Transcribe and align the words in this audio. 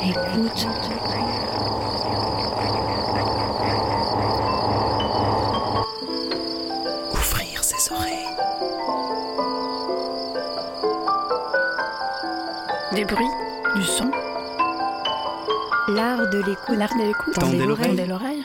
Écoute. 0.00 0.66
Ouvrir 7.12 7.64
ses 7.64 7.92
oreilles. 7.92 8.26
Des 12.94 13.04
bruits, 13.04 13.26
du 13.76 13.82
son, 13.84 14.10
L'art 15.88 16.28
de 16.30 16.38
l'écoute. 16.38 16.76
l'art 16.76 16.94
de 16.98 17.04
l'écoute. 17.06 17.34
Tendez 17.34 17.64
l'oreille. 17.64 18.44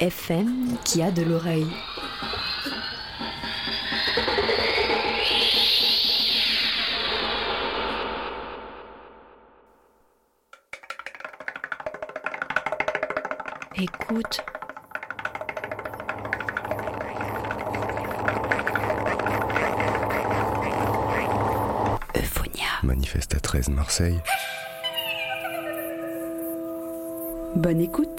FM 0.00 0.76
qui 0.84 1.02
a 1.02 1.10
de 1.10 1.22
l'oreille. 1.22 1.66
Écoute. 13.76 14.40
Euphonia. 22.16 22.64
Manifeste 22.82 23.34
à 23.34 23.40
13 23.40 23.68
Marseille. 23.70 24.20
Bonne 27.56 27.80
écoute. 27.80 28.13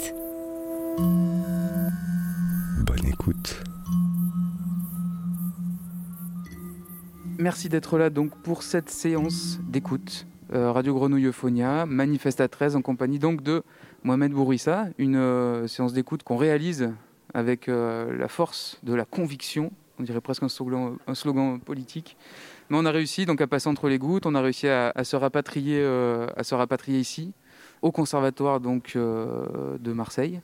D'être 7.70 7.98
là 7.98 8.12
donc 8.12 8.36
pour 8.44 8.62
cette 8.62 8.92
séance 8.92 9.60
d'écoute. 9.64 10.28
Euh, 10.54 10.72
Radio 10.72 10.94
Grenouille 10.94 11.26
Euphonia, 11.26 11.88
Manifeste 11.88 12.40
à 12.40 12.48
13 12.48 12.76
en 12.76 12.84
compagnie 12.84 13.18
donc 13.18 13.42
de 13.42 13.64
Mohamed 14.04 14.34
Bourouissa, 14.34 14.86
une 15.00 15.16
euh, 15.16 15.68
séance 15.68 15.92
d'écoute 15.92 16.22
qu'on 16.22 16.38
réalise 16.38 16.92
avec 17.34 17.68
euh, 17.68 18.16
la 18.18 18.28
force 18.28 18.80
de 18.84 18.94
la 18.94 19.04
conviction, 19.04 19.72
on 19.98 20.04
dirait 20.04 20.22
presque 20.22 20.44
un 20.44 20.48
slogan, 20.48 20.98
un 21.08 21.16
slogan 21.16 21.60
politique. 21.60 22.18
Mais 22.70 22.78
on 22.78 22.86
a 22.86 22.92
réussi 22.92 23.26
donc 23.26 23.42
à 23.42 23.48
passer 23.48 23.68
entre 23.68 23.90
les 23.90 23.98
gouttes, 23.98 24.28
on 24.28 24.36
a 24.36 24.42
réussi 24.42 24.68
à, 24.68 24.92
à 24.94 25.04
se 25.04 25.16
rapatrier, 25.16 25.84
à 25.84 26.44
se 26.44 26.54
rapatrier 26.54 27.00
ici, 27.00 27.34
au 27.82 27.92
conservatoire 27.92 28.60
donc 28.60 28.96
de 28.96 29.92
Marseille, 29.92 30.40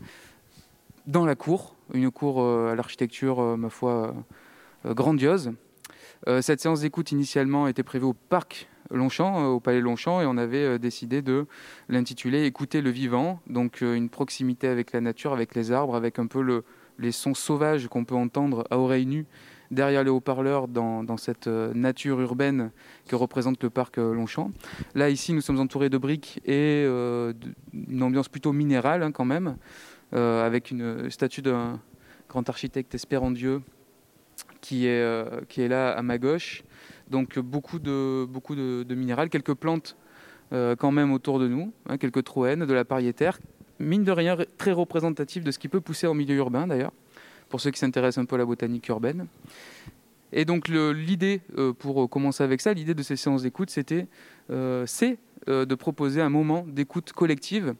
dans 1.05 1.25
la 1.25 1.35
cour, 1.35 1.75
une 1.93 2.09
cour 2.09 2.43
à 2.43 2.73
l'architecture, 2.73 3.57
ma 3.57 3.69
foi, 3.69 4.15
grandiose. 4.85 5.51
Euh, 6.27 6.41
cette 6.41 6.59
séance 6.61 6.81
d'écoute 6.81 7.11
initialement 7.11 7.67
était 7.67 7.83
prévue 7.83 8.05
au 8.05 8.13
parc 8.13 8.67
Longchamp, 8.91 9.41
euh, 9.43 9.47
au 9.47 9.59
palais 9.59 9.81
Longchamp, 9.81 10.21
et 10.21 10.25
on 10.25 10.37
avait 10.37 10.63
euh, 10.63 10.77
décidé 10.77 11.21
de 11.21 11.47
l'intituler 11.89 12.45
Écouter 12.45 12.81
le 12.81 12.89
vivant, 12.91 13.39
donc 13.47 13.81
une 13.81 14.09
proximité 14.09 14.67
avec 14.67 14.91
la 14.91 15.01
nature, 15.01 15.33
avec 15.33 15.55
les 15.55 15.71
arbres, 15.71 15.95
avec 15.95 16.19
un 16.19 16.27
peu 16.27 16.41
le- 16.41 16.63
les 16.99 17.11
sons 17.11 17.33
sauvages 17.33 17.87
qu'on 17.87 18.05
peut 18.05 18.15
entendre 18.15 18.67
à 18.69 18.77
oreille 18.77 19.05
nue 19.07 19.25
derrière 19.71 20.03
les 20.03 20.09
haut-parleurs 20.09 20.67
dans, 20.67 21.17
cette 21.17 21.47
nature 21.47 22.19
urbaine 22.19 22.71
que 23.07 23.15
représente 23.15 23.63
le 23.63 23.69
parc 23.69 23.95
Longchamp. 23.97 24.51
Là, 24.95 25.09
ici, 25.09 25.31
nous 25.33 25.39
sommes 25.39 25.59
entourés 25.61 25.89
de 25.89 25.97
briques 25.97 26.41
et 26.45 26.83
euh, 26.85 27.31
de- 27.33 27.53
une 27.89 28.03
ambiance 28.03 28.27
plutôt 28.27 28.51
minérale 28.51 29.01
hein, 29.01 29.11
quand 29.13 29.25
même, 29.25 29.55
avec 30.11 30.71
une 30.71 31.09
statue 31.09 31.41
d'un 31.41 31.79
grand 32.27 32.47
architecte 32.49 32.93
espérandieux 32.93 33.61
qui 34.61 34.85
est, 34.85 35.01
euh, 35.01 35.41
qui 35.49 35.61
est 35.61 35.67
là 35.67 35.91
à 35.91 36.01
ma 36.01 36.17
gauche. 36.17 36.63
Donc 37.09 37.37
beaucoup 37.39 37.79
de, 37.79 38.25
beaucoup 38.25 38.55
de, 38.55 38.83
de 38.83 38.95
minéral, 38.95 39.29
quelques 39.29 39.55
plantes 39.55 39.97
euh, 40.53 40.75
quand 40.75 40.91
même 40.91 41.11
autour 41.11 41.39
de 41.39 41.47
nous, 41.47 41.73
hein, 41.89 41.97
quelques 41.97 42.23
troènes, 42.23 42.65
de 42.65 42.73
la 42.73 42.85
pariétaire, 42.85 43.39
mine 43.79 44.03
de 44.03 44.11
rien 44.11 44.37
très 44.57 44.71
représentatif 44.71 45.43
de 45.43 45.51
ce 45.51 45.59
qui 45.59 45.67
peut 45.67 45.81
pousser 45.81 46.07
en 46.07 46.13
milieu 46.13 46.35
urbain 46.35 46.67
d'ailleurs, 46.67 46.93
pour 47.49 47.59
ceux 47.59 47.71
qui 47.71 47.79
s'intéressent 47.79 48.21
un 48.21 48.25
peu 48.25 48.35
à 48.35 48.39
la 48.39 48.45
botanique 48.45 48.87
urbaine. 48.87 49.27
Et 50.31 50.45
donc 50.45 50.69
l'idée, 50.69 51.41
euh, 51.57 51.73
pour 51.73 52.09
commencer 52.09 52.43
avec 52.43 52.61
ça, 52.61 52.73
l'idée 52.73 52.93
de 52.93 53.03
ces 53.03 53.17
séances 53.17 53.43
d'écoute, 53.43 53.69
c'était, 53.69 54.07
c'est 54.85 55.17
de 55.47 55.75
proposer 55.75 56.21
un 56.21 56.29
moment 56.29 56.65
d'écoute 56.67 57.11
collective. 57.13 57.73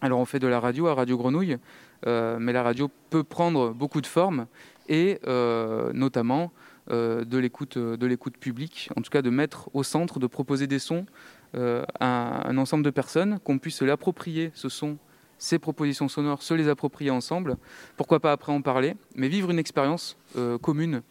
Alors 0.00 0.20
on 0.20 0.24
fait 0.24 0.38
de 0.38 0.46
la 0.46 0.60
radio 0.60 0.86
à 0.88 0.94
Radio 0.94 1.16
Grenouille, 1.16 1.56
mais 2.04 2.52
la 2.52 2.62
radio 2.62 2.90
peut 3.10 3.24
prendre 3.24 3.70
beaucoup 3.70 4.00
de 4.00 4.06
formes 4.06 4.46
et 4.88 5.20
euh, 5.26 5.92
notamment 5.92 6.52
euh, 6.90 7.24
de 7.24 7.38
l'écoute 7.38 7.78
de 7.78 8.06
l'écoute 8.06 8.36
publique, 8.36 8.90
en 8.96 9.02
tout 9.02 9.10
cas 9.10 9.22
de 9.22 9.30
mettre 9.30 9.70
au 9.74 9.82
centre, 9.82 10.18
de 10.18 10.26
proposer 10.26 10.66
des 10.66 10.78
sons 10.78 11.06
euh, 11.54 11.84
à 12.00 12.48
un 12.48 12.58
ensemble 12.58 12.84
de 12.84 12.90
personnes, 12.90 13.38
qu'on 13.44 13.58
puisse 13.58 13.76
se 13.76 13.84
l'approprier, 13.84 14.50
ce 14.54 14.68
son, 14.68 14.98
ces 15.38 15.58
propositions 15.58 16.08
sonores, 16.08 16.42
se 16.42 16.54
les 16.54 16.68
approprier 16.68 17.10
ensemble. 17.10 17.56
Pourquoi 17.96 18.20
pas 18.20 18.32
après 18.32 18.52
en 18.52 18.62
parler, 18.62 18.94
mais 19.14 19.28
vivre 19.28 19.50
une 19.50 19.58
expérience 19.58 20.16
euh, 20.36 20.58
commune. 20.58 21.02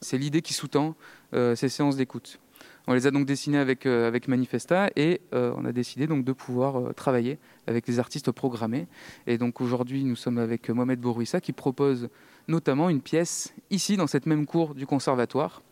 C'est 0.00 0.18
l'idée 0.18 0.42
qui 0.42 0.54
sous-tend 0.54 0.94
euh, 1.34 1.56
ces 1.56 1.68
séances 1.68 1.96
d'écoute. 1.96 2.38
On 2.86 2.94
les 2.94 3.06
a 3.06 3.10
donc 3.10 3.26
dessinées 3.26 3.58
avec, 3.58 3.84
euh, 3.84 4.08
avec 4.08 4.28
Manifesta 4.28 4.88
et 4.96 5.20
euh, 5.34 5.52
on 5.58 5.66
a 5.66 5.72
décidé 5.72 6.06
donc 6.06 6.24
de 6.24 6.32
pouvoir 6.32 6.78
euh, 6.78 6.92
travailler 6.94 7.38
avec 7.66 7.86
les 7.86 7.98
artistes 7.98 8.30
programmés. 8.30 8.86
Et 9.26 9.36
donc 9.36 9.60
aujourd'hui, 9.60 10.04
nous 10.04 10.16
sommes 10.16 10.38
avec 10.38 10.70
Mohamed 10.70 10.98
Bourouissa 10.98 11.42
qui 11.42 11.52
propose 11.52 12.08
notamment 12.48 12.88
une 12.88 13.00
pièce 13.00 13.54
ici, 13.70 13.96
dans 13.96 14.06
cette 14.06 14.26
même 14.26 14.46
cour 14.46 14.74
du 14.74 14.86
conservatoire. 14.86 15.62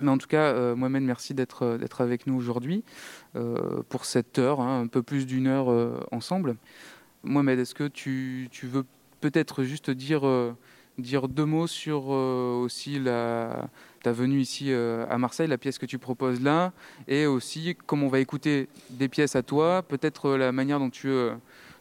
Mais 0.00 0.10
en 0.10 0.18
tout 0.18 0.28
cas, 0.28 0.52
euh, 0.52 0.76
Mohamed, 0.76 1.02
merci 1.02 1.34
d'être 1.34 1.64
euh, 1.64 1.78
d'être 1.78 2.00
avec 2.00 2.26
nous 2.26 2.36
aujourd'hui 2.36 2.84
euh, 3.36 3.82
pour 3.88 4.04
cette 4.04 4.38
heure, 4.38 4.60
hein, 4.60 4.82
un 4.82 4.86
peu 4.86 5.02
plus 5.02 5.26
d'une 5.26 5.46
heure 5.46 5.68
ensemble. 6.12 6.56
Mohamed, 7.24 7.58
est-ce 7.58 7.74
que 7.74 7.88
tu, 7.88 8.48
tu 8.52 8.66
veux 8.66 8.84
peut-être 9.20 9.64
juste 9.64 9.90
dire, 9.90 10.22
dire 10.98 11.26
deux 11.26 11.44
mots 11.44 11.66
sur 11.66 12.06
aussi 12.08 13.00
la, 13.00 13.68
ta 14.04 14.12
venue 14.12 14.38
ici 14.38 14.72
à 14.72 15.18
Marseille, 15.18 15.48
la 15.48 15.58
pièce 15.58 15.78
que 15.78 15.86
tu 15.86 15.98
proposes 15.98 16.40
là, 16.40 16.72
et 17.08 17.26
aussi 17.26 17.76
comme 17.86 18.04
on 18.04 18.08
va 18.08 18.20
écouter 18.20 18.68
des 18.90 19.08
pièces 19.08 19.34
à 19.34 19.42
toi, 19.42 19.82
peut-être 19.82 20.36
la 20.36 20.52
manière 20.52 20.78
dont 20.78 20.90
tu, 20.90 21.10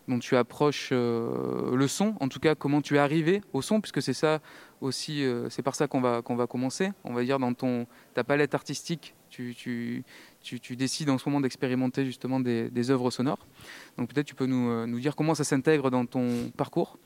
dont 0.07 0.19
tu 0.19 0.35
approches 0.35 0.90
euh, 0.91 1.75
le 1.75 1.88
son, 1.88 2.16
en 2.19 2.29
tout 2.29 2.40
cas 2.40 2.56
comment 2.56 2.81
tu 2.81 2.95
es 2.95 2.97
arrivé 2.97 3.41
au 3.53 3.62
son, 3.62 3.81
puisque 3.81 4.01
c'est 4.01 4.13
ça 4.13 4.40
aussi, 4.79 5.23
euh, 5.23 5.50
c'est 5.50 5.62
par 5.63 5.75
ça 5.75 5.88
qu'on 5.88 6.01
va, 6.01 6.22
qu'on 6.22 6.35
va 6.35 6.47
commencer. 6.47 6.91
On 7.03 7.13
va 7.13 7.23
dire 7.23 7.40
dans 7.40 7.53
ton, 7.53 7.88
ta 8.13 8.23
palette 8.23 8.56
artistique, 8.56 9.16
tu, 9.29 9.53
tu, 9.56 10.03
tu, 10.41 10.59
tu 10.59 10.75
décides 10.75 11.09
en 11.09 11.18
ce 11.18 11.28
moment 11.28 11.41
d'expérimenter 11.41 12.06
justement 12.06 12.39
des, 12.39 12.69
des 12.69 12.89
œuvres 12.89 13.12
sonores. 13.12 13.45
Donc 13.98 14.13
peut-être 14.13 14.27
tu 14.27 14.36
peux 14.36 14.45
nous, 14.45 14.69
euh, 14.69 14.86
nous 14.86 15.00
dire 15.00 15.15
comment 15.15 15.36
ça 15.36 15.44
s'intègre 15.44 15.89
dans 15.89 16.06
ton 16.06 16.50
parcours, 16.56 16.98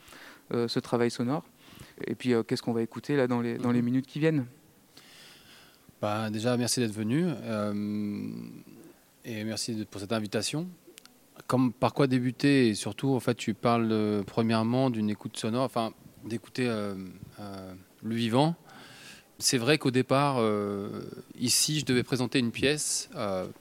euh, 0.53 0.67
ce 0.67 0.79
travail 0.79 1.09
sonore, 1.09 1.43
et 2.05 2.13
puis 2.13 2.33
qu'est-ce 2.47 2.61
qu'on 2.61 2.73
va 2.73 2.83
écouter 2.83 3.15
là 3.15 3.27
dans 3.27 3.41
les, 3.41 3.57
dans 3.57 3.71
les 3.71 3.81
minutes 3.81 4.05
qui 4.05 4.19
viennent? 4.19 4.45
Bah, 6.01 6.29
déjà, 6.29 6.57
merci 6.57 6.79
d'être 6.79 6.93
venu 6.93 7.25
et 9.23 9.43
merci 9.43 9.85
pour 9.89 10.01
cette 10.01 10.13
invitation. 10.13 10.67
Comme 11.47 11.73
par 11.73 11.93
quoi 11.93 12.07
débuter 12.07 12.69
et 12.69 12.75
surtout, 12.75 13.09
en 13.15 13.19
fait, 13.19 13.35
tu 13.35 13.53
parles 13.53 14.23
premièrement 14.25 14.89
d'une 14.89 15.09
écoute 15.09 15.37
sonore, 15.37 15.63
enfin, 15.63 15.91
d'écouter 16.25 16.67
euh, 16.67 16.95
euh, 17.39 17.73
le 18.03 18.15
vivant. 18.15 18.55
C'est 19.39 19.57
vrai 19.57 19.77
qu'au 19.77 19.89
départ, 19.91 20.37
euh, 20.39 20.87
ici, 21.39 21.79
je 21.79 21.85
devais 21.85 22.03
présenter 22.03 22.37
une 22.39 22.51
pièce 22.51 23.09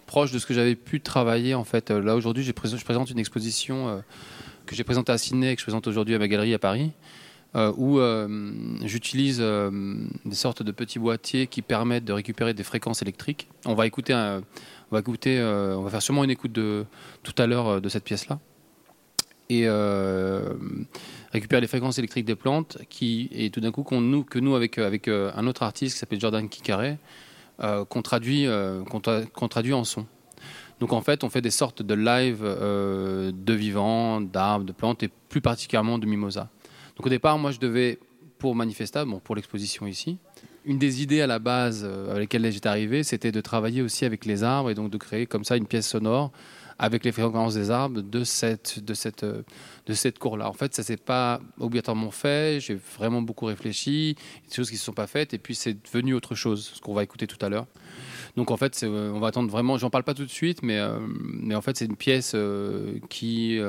proche 0.07 0.31
de 0.31 0.39
ce 0.39 0.45
que 0.47 0.53
j'avais 0.53 0.75
pu 0.77 1.01
travailler. 1.01 1.55
En 1.55 1.65
fait, 1.65 1.91
là 1.91 2.17
aujourd'hui, 2.17 2.45
je 2.45 2.53
présente 2.53 3.11
une 3.11 3.19
exposition 3.19 4.03
que 4.67 4.77
j'ai 4.77 4.85
présentée 4.85 5.11
à 5.13 5.19
Sydney 5.19 5.55
que 5.55 5.61
je 5.61 5.65
présente 5.65 5.87
aujourd'hui 5.87 6.15
à 6.15 6.19
ma 6.19 6.29
galerie 6.29 6.53
à 6.53 6.59
Paris 6.59 6.93
où 7.55 7.99
j'utilise 8.85 9.41
des 9.41 10.35
sortes 10.35 10.63
de 10.63 10.71
petits 10.71 10.99
boîtiers 10.99 11.47
qui 11.47 11.63
permettent 11.63 12.05
de 12.05 12.13
récupérer 12.13 12.53
des 12.53 12.63
fréquences 12.63 13.01
électriques. 13.01 13.49
On 13.65 13.75
va 13.75 13.87
écouter, 13.87 14.13
un- 14.13 14.43
on 14.91 14.97
va 14.97 15.01
écouter, 15.01 15.39
euh, 15.39 15.77
on 15.77 15.83
va 15.83 15.91
faire 15.91 16.03
sûrement 16.03 16.25
une 16.25 16.31
écoute 16.31 16.53
de 16.53 16.85
tout 17.23 17.35
à 17.39 17.47
l'heure 17.47 17.69
euh, 17.69 17.81
de 17.81 17.89
cette 17.89 18.05
pièce-là. 18.05 18.39
et 19.51 19.65
euh, 19.67 20.55
récupérer 21.33 21.61
les 21.61 21.67
fréquences 21.67 21.99
électriques 21.99 22.25
des 22.25 22.37
plantes, 22.37 22.79
qui, 22.89 23.29
et 23.33 23.51
tout 23.51 23.61
d'un 23.61 23.73
coup 23.73 23.83
que 23.83 24.39
nous, 24.39 24.55
avec, 24.55 24.79
avec 24.79 25.09
euh, 25.09 25.33
un 25.35 25.47
autre 25.49 25.65
artiste 25.65 25.95
qui 25.95 25.99
s'appelle 25.99 26.21
Jordan 26.21 26.49
Kikare, 26.49 26.97
euh, 27.61 27.85
qu'on 27.85 28.01
traduit, 28.01 28.47
qu'on 28.89 29.01
tra- 29.01 29.27
qu'on 29.27 29.49
traduit 29.49 29.75
en 29.75 29.85
son. 29.85 30.07
Donc 30.79 30.93
en 30.93 31.03
fait, 31.03 31.25
on 31.25 31.31
fait 31.31 31.43
des 31.43 31.51
sortes 31.51 31.83
de 31.83 31.95
live 31.95 32.43
de 32.43 33.53
vivants, 33.53 34.21
d'arbres, 34.21 34.65
de 34.65 34.73
plantes, 34.73 35.03
et 35.03 35.11
plus 35.29 35.41
particulièrement 35.41 35.99
de 35.99 36.07
mimosa. 36.07 36.49
Donc 36.97 37.07
au 37.07 37.11
départ, 37.11 37.37
moi, 37.37 37.51
je 37.51 37.59
devais, 37.59 37.99
pour 38.39 38.55
Manifesta, 38.55 39.05
bon, 39.05 39.19
pour 39.19 39.35
l'exposition 39.35 39.87
ici, 39.87 40.17
une 40.65 40.79
des 40.79 41.03
idées 41.03 41.21
à 41.21 41.27
la 41.27 41.39
base 41.39 41.83
euh, 41.85 42.11
avec 42.11 42.33
lesquelles 42.33 42.53
j'étais 42.53 42.69
arrivé, 42.69 43.03
c'était 43.03 43.33
de 43.33 43.41
travailler 43.41 43.83
aussi 43.83 44.05
avec 44.05 44.25
les 44.25 44.43
arbres 44.43 44.71
et 44.71 44.75
donc 44.75 44.91
de 44.91 44.99
créer 44.99 45.27
comme 45.27 45.45
ça 45.45 45.57
une 45.57 45.67
pièce 45.67 45.89
sonore 45.89 46.33
avec 46.81 47.05
les 47.05 47.13
fréquences 47.13 47.55
des 47.55 47.71
arbres 47.71 48.01
de 48.01 48.25
cette, 48.25 48.83
de 48.83 48.95
cette, 48.95 49.23
euh, 49.23 49.43
de 49.85 49.93
cette 49.93 50.19
cour-là. 50.19 50.49
En 50.49 50.55
fait, 50.55 50.75
ça 50.75 50.83
s'est 50.83 50.97
pas 50.97 51.43
obligatoirement 51.59 52.11
fait. 52.11 52.59
J'ai 52.59 52.75
vraiment 52.75 53.21
beaucoup 53.21 53.45
réfléchi. 53.45 54.17
Des 54.49 54.55
choses 54.55 54.71
qui 54.71 54.77
ne 54.77 54.79
se 54.79 54.87
sont 54.87 54.95
pas 54.95 55.07
faites 55.07 55.35
et 55.35 55.39
puis 55.39 55.55
c'est 55.55 55.77
devenu 55.85 56.15
autre 56.15 56.35
chose, 56.35 56.73
ce 56.75 56.81
qu'on 56.81 56.95
va 56.95 57.03
écouter 57.03 57.27
tout 57.27 57.45
à 57.45 57.51
l'heure. 57.51 57.67
Donc 58.37 58.51
en 58.51 58.57
fait, 58.57 58.81
euh, 58.83 59.13
on 59.13 59.21
va 59.21 59.27
attendre 59.27 59.51
vraiment. 59.51 59.77
J'en 59.77 59.91
parle 59.91 60.05
pas 60.05 60.15
tout 60.15 60.25
de 60.25 60.31
suite, 60.31 60.63
mais, 60.63 60.79
euh, 60.79 60.99
mais 61.23 61.55
en 61.55 61.61
fait, 61.61 61.77
c'est 61.77 61.85
une 61.85 61.97
pièce 61.97 62.35
qui, 63.11 63.61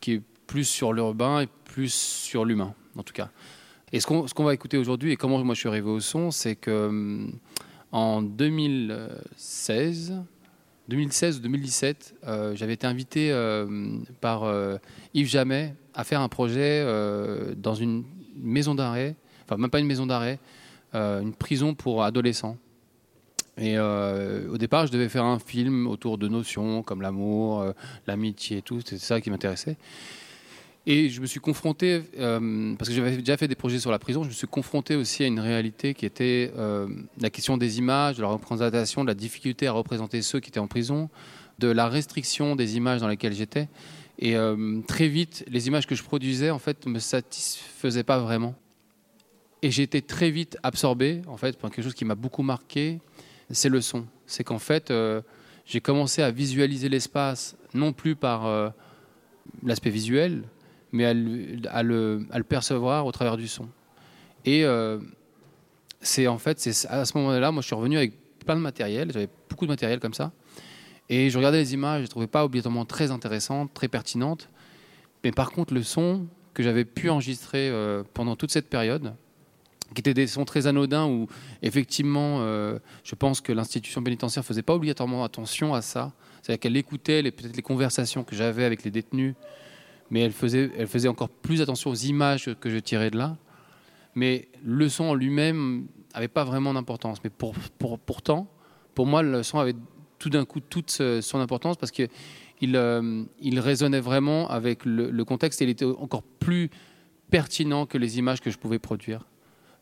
qui 0.00 0.12
est 0.12 0.22
plus 0.48 0.64
sur 0.64 0.92
l'urbain 0.92 1.42
et 1.42 1.48
plus 1.66 1.94
sur 1.94 2.44
l'humain, 2.44 2.74
en 2.96 3.04
tout 3.04 3.14
cas. 3.14 3.30
Et 3.92 4.00
ce 4.00 4.06
qu'on, 4.06 4.44
va 4.44 4.52
écouter 4.52 4.78
aujourd'hui 4.78 5.12
et 5.12 5.16
comment 5.16 5.42
moi 5.44 5.54
je 5.54 5.60
suis 5.60 5.68
arrivé 5.68 5.88
au 5.88 6.00
son, 6.00 6.32
c'est 6.32 6.56
que 6.56 6.88
hum, 6.88 7.38
en 7.92 8.20
2016, 8.20 10.22
2016 10.88 11.38
ou 11.38 11.40
2017, 11.40 12.14
euh, 12.26 12.56
j'avais 12.56 12.72
été 12.72 12.86
invité 12.86 13.30
euh, 13.30 13.98
par 14.20 14.42
euh, 14.42 14.76
Yves 15.14 15.28
Jamais 15.28 15.74
à 15.94 16.02
faire 16.02 16.20
un 16.20 16.28
projet 16.28 16.82
euh, 16.84 17.54
dans 17.56 17.74
une 17.74 18.04
maison 18.36 18.74
d'arrêt, 18.74 19.14
enfin 19.44 19.56
même 19.56 19.70
pas 19.70 19.78
une 19.78 19.86
maison 19.86 20.06
d'arrêt, 20.06 20.40
euh, 20.94 21.20
une 21.20 21.34
prison 21.34 21.74
pour 21.74 22.02
adolescents. 22.02 22.56
Et 23.58 23.78
euh, 23.78 24.50
au 24.50 24.58
départ, 24.58 24.86
je 24.86 24.92
devais 24.92 25.08
faire 25.08 25.24
un 25.24 25.38
film 25.38 25.86
autour 25.86 26.18
de 26.18 26.28
notions 26.28 26.82
comme 26.82 27.02
l'amour, 27.02 27.60
euh, 27.60 27.72
l'amitié 28.06 28.58
et 28.58 28.62
tout, 28.62 28.80
c'était 28.80 28.98
ça 28.98 29.20
qui 29.20 29.30
m'intéressait. 29.30 29.76
Et 30.88 31.08
je 31.10 31.20
me 31.20 31.26
suis 31.26 31.40
confronté, 31.40 32.02
euh, 32.16 32.76
parce 32.76 32.88
que 32.88 32.94
j'avais 32.94 33.16
déjà 33.16 33.36
fait 33.36 33.48
des 33.48 33.56
projets 33.56 33.80
sur 33.80 33.90
la 33.90 33.98
prison, 33.98 34.22
je 34.22 34.28
me 34.28 34.32
suis 34.32 34.46
confronté 34.46 34.94
aussi 34.94 35.24
à 35.24 35.26
une 35.26 35.40
réalité 35.40 35.94
qui 35.94 36.06
était 36.06 36.52
euh, 36.56 36.86
la 37.18 37.28
question 37.28 37.56
des 37.56 37.78
images, 37.78 38.18
de 38.18 38.22
la 38.22 38.28
représentation, 38.28 39.02
de 39.02 39.08
la 39.08 39.14
difficulté 39.14 39.66
à 39.66 39.72
représenter 39.72 40.22
ceux 40.22 40.38
qui 40.38 40.50
étaient 40.50 40.60
en 40.60 40.68
prison, 40.68 41.10
de 41.58 41.66
la 41.66 41.88
restriction 41.88 42.54
des 42.54 42.76
images 42.76 43.00
dans 43.00 43.08
lesquelles 43.08 43.32
j'étais. 43.32 43.68
Et 44.20 44.36
euh, 44.36 44.80
très 44.86 45.08
vite, 45.08 45.44
les 45.48 45.66
images 45.66 45.88
que 45.88 45.96
je 45.96 46.04
produisais, 46.04 46.50
en 46.50 46.60
fait, 46.60 46.86
me 46.86 47.00
satisfaisaient 47.00 48.04
pas 48.04 48.20
vraiment. 48.20 48.54
Et 49.62 49.72
j'ai 49.72 49.82
été 49.82 50.02
très 50.02 50.30
vite 50.30 50.56
absorbé, 50.62 51.22
en 51.26 51.36
fait, 51.36 51.58
par 51.58 51.72
quelque 51.72 51.84
chose 51.84 51.94
qui 51.94 52.04
m'a 52.04 52.14
beaucoup 52.14 52.44
marqué, 52.44 53.00
c'est 53.50 53.68
le 53.68 53.80
son. 53.80 54.06
C'est 54.26 54.44
qu'en 54.44 54.60
fait, 54.60 54.92
j'ai 55.64 55.80
commencé 55.80 56.22
à 56.22 56.30
visualiser 56.30 56.88
l'espace, 56.88 57.56
non 57.74 57.92
plus 57.92 58.14
par 58.14 58.72
l'aspect 59.62 59.90
visuel, 59.90 60.42
mais 60.96 61.04
à 61.68 61.82
le, 61.82 62.26
percevoir 62.48 63.06
au 63.06 63.12
travers 63.12 63.36
du 63.36 63.48
son. 63.48 63.68
Et 64.44 64.64
euh, 64.64 64.98
c'est 66.00 66.26
en 66.26 66.38
fait, 66.38 66.58
c'est 66.58 66.86
à 66.88 67.04
ce 67.04 67.16
moment-là, 67.18 67.52
moi 67.52 67.62
je 67.62 67.66
suis 67.66 67.74
revenu 67.74 67.96
avec 67.96 68.14
plein 68.44 68.56
de 68.56 68.60
matériel, 68.60 69.12
j'avais 69.12 69.28
beaucoup 69.48 69.66
de 69.66 69.70
matériel 69.70 70.00
comme 70.00 70.14
ça, 70.14 70.32
et 71.08 71.30
je 71.30 71.36
regardais 71.36 71.58
les 71.58 71.74
images, 71.74 72.00
je 72.00 72.06
ne 72.06 72.10
trouvais 72.10 72.26
pas 72.26 72.44
obligatoirement 72.44 72.84
très 72.84 73.10
intéressantes, 73.10 73.72
très 73.74 73.88
pertinentes, 73.88 74.48
mais 75.24 75.32
par 75.32 75.50
contre 75.50 75.74
le 75.74 75.82
son 75.82 76.26
que 76.54 76.62
j'avais 76.62 76.84
pu 76.84 77.10
enregistrer 77.10 77.68
euh, 77.68 78.02
pendant 78.14 78.36
toute 78.36 78.50
cette 78.50 78.68
période, 78.68 79.14
qui 79.94 80.00
étaient 80.00 80.14
des 80.14 80.26
sons 80.26 80.44
très 80.44 80.66
anodins 80.66 81.06
où 81.06 81.28
effectivement, 81.62 82.38
euh, 82.40 82.78
je 83.04 83.14
pense 83.14 83.40
que 83.40 83.52
l'institution 83.52 84.02
pénitentiaire 84.02 84.44
faisait 84.44 84.62
pas 84.62 84.74
obligatoirement 84.74 85.22
attention 85.22 85.74
à 85.74 85.82
ça, 85.82 86.12
c'est-à-dire 86.42 86.60
qu'elle 86.60 86.76
écoutait 86.76 87.22
peut-être 87.30 87.56
les 87.56 87.62
conversations 87.62 88.24
que 88.24 88.34
j'avais 88.34 88.64
avec 88.64 88.84
les 88.84 88.90
détenus, 88.90 89.34
mais 90.10 90.20
elle 90.20 90.32
faisait, 90.32 91.08
encore 91.08 91.28
plus 91.28 91.60
attention 91.60 91.90
aux 91.90 91.94
images 91.94 92.50
que 92.60 92.70
je 92.70 92.78
tirais 92.78 93.10
de 93.10 93.18
là. 93.18 93.36
Mais 94.14 94.48
le 94.64 94.88
son 94.88 95.04
en 95.04 95.14
lui-même 95.14 95.86
n'avait 96.14 96.28
pas 96.28 96.44
vraiment 96.44 96.72
d'importance. 96.74 97.18
Mais 97.22 97.30
pour, 97.30 97.54
pour- 97.78 97.98
pourtant, 97.98 98.50
pour 98.94 99.06
moi, 99.06 99.22
le 99.22 99.42
son 99.42 99.58
avait 99.58 99.74
tout 100.18 100.30
d'un 100.30 100.44
coup 100.44 100.60
toute 100.60 100.90
son 100.90 101.38
importance 101.40 101.76
parce 101.76 101.92
qu'il 101.92 102.08
euh, 102.76 103.24
il 103.40 103.60
résonnait 103.60 104.00
vraiment 104.00 104.48
avec 104.48 104.84
le, 104.84 105.24
contexte 105.24 105.60
et 105.60 105.64
il 105.64 105.70
était 105.70 105.84
encore 105.84 106.22
plus 106.22 106.70
pertinent 107.30 107.86
que 107.86 107.98
les 107.98 108.18
images 108.18 108.40
que 108.40 108.50
je 108.50 108.58
pouvais 108.58 108.78
produire. 108.78 109.26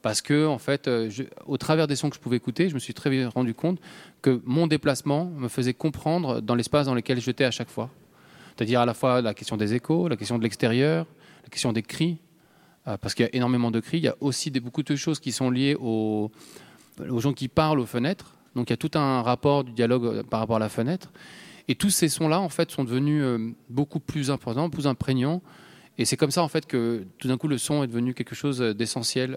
Parce 0.03 0.21
que, 0.21 0.47
en 0.47 0.59
fait, 0.59 0.87
euh, 0.87 1.09
au 1.47 1.57
travers 1.57 1.87
des 1.87 1.97
sons 1.97 2.11
que 2.11 2.17
je 2.17 2.21
pouvais 2.21 2.37
écouter, 2.37 2.69
je 2.69 2.75
me 2.75 2.79
suis 2.79 2.93
très 2.93 3.09
vite 3.09 3.27
rendu 3.33 3.55
compte 3.55 3.81
que 4.21 4.43
mon 4.45 4.67
déplacement 4.67 5.27
me 5.27 5.49
faisait 5.49 5.73
comprendre 5.73 6.41
dans 6.43 6.55
l'espace 6.55 6.87
dans 6.87 6.95
lequel 6.95 7.21
j'étais 7.21 7.45
à 7.45 7.51
chaque 7.51 7.71
fois. 7.71 7.91
C'est-à-dire 8.55 8.81
à 8.81 8.87
la 8.87 8.95
fois 8.95 9.21
la 9.21 9.35
question 9.35 9.57
des 9.57 9.75
échos, 9.75 10.09
la 10.09 10.17
question 10.17 10.39
de 10.39 10.43
l'extérieur, 10.43 11.07
la 11.43 11.49
question 11.49 11.73
des 11.73 11.83
cris, 11.83 12.19
euh, 12.87 12.97
parce 12.97 13.15
qu'il 13.15 13.25
y 13.25 13.29
a 13.29 13.35
énormément 13.35 13.71
de 13.71 13.81
cris. 13.81 13.99
Il 13.99 14.05
y 14.05 14.09
a 14.09 14.17
aussi 14.21 14.51
beaucoup 14.51 14.83
de 14.83 14.97
choses 14.97 15.19
qui 15.19 15.33
sont 15.33 15.51
liées 15.51 15.77
aux, 15.79 16.31
gens 17.19 17.33
qui 17.33 17.49
parlent 17.49 17.81
aux 17.81 17.87
fenêtres. 17.87 18.37
Donc 18.55 18.71
il 18.71 18.73
y 18.73 18.75
a 18.75 18.77
tout 18.77 18.91
un 18.95 19.23
rapport 19.23 19.65
du 19.65 19.73
dialogue 19.73 20.05
euh, 20.05 20.23
par 20.23 20.41
rapport 20.41 20.57
à 20.57 20.61
la 20.61 20.69
fenêtre. 20.69 21.11
Et 21.67 21.75
tous 21.75 21.91
ces 21.91 22.09
sons-là, 22.09 22.41
en 22.41 22.51
fait, 22.51 22.71
sont 22.71 22.85
devenus 22.85 23.23
euh, 23.25 23.53
beaucoup 23.71 24.01
plus 24.01 24.31
importants, 24.31 24.71
plus 24.71 24.87
imprégnants. 24.87 25.43
Et 25.97 26.05
c'est 26.05 26.17
comme 26.17 26.31
ça, 26.31 26.43
en 26.43 26.49
fait, 26.49 26.67
que 26.67 27.07
tout 27.19 27.29
d'un 27.29 27.39
coup, 27.39 27.49
le 27.49 27.59
son 27.59 27.83
est 27.83 27.87
devenu 27.87 28.15
quelque 28.15 28.35
chose 28.35 28.59
d'essentiel 28.59 29.37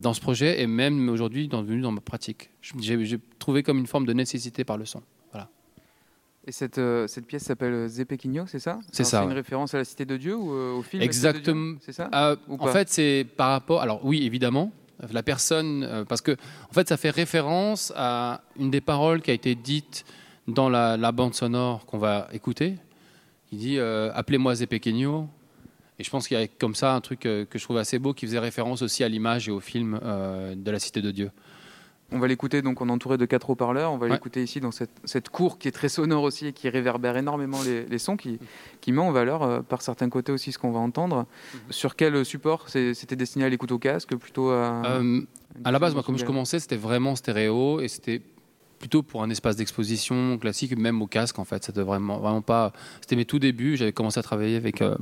dans 0.00 0.12
ce 0.12 0.20
projet 0.20 0.60
et 0.60 0.66
même 0.66 1.08
aujourd'hui, 1.08 1.48
devenu 1.48 1.80
dans 1.80 1.90
ma 1.90 2.02
pratique. 2.02 2.50
J'ai 2.60 3.18
trouvé 3.38 3.62
comme 3.62 3.78
une 3.78 3.86
forme 3.86 4.04
de 4.04 4.12
nécessité 4.12 4.62
par 4.62 4.76
le 4.76 4.84
son. 4.84 5.02
Et 6.46 6.52
cette, 6.52 6.76
euh, 6.78 7.06
cette 7.06 7.26
pièce 7.26 7.44
s'appelle 7.44 7.88
Zepequinho, 7.88 8.46
c'est 8.46 8.58
ça? 8.58 8.78
C'est 8.92 9.04
ça, 9.04 9.18
C'est 9.18 9.24
une 9.24 9.30
ouais. 9.30 9.34
référence 9.36 9.72
à 9.74 9.78
la 9.78 9.84
Cité 9.84 10.04
de 10.04 10.16
Dieu 10.18 10.36
ou 10.36 10.52
euh, 10.52 10.74
au 10.74 10.82
film 10.82 11.02
Exactement. 11.02 11.76
C'est 11.80 11.92
ça? 11.92 12.10
Euh, 12.14 12.36
en 12.48 12.66
fait, 12.66 12.88
c'est 12.90 13.26
par 13.36 13.50
rapport. 13.50 13.80
Alors, 13.80 14.04
oui, 14.04 14.24
évidemment, 14.26 14.70
la 15.10 15.22
personne. 15.22 15.84
euh, 15.84 16.04
parce 16.04 16.20
que, 16.20 16.32
en 16.32 16.72
fait, 16.72 16.88
ça 16.88 16.98
fait 16.98 17.10
référence 17.10 17.92
à 17.96 18.42
une 18.58 18.70
des 18.70 18.82
paroles 18.82 19.22
qui 19.22 19.30
a 19.30 19.34
été 19.34 19.54
dite 19.54 20.04
dans 20.46 20.68
la, 20.68 20.98
la 20.98 21.12
bande 21.12 21.34
sonore 21.34 21.86
qu'on 21.86 21.98
va 21.98 22.28
écouter. 22.32 22.74
Il 23.50 23.58
dit 23.58 23.78
euh, 23.78 24.10
Appelez-moi 24.14 24.54
Zepequeño. 24.56 25.28
Et 25.98 26.02
je 26.04 26.10
pense 26.10 26.26
qu'il 26.26 26.36
y 26.38 26.42
a 26.42 26.48
comme 26.48 26.74
ça 26.74 26.92
un 26.92 27.00
truc 27.00 27.24
euh, 27.24 27.44
que 27.46 27.56
je 27.58 27.64
trouve 27.64 27.78
assez 27.78 28.00
beau 28.00 28.12
qui 28.12 28.26
faisait 28.26 28.40
référence 28.40 28.82
aussi 28.82 29.04
à 29.04 29.08
l'image 29.08 29.48
et 29.48 29.52
au 29.52 29.60
film 29.60 29.98
euh, 30.02 30.54
de 30.56 30.70
la 30.70 30.80
Cité 30.80 31.00
de 31.00 31.12
Dieu. 31.12 31.30
On 32.14 32.20
va 32.20 32.28
l'écouter, 32.28 32.62
donc 32.62 32.80
on 32.80 32.88
est 32.88 32.92
entouré 32.92 33.18
de 33.18 33.26
quatre 33.26 33.50
haut-parleurs. 33.50 33.92
On 33.92 33.98
va 33.98 34.06
Ouais. 34.06 34.12
l'écouter 34.12 34.42
ici 34.42 34.60
dans 34.60 34.70
cette, 34.70 34.90
cette 35.04 35.28
cour 35.30 35.58
qui 35.58 35.66
est 35.68 35.72
très 35.72 35.88
sonore 35.88 36.22
aussi 36.22 36.46
et 36.46 36.52
qui 36.52 36.68
réverbère 36.68 37.16
énormément 37.16 37.60
les, 37.64 37.84
les 37.84 37.98
sons, 37.98 38.16
qui, 38.16 38.38
qui 38.80 38.92
met 38.92 39.00
en 39.02 39.10
valeur 39.10 39.42
euh, 39.42 39.60
par 39.62 39.82
certains 39.82 40.08
côtés 40.08 40.30
aussi 40.32 40.52
ce 40.52 40.58
qu'on 40.58 40.70
va 40.70 40.78
entendre. 40.78 41.26
Mhm. 41.54 41.60
Sur 41.70 41.96
quel 41.96 42.24
support? 42.24 42.68
C'était 42.68 43.16
destiné 43.16 43.44
à 43.44 43.48
l'écoute 43.48 43.72
au 43.72 43.78
casque 43.78 44.14
Plutôt 44.16 44.50
à. 44.50 44.82
Euh, 44.86 45.20
à 45.64 45.70
la 45.72 45.78
base, 45.78 45.94
moi, 45.94 46.02
comme 46.02 46.16
je 46.18 46.24
commençais, 46.24 46.60
c'était 46.60 46.76
vraiment 46.76 47.16
stéréo 47.16 47.80
et 47.80 47.88
c'était 47.88 48.22
plutôt 48.78 49.02
pour 49.02 49.22
un 49.22 49.30
espace 49.30 49.56
d'exposition 49.56 50.36
classique, 50.38 50.76
même 50.78 51.00
au 51.02 51.06
casque 51.06 51.38
en 51.38 51.44
fait. 51.44 51.64
C'était 51.64 51.82
vraiment, 51.82 52.18
vraiment 52.18 52.42
pas. 52.42 52.72
C'était 53.00 53.16
mes 53.16 53.24
tout 53.24 53.38
débuts. 53.38 53.76
J'avais 53.76 53.92
commencé 53.92 54.18
à 54.20 54.22
travailler 54.22 54.56
avec. 54.56 54.82
euh, 54.82 54.94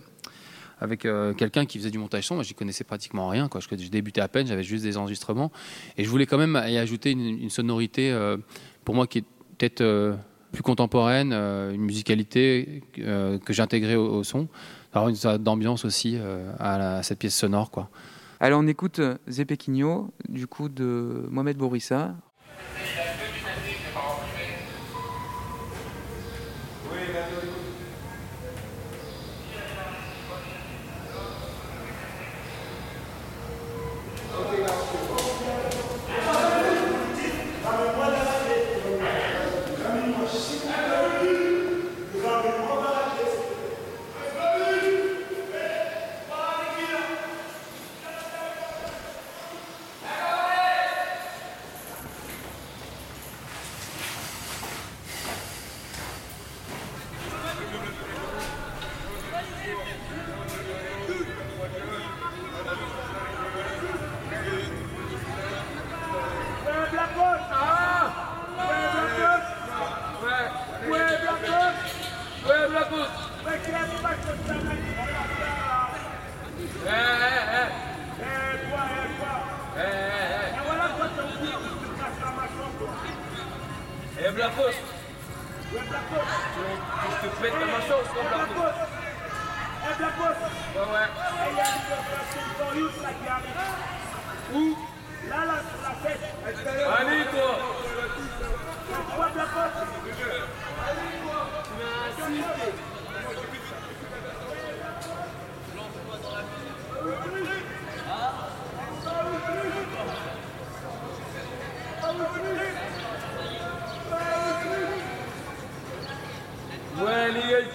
avec 0.83 1.07
euh, 1.07 1.33
quelqu'un 1.33 1.65
qui 1.65 1.79
faisait 1.79 1.91
du 1.91 1.99
montage 1.99 2.27
son, 2.27 2.35
moi 2.35 2.43
j'y 2.43 2.55
connaissais 2.55 2.83
pratiquement 2.83 3.29
rien, 3.29 3.49
quoi. 3.49 3.61
Je, 3.61 3.89
débutais 3.89 4.21
à 4.21 4.27
peine, 4.27 4.47
j'avais 4.49 4.65
juste 4.65 4.83
des 4.83 4.97
enregistrements, 4.97 5.53
et 5.97 6.05
je 6.05 6.09
voulais 6.09 6.27
quand 6.27 6.39
même 6.39 6.61
y 6.67 6.77
ajouter 6.77 7.13
une, 7.13 7.51
sonorité 7.51 8.11
euh, 8.11 8.37
pour 8.85 8.95
moi 8.95 9.07
qui 9.07 9.19
est 9.19 9.25
peut-être 9.59 9.81
euh, 9.81 10.15
plus 10.51 10.63
contemporaine, 10.63 11.33
une 11.33 11.81
musicalité 11.81 12.83
que 12.95 13.53
j'ai 13.53 13.63
intégrée 13.63 13.97
au, 13.97 14.17
au 14.17 14.25
son, 14.25 14.49
avoir 14.93 15.09
une 15.09 15.17
sorte 15.17 15.43
d'ambiance 15.43 15.87
aussi 15.87 16.19
à, 16.59 17.03
cette 17.03 17.19
pièce 17.19 17.35
sonore, 17.35 17.71
quoi. 17.71 17.89
Alors 18.39 18.61
on 18.61 18.67
écoute 18.67 19.01
Zepequinho, 19.29 20.13
du 20.29 20.47
coup 20.47 20.69
de 20.69 21.27
Mohamed 21.31 21.57
Bourissa. 21.57 22.15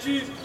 Ouais, 0.06 0.37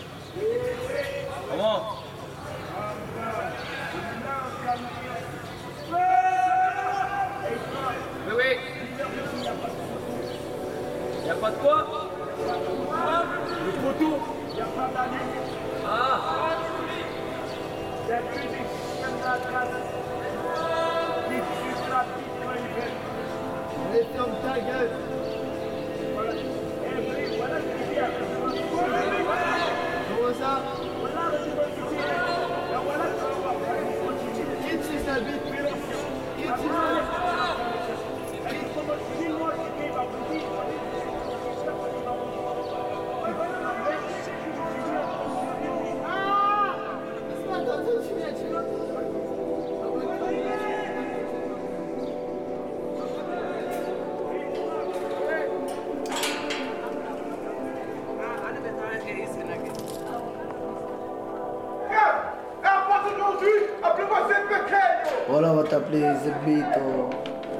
Zebito. 65.93 67.09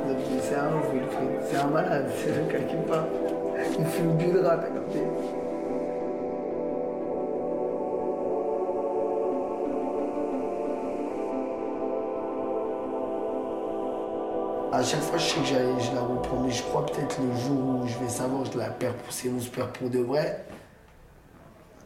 Zebito, 0.07 0.41
c'est 0.41 0.55
un 0.55 0.73
ouf. 0.73 0.85
C'est 1.45 1.57
un 1.57 1.67
malade, 1.67 2.09
c'est 2.15 2.67
qui 2.67 2.75
parle. 2.87 3.07
Il 3.79 3.85
fume 3.85 4.17
du 4.17 4.31
drap, 4.31 4.57
t'as 4.57 4.69
capté 4.69 5.03
À 14.71 14.81
chaque 14.83 15.01
fois, 15.01 15.19
je 15.19 15.23
sais 15.23 15.39
que 15.39 15.45
je 15.45 15.93
la 15.93 16.01
reprends, 16.01 16.39
mais 16.39 16.49
je 16.49 16.63
crois 16.63 16.83
peut-être 16.87 17.21
le 17.21 17.35
jour 17.37 17.83
où 17.83 17.87
je 17.87 17.99
vais 17.99 18.09
savoir 18.09 18.43
je 18.45 18.57
la 18.57 18.71
perds 18.71 18.95
pour 18.95 19.13
c'est 19.13 19.29
on 19.29 19.39
se 19.39 19.49
perd 19.49 19.69
pour 19.69 19.89
de 19.89 19.99
vrai. 19.99 20.43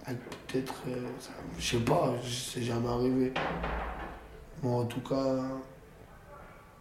Ah, 0.05 0.11
Peut-être, 0.47 0.73
euh, 0.87 0.95
je 1.59 1.77
sais 1.77 1.83
pas, 1.83 2.13
c'est 2.23 2.61
jamais 2.61 2.87
arrivé. 2.87 3.33
Moi, 4.63 4.83
en 4.83 4.85
tout 4.85 5.01
cas, 5.01 5.43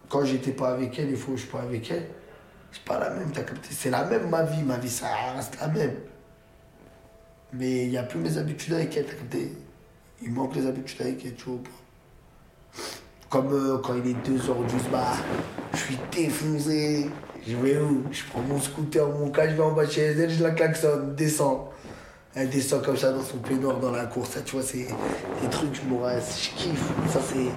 quand 0.08 0.24
j'étais 0.24 0.52
pas 0.52 0.70
avec 0.70 0.98
elle, 0.98 1.10
il 1.10 1.16
faut 1.16 1.32
que 1.32 1.36
je 1.36 1.42
suis 1.42 1.50
pas 1.50 1.62
avec 1.62 1.90
elle. 1.90 2.06
C'est 2.72 2.82
pas 2.82 2.98
la 2.98 3.10
même, 3.10 3.30
t'as 3.32 3.42
capté. 3.42 3.68
C'est 3.70 3.90
la 3.90 4.04
même 4.04 4.28
ma 4.28 4.42
vie, 4.42 4.62
ma 4.62 4.76
vie, 4.76 4.90
ça 4.90 5.06
reste 5.34 5.58
la 5.60 5.68
même. 5.68 5.94
Mais 7.52 7.84
il 7.84 7.90
n'y 7.90 7.98
a 7.98 8.02
plus 8.02 8.18
mes 8.18 8.36
habitudes 8.38 8.74
avec 8.74 8.96
elle, 8.96 9.06
t'as 9.06 9.14
capté. 9.14 9.52
Il 10.22 10.32
manque 10.32 10.54
les 10.56 10.66
habitudes 10.66 11.02
avec 11.02 11.24
elle, 11.24 11.34
tu 11.34 11.44
vois. 11.44 11.58
Comme 13.28 13.52
euh, 13.52 13.78
quand 13.78 13.94
il 13.94 14.10
est 14.10 14.28
2h 14.28 14.66
du 14.66 14.90
bah, 14.90 15.14
je 15.72 15.78
suis 15.78 15.98
défoncé. 16.12 17.10
Je 17.46 17.56
vais 17.56 17.78
où? 17.78 18.02
Je 18.10 18.24
prends 18.24 18.42
mon 18.42 18.60
scooter, 18.60 19.08
mon 19.08 19.30
cas, 19.30 19.48
je 19.48 19.54
vais 19.54 19.62
en 19.62 19.72
bas 19.72 19.88
chez 19.88 20.02
elle, 20.02 20.30
je 20.30 20.42
la 20.42 20.50
klaxonne, 20.50 21.14
descends. 21.14 21.70
Elle 22.34 22.50
descend 22.50 22.84
comme 22.84 22.96
ça 22.96 23.12
dans 23.12 23.22
son 23.22 23.38
peignoir 23.38 23.78
dans 23.78 23.92
la 23.92 24.04
course. 24.04 24.30
Ça, 24.30 24.42
tu 24.42 24.56
vois, 24.56 24.64
c'est 24.64 24.86
des 25.40 25.48
trucs, 25.50 25.74
je 25.74 25.82
me 25.82 25.96
je 25.98 26.50
kiffe. 26.56 26.92
Ça, 27.10 27.20
c'est. 27.26 27.50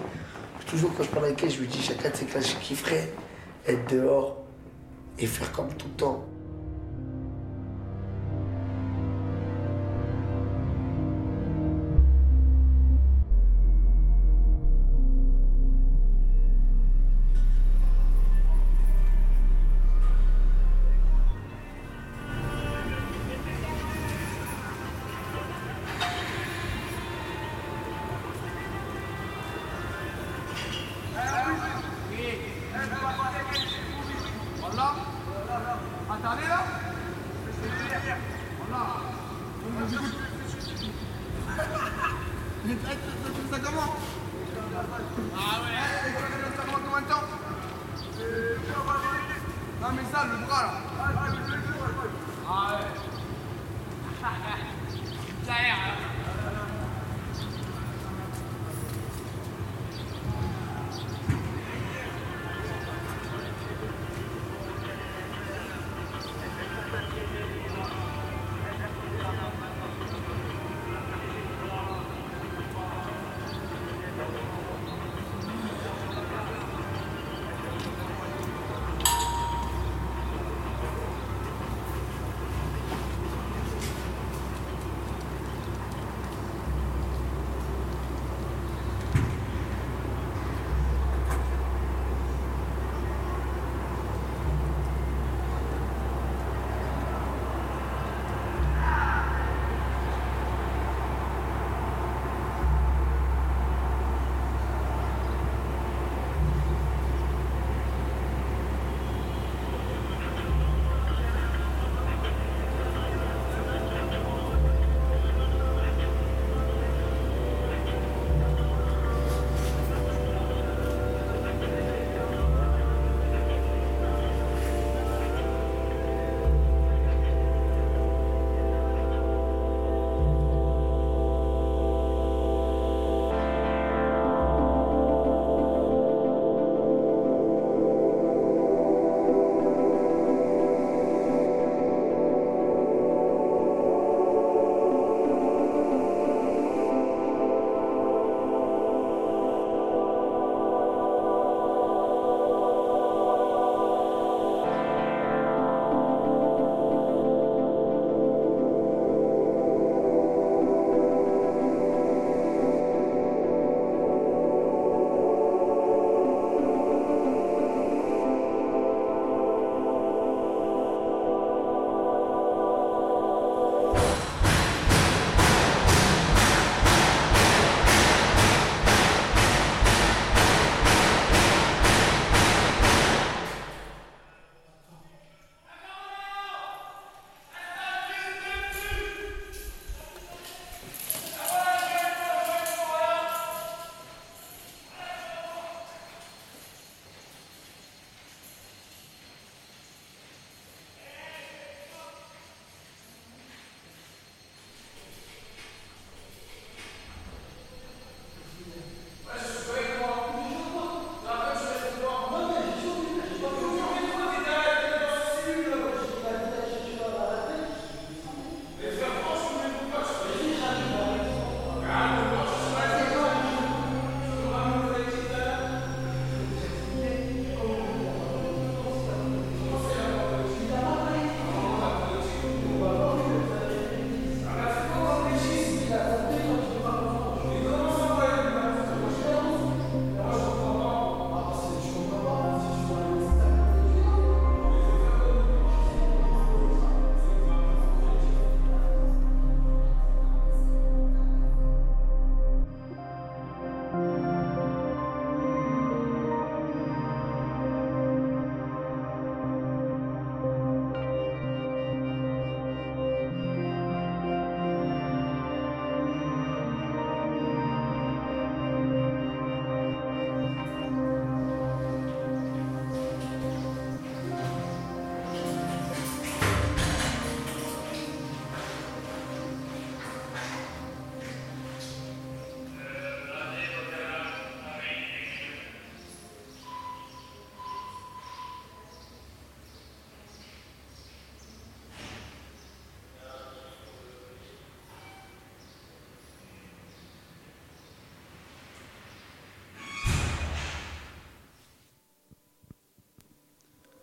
Toujours 0.69 0.91
quand 0.95 1.03
je 1.03 1.09
parle 1.09 1.25
avec 1.25 1.43
elle, 1.43 1.49
je 1.49 1.61
lui 1.61 1.67
dis 1.67 1.81
chacun 1.81 2.11
de 2.11 2.15
ses 2.15 2.25
classes, 2.25 2.51
je 2.51 2.55
kifferais 2.57 3.11
être 3.65 3.91
dehors 3.91 4.37
et 5.17 5.25
faire 5.25 5.51
comme 5.51 5.73
tout 5.73 5.87
le 5.87 5.93
temps. 5.95 6.25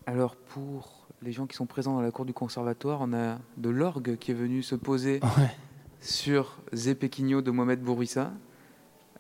Alors 0.07 0.37
pour 0.37 1.07
les 1.23 1.33
gens 1.33 1.47
qui 1.47 1.57
sont 1.57 1.67
présents 1.67 1.95
dans 1.95 2.01
la 2.03 2.11
cour 2.11 2.25
du 2.25 2.33
conservatoire, 2.33 2.99
on 3.03 3.13
a 3.13 3.39
de 3.57 3.69
l'orgue 3.71 4.17
qui 4.19 4.31
est 4.31 4.35
venu 4.35 4.63
se 4.63 4.75
poser 4.75 5.21
Ouais. 5.23 5.51
sur 6.01 6.59
Zépequinho 6.73 7.43
de 7.43 7.51
Mohamed 7.51 7.81
Bourissa. 7.81 8.31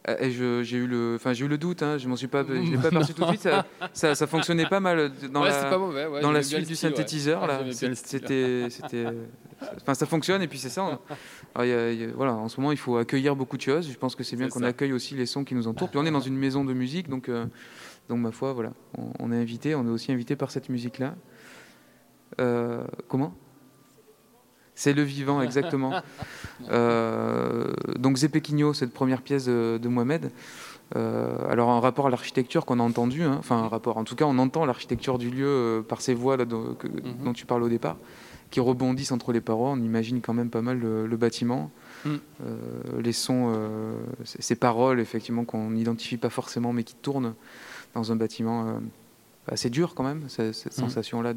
Euh, 0.08 0.16
Et 0.20 0.30
je- 0.30 0.62
j'ai 0.62 0.76
eu 0.76 0.86
le, 0.86 1.14
enfin 1.16 1.32
j'ai 1.32 1.44
eu 1.46 1.48
le 1.48 1.58
doute, 1.58 1.82
hein, 1.82 1.98
je 1.98 2.06
m'en 2.08 2.14
suis 2.14 2.28
pas, 2.28 2.44
je 2.46 2.52
l'ai 2.70 2.78
pas 2.78 2.90
perçu 2.90 3.12
tout 3.12 3.22
de 3.24 3.28
suite. 3.28 3.40
Ça, 3.40 3.66
ça, 3.92 4.14
ça 4.14 4.26
fonctionnait 4.28 4.66
pas 4.68 4.78
mal 4.78 5.10
dans 5.32 5.42
Ouais, 5.42 5.48
la, 5.48 5.54
c'était 5.54 5.70
pas 5.70 5.78
mauvais, 5.78 6.06
ouais, 6.06 6.20
dans 6.20 6.30
la 6.30 6.42
suite 6.44 6.68
du 6.68 6.76
synthétiseur. 6.76 7.40
Ouais, 7.42 7.48
là, 7.48 7.60
c'était, 7.72 8.70
c'était, 8.70 9.06
enfin 9.82 9.94
ça 9.94 10.06
fonctionne 10.06 10.42
et 10.42 10.46
puis 10.46 10.60
c'est 10.60 10.68
ça. 10.68 10.84
on- 10.84 10.98
alors, 11.56 11.64
il 11.64 11.68
y 11.68 11.72
a- 11.72 11.90
il 11.92 12.00
y 12.00 12.04
a- 12.04 12.12
voilà, 12.14 12.34
en 12.34 12.48
ce 12.48 12.60
moment 12.60 12.70
il 12.70 12.78
faut 12.78 12.98
accueillir 12.98 13.34
beaucoup 13.34 13.56
de 13.56 13.62
choses. 13.62 13.90
Je 13.90 13.98
pense 13.98 14.14
que 14.14 14.22
c'est 14.22 14.36
bien 14.36 14.46
C'est 14.46 14.52
qu'on 14.52 14.60
ça. 14.60 14.66
accueille 14.66 14.92
aussi 14.92 15.14
les 15.16 15.26
sons 15.26 15.42
qui 15.42 15.56
nous 15.56 15.66
entourent. 15.66 15.88
Puis 15.88 15.98
on 15.98 16.06
est 16.06 16.12
dans 16.12 16.20
une 16.20 16.36
maison 16.36 16.64
de 16.64 16.72
musique, 16.72 17.08
donc, 17.08 17.28
euh, 17.28 17.46
donc 18.08 18.20
ma 18.20 18.30
foi, 18.32 18.52
voilà, 18.52 18.72
on, 18.98 19.04
on 19.18 19.32
est 19.32 19.36
invité, 19.40 19.74
on 19.74 19.84
est 19.86 19.90
aussi 19.90 20.12
invité 20.12 20.36
par 20.36 20.50
cette 20.50 20.68
musique-là. 20.68 21.14
Euh, 22.40 22.84
comment? 23.08 23.34
C'est 24.74 24.92
le 24.92 25.02
vivant, 25.02 25.40
exactement. 25.42 25.92
Euh, 26.70 27.72
donc 27.98 28.16
Zepequinho, 28.16 28.72
cette 28.72 28.92
première 28.92 29.20
pièce 29.22 29.44
de, 29.44 29.78
de 29.80 29.88
Mohamed. 29.88 30.30
Euh, 30.96 31.36
alors 31.50 31.68
un 31.70 31.80
rapport 31.80 32.06
à 32.06 32.10
l'architecture 32.10 32.64
qu'on 32.64 32.80
a 32.80 32.82
entendu, 32.82 33.22
hein, 33.22 33.36
enfin 33.38 33.56
un 33.58 33.68
rapport, 33.68 33.98
en 33.98 34.04
tout 34.04 34.14
cas 34.16 34.24
on 34.24 34.38
entend 34.38 34.64
l'architecture 34.64 35.18
du 35.18 35.28
lieu 35.30 35.46
euh, 35.46 35.82
par 35.82 36.00
ces 36.00 36.14
voix 36.14 36.36
là, 36.38 36.44
dont, 36.46 36.74
que- 36.74 36.86
Mhm. 36.88 37.24
dont 37.24 37.32
tu 37.34 37.44
parles 37.44 37.62
au 37.62 37.68
départ, 37.68 37.96
qui 38.50 38.60
rebondissent 38.60 39.12
entre 39.12 39.32
les 39.32 39.40
parois, 39.42 39.70
on 39.70 39.76
imagine 39.80 40.20
quand 40.22 40.32
même 40.32 40.48
pas 40.48 40.62
mal 40.62 40.78
le, 40.78 41.06
le 41.06 41.16
bâtiment, 41.16 41.70
Mm. 42.04 42.08
Euh, 42.44 43.00
les 43.02 43.12
sons, 43.12 43.52
euh, 43.56 43.94
ces 44.24 44.54
paroles 44.54 45.00
effectivement 45.00 45.44
qu'on 45.44 45.70
n'identifie 45.70 46.18
pas 46.18 46.30
forcément 46.30 46.72
mais 46.72 46.84
qui 46.84 46.94
tournent 46.94 47.34
dans 47.96 48.12
un 48.12 48.16
bâtiment 48.16 48.68
euh, 48.68 48.72
assez 49.48 49.70
dur 49.70 49.94
quand 49.94 50.04
même, 50.04 50.28
cette, 50.28 50.54
cette 50.54 50.76
Mm. 50.76 50.80
sensation 50.80 51.22
là 51.22 51.34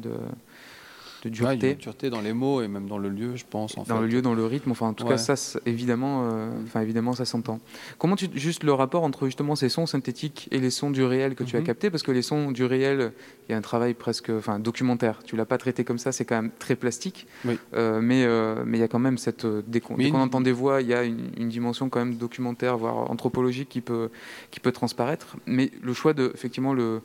de, 1.24 1.28
de 1.28 1.34
Ouais, 1.34 1.56
dureté 1.56 1.56
il 1.58 1.62
y 1.62 1.66
a 1.66 1.72
une 1.72 1.78
dureté 1.78 2.10
dans 2.10 2.20
les 2.20 2.32
mots 2.32 2.62
et 2.62 2.68
même 2.68 2.86
dans 2.86 2.98
le 2.98 3.08
lieu, 3.08 3.36
je 3.36 3.44
pense. 3.48 3.76
En 3.76 3.82
dans 3.82 3.96
fait. 3.96 4.00
le 4.02 4.06
lieu, 4.06 4.22
dans 4.22 4.34
le 4.34 4.44
rythme. 4.46 4.70
Enfin, 4.70 4.88
en 4.88 4.94
tout 4.94 5.04
Ouais. 5.04 5.10
cas, 5.10 5.16
ça, 5.18 5.58
évidemment, 5.66 6.28
euh, 6.30 6.50
enfin, 6.64 6.80
évidemment, 6.80 7.12
ça 7.12 7.24
s'entend. 7.24 7.60
Comment 7.98 8.16
tu, 8.16 8.26
juste 8.34 8.64
le 8.64 8.72
rapport 8.72 9.02
entre 9.02 9.26
justement 9.26 9.56
ces 9.56 9.68
sons 9.68 9.86
synthétiques 9.86 10.48
et 10.50 10.58
les 10.58 10.70
sons 10.70 10.90
du 10.90 11.02
réel 11.04 11.34
que 11.34 11.44
tu 11.44 11.56
as 11.56 11.60
Mhm. 11.60 11.66
captés, 11.66 11.90
parce 11.90 12.02
que 12.02 12.12
les 12.12 12.22
sons 12.22 12.50
du 12.52 12.64
réel, 12.64 13.12
il 13.48 13.52
y 13.52 13.54
a 13.54 13.58
un 13.58 13.60
travail 13.62 13.94
presque, 13.94 14.30
enfin, 14.30 14.58
documentaire. 14.58 15.22
Tu 15.24 15.36
l'as 15.36 15.44
pas 15.46 15.58
traité 15.58 15.84
comme 15.84 15.98
ça, 15.98 16.12
c'est 16.12 16.24
quand 16.24 16.36
même 16.40 16.50
très 16.58 16.76
plastique. 16.76 17.26
Oui. 17.44 17.58
Euh, 17.74 18.00
mais 18.00 18.24
euh, 18.24 18.62
mais 18.66 18.78
il 18.78 18.80
y 18.80 18.84
a 18.84 18.88
quand 18.88 18.98
même 18.98 19.18
cette, 19.18 19.46
dès 19.66 19.80
qu'on 19.80 19.96
entend 20.14 20.40
des 20.40 20.52
voix, 20.52 20.80
il 20.82 20.88
y 20.88 20.94
a 20.94 21.04
une, 21.04 21.30
une 21.36 21.48
dimension 21.48 21.88
quand 21.88 21.98
même 22.00 22.14
documentaire, 22.14 22.76
voire 22.78 23.10
anthropologique 23.10 23.68
qui 23.68 23.80
peut 23.80 24.10
qui 24.50 24.60
peut 24.60 24.72
transparaître. 24.72 25.36
Mais 25.46 25.70
le 25.82 25.92
choix 25.92 26.12
de 26.14 26.30
effectivement 26.34 26.72
le 26.74 27.02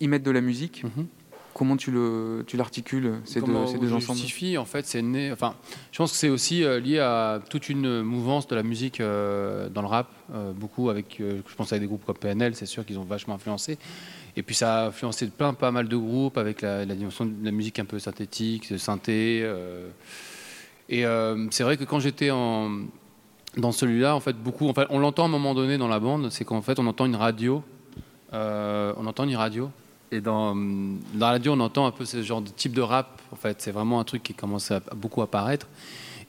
y 0.00 0.08
mettre 0.08 0.24
de 0.24 0.30
la 0.30 0.40
musique. 0.42 0.84
Mhm. 0.84 1.06
Comment 1.56 1.78
tu 1.78 1.90
le 1.90 2.44
tu 2.46 2.58
l'articules 2.58 3.14
ces 3.24 3.40
deux, 3.40 3.66
ces 3.66 3.78
deux 3.78 3.90
ensembles 3.94 4.18
justifie, 4.18 4.58
en 4.58 4.66
fait, 4.66 4.84
c'est 4.84 5.00
né. 5.00 5.32
Enfin, 5.32 5.54
je 5.90 5.96
pense 5.96 6.12
que 6.12 6.18
c'est 6.18 6.28
aussi 6.28 6.62
euh, 6.62 6.78
lié 6.78 6.98
à 6.98 7.40
toute 7.48 7.70
une 7.70 8.02
mouvance 8.02 8.46
de 8.46 8.54
la 8.54 8.62
musique 8.62 9.00
euh, 9.00 9.70
dans 9.70 9.80
le 9.80 9.86
rap, 9.86 10.10
euh, 10.34 10.52
beaucoup 10.52 10.90
avec. 10.90 11.18
euh, 11.18 11.40
je 11.48 11.54
pense 11.54 11.72
à 11.72 11.78
des 11.78 11.86
groupes 11.86 12.04
comme 12.04 12.18
PNL, 12.18 12.54
c'est 12.56 12.66
sûr 12.66 12.84
qu'ils 12.84 12.98
ont 12.98 13.04
vachement 13.04 13.36
influencé. 13.36 13.78
Et 14.36 14.42
puis 14.42 14.54
ça 14.54 14.82
a 14.82 14.86
influencé 14.88 15.28
plein, 15.28 15.54
pas 15.54 15.70
mal 15.70 15.88
de 15.88 15.96
groupes 15.96 16.36
avec 16.36 16.60
la, 16.60 16.84
la 16.84 16.94
dimension 16.94 17.24
de 17.24 17.32
la 17.42 17.52
musique 17.52 17.78
un 17.78 17.86
peu 17.86 17.98
synthétique, 17.98 18.70
de 18.70 18.76
synthé. 18.76 19.50
et 20.90 21.04
c'est 21.52 21.62
vrai 21.62 21.78
que 21.78 21.84
quand 21.84 22.00
j'étais 22.00 22.30
en 22.30 22.80
dans 23.56 23.72
celui-là, 23.72 24.14
en 24.14 24.20
fait, 24.20 24.34
beaucoup. 24.34 24.68
En 24.68 24.74
fait, 24.74 24.88
on 24.90 24.98
l'entend 24.98 25.22
à 25.22 25.26
un 25.26 25.30
moment 25.30 25.54
donné 25.54 25.78
dans 25.78 25.88
la 25.88 26.00
bande, 26.00 26.28
c'est 26.30 26.44
qu'en 26.44 26.60
fait, 26.60 26.78
on 26.78 26.86
entend 26.86 27.06
une 27.06 27.16
radio. 27.16 27.62
on 28.34 29.06
entend 29.06 29.24
une 29.24 29.36
radio. 29.36 29.70
Et 30.12 30.20
dans, 30.20 30.54
dans 30.54 30.98
la 31.18 31.26
radio, 31.28 31.52
on 31.52 31.60
entend 31.60 31.86
un 31.86 31.90
peu 31.90 32.04
ce 32.04 32.22
genre 32.22 32.40
de 32.40 32.50
type 32.50 32.72
de 32.72 32.80
rap. 32.80 33.20
En 33.32 33.36
fait, 33.36 33.60
c'est 33.60 33.72
vraiment 33.72 33.98
un 33.98 34.04
truc 34.04 34.22
qui 34.22 34.34
commence 34.34 34.70
à, 34.70 34.80
beaucoup 34.94 35.22
apparaître. 35.22 35.66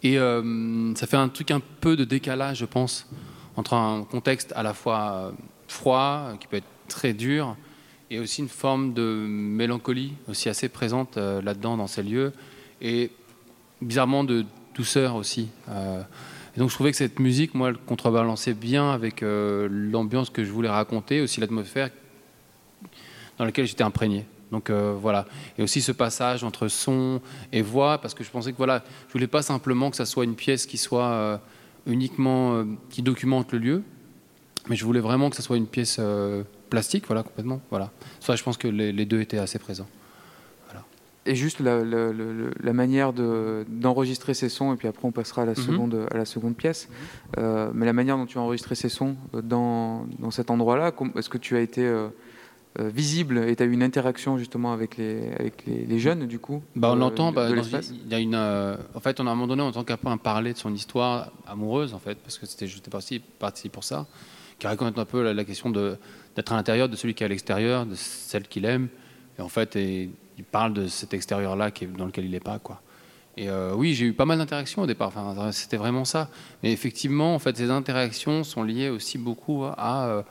Et 0.03 0.17
euh, 0.17 0.93
ça 0.95 1.07
fait 1.07 1.17
un 1.17 1.29
truc 1.29 1.51
un 1.51 1.61
peu 1.81 1.95
de 1.95 2.03
décalage, 2.03 2.57
je 2.57 2.65
pense, 2.65 3.07
entre 3.55 3.73
un 3.73 4.03
contexte 4.03 4.53
à 4.55 4.63
la 4.63 4.73
fois 4.73 5.11
euh, 5.13 5.31
froid, 5.67 6.33
qui 6.39 6.47
peut 6.47 6.57
être 6.57 6.67
très 6.87 7.13
dur, 7.13 7.55
et 8.09 8.19
aussi 8.19 8.41
une 8.41 8.49
forme 8.49 8.93
de 8.93 9.25
mélancolie 9.27 10.13
aussi 10.29 10.49
assez 10.49 10.69
présente 10.69 11.17
euh, 11.17 11.41
là-dedans 11.41 11.77
dans 11.77 11.87
ces 11.87 12.03
lieux, 12.03 12.31
et 12.81 13.11
bizarrement 13.81 14.23
de 14.23 14.45
douceur 14.75 15.15
aussi. 15.15 15.49
Euh, 15.69 16.01
donc 16.55 16.69
je 16.69 16.75
trouvais 16.75 16.91
que 16.91 16.97
cette 16.97 17.19
musique, 17.19 17.53
moi, 17.53 17.69
elle 17.69 17.77
contrebalançait 17.77 18.53
bien 18.53 18.91
avec 18.91 19.21
l'ambiance 19.21 20.31
que 20.31 20.43
je 20.43 20.51
voulais 20.51 20.69
raconter, 20.69 21.21
aussi 21.21 21.39
l'atmosphère 21.39 21.91
dans 23.37 23.45
laquelle 23.45 23.65
j'étais 23.67 23.83
imprégné. 23.83 24.25
Donc 24.51 24.69
euh, 24.69 24.95
voilà. 24.99 25.25
Et 25.57 25.63
aussi 25.63 25.81
ce 25.81 25.91
passage 25.91 26.43
entre 26.43 26.67
son 26.69 27.19
et 27.51 27.61
voix, 27.61 27.97
parce 27.99 28.13
que 28.13 28.23
je 28.23 28.29
pensais 28.31 28.51
que 28.51 28.57
voilà, 28.57 28.83
je 29.07 29.13
voulais 29.13 29.27
pas 29.27 29.41
simplement 29.41 29.89
que 29.89 29.95
ça 29.97 30.05
soit 30.05 30.23
une 30.23 30.35
pièce 30.35 30.65
qui 30.65 30.77
soit 30.77 31.05
euh, 31.07 31.37
uniquement 31.85 32.53
euh, 32.55 32.63
qui 32.89 33.01
documente 33.01 33.51
le 33.51 33.59
lieu, 33.59 33.83
mais 34.69 34.75
je 34.75 34.85
voulais 34.85 35.01
vraiment 35.01 35.29
que 35.29 35.35
ça 35.35 35.41
soit 35.41 35.57
une 35.57 35.67
pièce 35.67 35.99
plastique, 36.69 37.05
voilà, 37.07 37.23
complètement. 37.23 37.61
Voilà. 37.69 37.91
Ça, 38.19 38.35
je 38.35 38.43
pense 38.43 38.57
que 38.57 38.67
les, 38.67 38.91
les 38.91 39.05
deux 39.05 39.21
étaient 39.21 39.37
assez 39.37 39.59
présents. 39.59 39.87
Et 41.29 41.35
juste 41.35 41.59
la, 41.59 41.83
la- 41.83 42.13
la- 42.13 42.49
la 42.63 42.71
manière 42.73 43.11
de- 43.11 43.65
d'enregistrer 43.67 44.33
ces 44.33 44.47
sons, 44.47 44.73
et 44.73 44.77
puis 44.77 44.87
après 44.87 45.05
on 45.05 45.11
passera 45.11 45.41
à 45.41 45.45
la, 45.45 45.51
Mhm. 45.51 45.57
seconde, 45.57 46.07
à 46.09 46.15
la 46.15 46.23
seconde 46.23 46.55
pièce. 46.55 46.87
Mais 47.37 47.85
la 47.85 47.91
manière 47.91 48.15
dont 48.15 48.25
tu 48.25 48.37
as 48.37 48.41
enregistré 48.41 48.75
ces 48.75 48.87
sons 48.87 49.17
dans, 49.33 50.05
dans 50.19 50.31
cet 50.31 50.49
endroit-là, 50.51 50.93
est-ce 51.17 51.27
que 51.27 51.37
tu 51.37 51.57
as 51.57 51.59
été 51.59 51.83
visible 52.79 53.39
et 53.39 53.55
tu 53.55 53.63
as 53.63 53.65
eu 53.65 53.71
une 53.71 53.83
interaction 53.83 54.37
justement 54.37 54.71
avec 54.73 54.97
les, 54.97 55.31
avec 55.39 55.65
les, 55.65 55.85
les 55.85 55.99
jeunes 55.99 56.27
du 56.27 56.39
coup 56.39 56.61
Bah, 56.75 56.89
on 56.91 56.95
euh, 56.95 56.99
l'entend. 56.99 57.31
bah, 57.31 57.49
il 57.49 58.11
y 58.11 58.15
a 58.15 58.19
une. 58.19 58.35
euh, 58.35 58.75
en 58.93 58.99
fait, 58.99 59.19
on 59.19 59.25
a 59.27 59.29
à 59.29 59.33
un 59.33 59.35
moment 59.35 59.47
donné, 59.47 59.61
on 59.63 59.67
entend 59.67 59.85
un 60.05 60.17
parler 60.17 60.53
de 60.53 60.57
son 60.57 60.73
histoire 60.73 61.31
amoureuse, 61.47 61.93
en 61.93 61.99
fait, 61.99 62.15
parce 62.19 62.37
que 62.37 62.45
c'était 62.45 62.67
j'étais 62.67 62.91
parti, 62.91 63.19
parti 63.19 63.69
pour 63.69 63.83
ça, 63.83 64.05
qui 64.59 64.67
raconte 64.67 64.97
un 64.99 65.05
peu 65.05 65.23
la, 65.23 65.33
la 65.33 65.43
question 65.43 65.69
de 65.69 65.97
d'être 66.35 66.51
à 66.51 66.55
l'intérieur 66.55 66.87
de 66.87 66.95
celui 66.95 67.15
qui 67.15 67.23
est 67.23 67.25
à 67.25 67.29
l'extérieur, 67.29 67.85
de 67.85 67.95
celle 67.95 68.47
qu'il 68.47 68.65
aime, 68.65 68.89
et 69.39 69.41
en 69.41 69.49
fait, 69.49 69.75
et, 69.75 70.09
il 70.37 70.43
parle 70.43 70.73
de 70.73 70.87
cet 70.87 71.15
extérieur-là 71.15 71.71
qui 71.71 71.85
est 71.85 71.87
dans 71.87 72.05
lequel 72.05 72.25
il 72.25 72.31
n'est 72.31 72.39
pas, 72.39 72.59
quoi. 72.59 72.81
Et 73.37 73.49
euh, 73.49 73.73
oui, 73.75 73.93
j'ai 73.93 74.05
eu 74.05 74.13
pas 74.13 74.25
mal 74.25 74.37
d'interactions 74.39 74.83
au 74.83 74.85
départ. 74.87 75.09
Enfin, 75.09 75.51
c'était 75.51 75.77
vraiment 75.77 76.05
ça. 76.05 76.29
Mais 76.63 76.71
effectivement, 76.71 77.35
en 77.35 77.39
fait, 77.39 77.55
ces 77.57 77.69
interactions 77.69 78.43
sont 78.43 78.63
liées 78.63 78.89
aussi 78.89 79.17
beaucoup 79.17 79.63
à, 79.65 80.07
euh, 80.07 80.21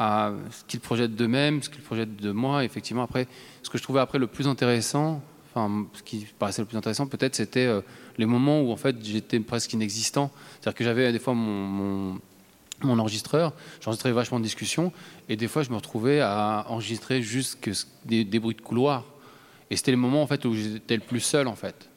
à 0.00 0.32
ce 0.50 0.64
qu'ils 0.64 0.80
projettent 0.80 1.14
d'eux-mêmes, 1.14 1.62
ce 1.62 1.68
qu'ils 1.68 1.82
projettent 1.82 2.16
de 2.16 2.32
moi. 2.32 2.64
Effectivement, 2.64 3.02
après, 3.02 3.28
ce 3.62 3.68
que 3.68 3.76
je 3.76 3.82
trouvais 3.82 4.00
après 4.00 4.18
le 4.18 4.26
plus 4.26 4.48
intéressant, 4.48 5.22
enfin, 5.50 5.86
ce 5.92 6.02
qui 6.02 6.26
paraissait 6.38 6.62
le 6.62 6.66
plus 6.66 6.78
intéressant, 6.78 7.06
peut-être, 7.06 7.36
c'était 7.36 7.66
euh, 7.66 7.82
les 8.16 8.24
moments 8.24 8.62
où 8.62 8.72
en 8.72 8.76
fait 8.76 8.96
j'étais 9.04 9.38
presque 9.40 9.74
inexistant. 9.74 10.32
C'est-à-dire 10.54 10.74
que 10.74 10.84
j'avais 10.84 11.12
des 11.12 11.18
fois 11.18 11.34
mon, 11.34 12.18
enregistreur, 12.82 13.52
j'enregistrais 13.82 14.12
vachement 14.12 14.38
de 14.38 14.44
discussions, 14.44 14.90
et 15.28 15.36
des 15.36 15.48
fois 15.48 15.64
je 15.64 15.68
me 15.68 15.76
retrouvais 15.76 16.20
à 16.20 16.64
enregistrer 16.68 17.20
juste 17.20 17.58
des, 18.06 18.24
bruits 18.40 18.54
de 18.54 18.62
couloir. 18.62 19.04
Et 19.68 19.76
c'était 19.76 19.90
les 19.90 19.98
moments 19.98 20.26
où 20.26 20.54
j'étais 20.54 20.96
le 20.96 21.02
plus 21.02 21.20
seul 21.20 21.46
en 21.46 21.56
fait. 21.56 21.90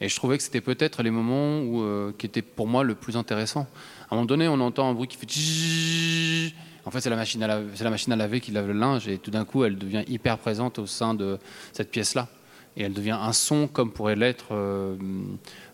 Et 0.00 0.08
je 0.08 0.14
trouvais 0.14 0.36
que 0.38 0.44
c'était 0.44 0.60
peut-être 0.60 1.02
les 1.02 1.10
moments 1.10 1.82
euh, 1.82 2.12
qui 2.16 2.26
étaient 2.26 2.42
pour 2.42 2.68
moi 2.68 2.84
le 2.84 2.94
plus 2.94 3.16
intéressant. 3.16 3.66
À 4.08 4.14
un 4.14 4.16
moment 4.16 4.26
donné, 4.26 4.46
on 4.46 4.60
entend 4.60 4.88
un 4.88 4.94
bruit 4.94 5.08
qui 5.08 5.16
fait. 5.16 5.26
En 6.84 6.90
fait, 6.90 7.00
c'est 7.00 7.10
la 7.10 7.16
machine 7.16 7.42
à 7.42 7.46
laver, 7.46 7.68
c'est 7.74 7.84
la 7.84 7.90
machine 7.90 8.12
à 8.12 8.16
laver 8.16 8.40
qui 8.40 8.52
lave 8.52 8.66
le 8.66 8.72
linge, 8.72 9.08
et 9.08 9.18
tout 9.18 9.30
d'un 9.30 9.44
coup, 9.44 9.64
elle 9.64 9.76
devient 9.76 10.04
hyper 10.08 10.38
présente 10.38 10.78
au 10.78 10.86
sein 10.86 11.14
de 11.14 11.38
cette 11.72 11.90
pièce-là. 11.90 12.28
Et 12.76 12.82
elle 12.82 12.92
devient 12.92 13.18
un 13.20 13.32
son 13.32 13.66
comme 13.66 13.92
pourrait 13.92 14.16
l'être 14.16 14.48
euh, 14.52 14.96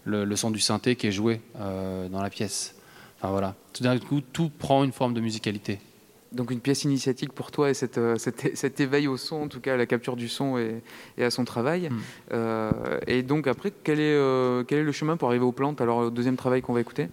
le, 0.05 0.37
son 0.37 0.51
du 0.51 0.61
synthé 0.61 0.97
qui 0.97 1.07
est 1.07 1.13
joué 1.13 1.41
euh, 1.61 2.09
dans 2.09 2.23
la 2.23 2.31
pièce. 2.31 2.75
Enfin 3.19 3.31
voilà. 3.31 3.55
Tout 3.73 3.83
d'un 3.83 3.99
coup, 3.99 4.21
tout 4.21 4.51
prend 4.51 4.83
une 4.83 4.93
forme 4.93 5.15
de 5.15 5.21
musicalité. 5.21 5.79
Donc 6.33 6.51
une 6.51 6.61
pièce 6.61 6.85
initiatique 6.85 7.33
pour 7.33 7.51
toi 7.51 7.71
et 7.71 7.75
cette, 7.75 7.99
euh, 7.99 8.17
cet, 8.19 8.51
cet 8.57 8.81
éveil 8.81 9.07
au 9.09 9.17
son, 9.17 9.37
en 9.45 9.49
tout 9.49 9.61
cas 9.61 9.75
à 9.75 9.77
la 9.77 9.87
capture 9.87 10.17
du 10.17 10.29
son 10.29 10.59
et, 10.59 10.83
et 11.17 11.25
à 11.25 11.31
son 11.31 11.45
travail. 11.45 11.89
Mm. 11.89 11.97
Euh, 12.33 12.71
et 13.07 13.23
donc 13.23 13.47
après, 13.47 13.73
quel 13.85 14.01
est, 14.01 14.15
euh, 14.15 14.65
quel 14.65 14.79
est 14.81 14.85
le 14.85 14.93
chemin 14.93 15.17
pour 15.17 15.29
arriver 15.29 15.45
aux 15.45 15.53
plantes? 15.53 15.81
Alors 15.81 15.99
au 15.99 16.11
deuxième 16.11 16.37
travail 16.37 16.63
qu'on 16.63 16.73
va 16.73 16.81
écouter? 16.81 17.09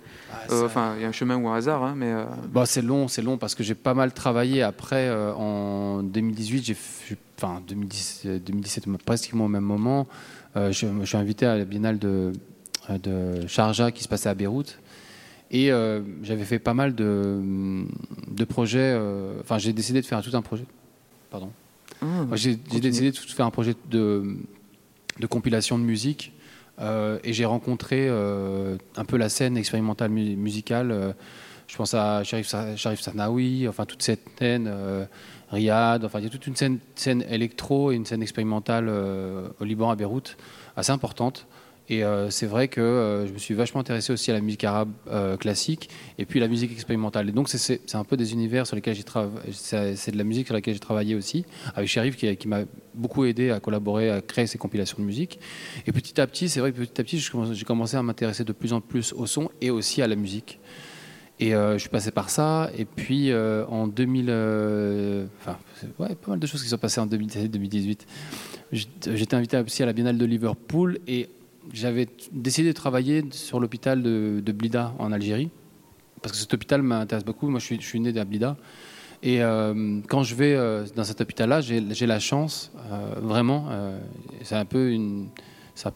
Ça- 0.50 0.66
Enfin, 0.66 0.96
il 0.98 1.04
y 1.04 1.06
a 1.06 1.08
un 1.08 1.12
chemin 1.14 1.38
ou 1.38 1.48
un 1.48 1.56
hasard, 1.56 1.84
hein, 1.84 1.94
mais... 1.96 2.12
euh, 2.12 2.26
Bah, 2.52 2.66
c'est 2.66 2.82
long, 2.82 3.08
c'est 3.08 3.22
long 3.22 3.38
parce 3.38 3.56
que 3.56 3.64
j'ai 3.64 3.76
pas 3.76 3.94
mal 3.94 4.14
travaillé 4.14 4.62
après 4.64 5.10
en 5.10 6.02
2018. 6.04 6.64
J'ai, 6.64 6.78
enfin 7.38 7.62
2010, 7.68 8.22
euh, 8.26 8.40
2017, 8.40 8.86
pratiquement 9.06 9.46
au 9.46 9.50
même 9.50 9.64
moment. 9.64 10.08
je, 10.56 10.72
je 10.72 11.06
suis 11.06 11.18
invité 11.18 11.46
à 11.46 11.56
la 11.58 11.66
Biennale 11.66 12.00
de, 12.00 12.32
de 12.90 13.48
Sharjah 13.48 13.92
qui 13.92 14.04
se 14.04 14.08
passait 14.10 14.30
à 14.30 14.34
Beyrouth. 14.34 14.80
Et 15.52 15.72
euh, 15.72 16.02
j'avais 16.24 16.46
fait 16.46 16.60
pas 16.60 16.74
mal 16.74 16.96
de, 16.96 17.84
de 18.32 18.44
projets. 18.44 18.80
euh, 18.96 19.40
Enfin, 19.42 19.58
j'ai 19.60 19.74
décidé 19.74 20.02
de 20.02 20.06
faire 20.06 20.22
tout 20.22 20.36
un 20.36 20.42
projet. 20.42 20.66
Pardon. 21.30 21.50
ah, 22.02 22.06
J'ai 22.34 22.56
décidé 22.56 23.12
de 23.12 23.18
faire 23.18 23.46
un 23.46 23.52
projet 23.52 23.76
de, 23.90 24.36
de 25.20 25.28
compilation 25.28 25.78
de 25.78 25.84
musique 25.84 26.34
euh, 26.80 27.20
et 27.24 27.34
j'ai 27.34 27.46
rencontré 27.46 28.10
un 28.10 29.06
peu 29.06 29.18
la 29.18 29.30
scène 29.30 29.58
expérimentale 29.58 30.10
mu- 30.10 30.36
musicale 30.36 31.16
Je 31.68 31.76
pense 31.78 31.94
à 31.94 32.24
Sharif, 32.24 32.48
Sa- 32.48 32.76
Sharif 32.76 33.02
Sanawi, 33.02 33.68
enfin 33.68 33.86
toute 33.86 34.02
cette 34.02 34.26
scène, 34.40 34.72
Riyad, 35.52 36.04
enfin 36.04 36.20
il 36.20 36.24
y 36.24 36.28
a 36.28 36.30
toute 36.32 36.48
une 36.48 36.56
scène, 36.56 36.80
scène 36.96 37.24
électro 37.30 37.92
et 37.92 37.96
une 37.96 38.06
scène 38.06 38.22
expérimentale 38.24 38.90
au 38.90 39.64
Liban, 39.64 39.90
à 39.92 39.96
Beyrouth, 39.96 40.36
assez 40.76 40.92
importante. 40.92 41.46
Et 41.90 42.04
euh, 42.04 42.30
c'est 42.30 42.46
vrai 42.46 42.70
que 42.70 42.80
euh, 42.80 43.28
je 43.28 43.34
me 43.34 43.38
suis 43.38 43.54
vachement 43.54 43.82
intéressé 43.82 44.14
aussi 44.14 44.32
à 44.32 44.34
la 44.34 44.40
musique 44.40 44.64
arabe 44.64 44.92
euh, 45.10 45.36
classique 45.36 45.90
et 46.18 46.26
puis 46.26 46.40
la 46.40 46.48
musique 46.48 46.72
expérimentale. 46.72 47.28
Et 47.30 47.32
donc 47.34 47.50
c'est- 47.50 47.96
un 47.96 48.04
peu 48.06 48.18
des 48.18 48.34
univers 48.34 48.66
sur 48.66 48.76
lesquels 48.76 48.96
j'ai 48.96 49.04
travaillé, 49.04 49.52
c'est 49.52 50.12
de 50.12 50.18
la 50.18 50.24
musique 50.24 50.48
sur 50.48 50.54
laquelle 50.56 50.74
j'ai 50.74 50.80
travaillé 50.80 51.16
aussi, 51.16 51.46
avec 51.76 51.90
Sharif 51.90 52.16
qui, 52.16 52.48
m'a 52.48 52.62
beaucoup 52.96 53.26
aidé 53.26 53.52
à 53.52 53.60
collaborer, 53.60 54.10
à 54.10 54.22
créer 54.22 54.48
ces 54.48 54.58
compilations 54.58 54.98
de 54.98 55.04
musique. 55.04 55.40
Et 55.86 55.92
petit 55.92 56.20
à 56.20 56.28
petit, 56.28 56.50
c'est 56.50 56.60
vrai 56.60 56.72
que 56.72 56.78
petit 56.78 57.00
à 57.00 57.04
petit, 57.04 57.20
j'ai 57.20 57.66
commencé 57.66 57.98
à 57.98 58.04
m'intéresser 58.04 58.44
de 58.44 58.54
plus 58.54 58.74
en 58.74 58.82
plus 58.82 59.14
au 59.14 59.26
son 59.26 59.50
et 59.62 59.70
aussi 59.70 60.02
à 60.02 60.08
la 60.08 60.16
musique. 60.16 60.60
Et 61.40 61.52
je 61.52 61.78
suis 61.78 61.90
passé 61.90 62.12
par 62.12 62.30
ça. 62.30 62.72
Et 62.78 62.86
puis 62.86 63.34
en 63.34 63.88
2000, 63.88 64.28
euh, 64.30 65.26
enfin, 65.40 65.58
ouais, 66.00 66.16
pas 66.16 66.32
mal 66.32 66.40
de 66.40 66.48
choses 66.48 66.64
qui 66.64 66.70
sont 66.70 66.78
passées 66.78 67.02
en 67.02 67.08
2017-2018. 67.08 68.00
J'étais 68.72 69.36
invité 69.36 69.58
aussi 69.58 69.84
à 69.84 69.86
la 69.86 69.94
Biennale 69.94 70.18
de 70.18 70.26
Liverpool 70.26 71.00
et 71.08 71.30
j'avais 71.72 72.08
décidé 72.32 72.70
de 72.70 72.74
travailler 72.74 73.24
sur 73.32 73.60
l'hôpital 73.60 74.02
de, 74.02 74.52
Blida 74.52 74.94
en 75.00 75.12
Algérie. 75.12 75.50
Parce 76.22 76.34
que 76.34 76.40
cet 76.40 76.54
hôpital 76.54 76.82
m'intéresse 76.82 77.26
beaucoup. 77.26 77.50
Moi, 77.50 77.60
je 77.60 77.66
suis, 77.66 77.82
je 77.82 77.98
né 77.98 78.18
à 78.18 78.26
Blida. 78.26 78.58
Et 79.24 79.42
euh, 79.42 80.02
quand 80.10 80.24
je 80.24 80.36
vais 80.36 80.54
euh, 80.54 80.86
dans 80.96 81.06
cet 81.06 81.22
hôpital-là, 81.22 81.62
j'ai 81.62 82.06
la 82.06 82.20
chance, 82.20 82.72
euh, 82.92 83.16
vraiment, 83.22 83.70
c'est 84.42 84.56
un, 84.56 84.66
peu 84.66 84.94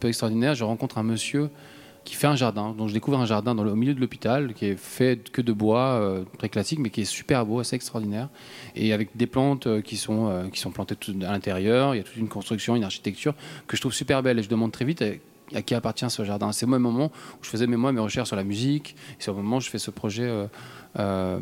extraordinaire. 0.04 0.54
Je 0.54 0.64
rencontre 0.64 0.96
un 0.96 1.02
monsieur 1.02 1.50
qui 2.04 2.14
fait 2.14 2.26
un 2.26 2.36
jardin. 2.36 2.74
Donc 2.76 2.88
je 2.88 2.94
découvre 2.94 3.20
un 3.20 3.26
jardin 3.26 3.56
au 3.58 3.74
milieu 3.76 3.92
de 3.92 4.00
l'hôpital 4.00 4.54
qui 4.54 4.64
est 4.64 4.76
fait 4.76 5.30
que 5.30 5.42
de 5.42 5.52
bois, 5.52 6.22
très 6.38 6.48
classique, 6.48 6.78
mais 6.78 6.88
qui 6.88 7.02
est 7.02 7.04
super 7.04 7.44
beau, 7.44 7.58
assez 7.60 7.76
extraordinaire. 7.76 8.30
Et 8.74 8.94
avec 8.94 9.14
des 9.14 9.26
plantes 9.26 9.82
qui, 9.82 9.98
sont, 9.98 10.48
qui 10.50 10.58
sont 10.58 10.70
plantées 10.70 10.96
tout 10.96 11.14
à 11.20 11.32
l'intérieur. 11.32 11.94
Il 11.94 11.98
y 11.98 12.00
a 12.00 12.04
toute 12.04 12.16
une 12.16 12.28
construction, 12.28 12.76
une 12.76 12.84
architecture 12.84 13.34
que 13.66 13.76
je 13.76 13.82
trouve 13.82 13.92
super 13.92 14.22
belle. 14.22 14.38
Et 14.38 14.42
je 14.42 14.48
demande 14.48 14.72
très 14.72 14.86
vite 14.86 15.02
à 15.54 15.62
qui 15.62 15.74
appartient 15.74 16.08
ce 16.08 16.24
jardin. 16.24 16.52
C'est 16.52 16.66
moi 16.66 16.78
moment 16.78 17.06
où 17.06 17.38
je 17.44 17.48
faisais 17.48 17.66
mes, 17.66 17.76
moi, 17.76 17.92
mes 17.92 18.00
recherches 18.00 18.28
sur 18.28 18.36
la 18.36 18.44
musique. 18.44 18.96
C'est 19.18 19.30
au 19.30 19.34
moment 19.34 19.56
où 19.56 19.60
je 19.60 19.70
fais 19.70 19.78
ce 19.78 19.90
projet, 19.90 20.24
euh, 20.24 20.46
euh, 20.98 21.40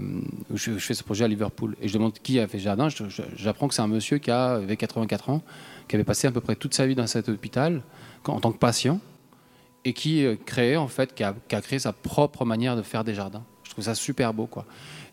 je, 0.54 0.72
fais 0.78 0.94
ce 0.94 1.02
projet 1.02 1.24
à 1.24 1.28
Liverpool. 1.28 1.76
Et 1.80 1.88
je 1.88 1.94
demande 1.94 2.12
qui 2.14 2.38
a 2.38 2.46
fait 2.46 2.58
ce 2.58 2.64
jardin. 2.64 2.88
J'apprends 3.36 3.68
que 3.68 3.74
c'est 3.74 3.82
un 3.82 3.88
monsieur 3.88 4.18
qui 4.18 4.30
avait 4.30 4.76
84 4.76 5.30
ans, 5.30 5.42
qui 5.88 5.96
avait 5.96 6.04
passé 6.04 6.26
à 6.26 6.32
peu 6.32 6.40
près 6.40 6.56
toute 6.56 6.74
sa 6.74 6.86
vie 6.86 6.94
dans 6.94 7.06
cet 7.06 7.28
hôpital 7.28 7.82
en 8.26 8.40
tant 8.40 8.50
que 8.50 8.58
patient 8.58 8.98
et 9.84 9.92
qui 9.92 10.24
euh, 10.24 10.34
créait 10.44 10.76
en 10.76 10.88
fait, 10.88 11.14
qui 11.14 11.22
a, 11.22 11.34
créé 11.60 11.78
sa 11.78 11.92
propre 11.92 12.44
manière 12.44 12.76
de 12.76 12.82
faire 12.82 13.04
des 13.04 13.14
jardins. 13.14 13.44
Je 13.62 13.70
trouve 13.70 13.84
ça 13.84 13.94
super 13.94 14.34
beau, 14.34 14.46
quoi. 14.46 14.64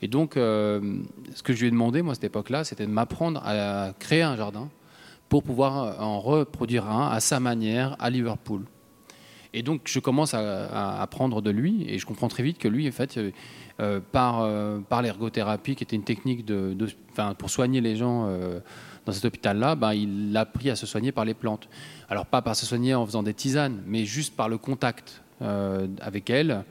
Et 0.01 0.07
donc, 0.07 0.33
ce 0.35 1.43
que 1.43 1.53
je 1.53 1.61
lui 1.61 1.67
ai 1.67 1.71
demandé, 1.71 2.01
moi, 2.01 2.11
à 2.11 2.15
cette 2.15 2.25
époque-là, 2.25 2.65
c'était 2.65 2.85
de 2.85 2.91
m'apprendre 2.91 3.41
à 3.45 3.93
créer 3.99 4.21
un 4.21 4.35
jardin 4.35 4.69
pour 5.29 5.43
pouvoir 5.43 5.99
en 6.01 6.19
reproduire 6.19 6.87
un 6.89 7.09
à 7.09 7.19
sa 7.19 7.39
manière 7.39 7.95
à 7.99 8.09
Liverpool. 8.09 8.65
Et 9.53 9.61
donc, 9.61 9.81
je 9.85 9.99
commence 9.99 10.33
à, 10.33 11.01
apprendre 11.01 11.41
de 11.41 11.51
lui, 11.51 11.85
et 11.87 11.99
je 11.99 12.05
comprends 12.05 12.27
très 12.27 12.41
vite 12.41 12.57
que 12.57 12.67
lui, 12.67 12.87
en 12.87 12.91
fait, 12.91 13.17
euh, 13.17 13.31
euh, 13.79 13.99
par, 14.11 14.41
euh, 14.41 14.79
par 14.79 15.03
l'ergothérapie, 15.03 15.75
qui 15.75 15.83
était 15.83 15.95
une 15.95 16.03
technique 16.03 16.43
de, 16.43 16.75
pour 17.37 17.49
soigner 17.49 17.79
les 17.79 17.95
gens 17.95 18.27
dans 19.05 19.11
cet 19.11 19.25
hôpital-là, 19.25 19.75
ben, 19.75 19.93
il 19.93 20.35
a 20.35 20.41
appris 20.41 20.69
à 20.71 20.75
se 20.75 20.87
soigner 20.87 21.11
par 21.11 21.25
les 21.25 21.35
plantes. 21.35 21.69
Alors, 22.09 22.25
pas 22.25 22.41
par 22.41 22.55
se 22.55 22.65
soigner 22.65 22.95
en 22.95 23.05
faisant 23.05 23.21
des 23.21 23.33
tisanes, 23.33 23.83
mais 23.85 24.05
juste 24.05 24.35
par 24.35 24.49
le 24.49 24.57
contact 24.57 25.21
avec 26.01 26.29
elles, 26.29 26.63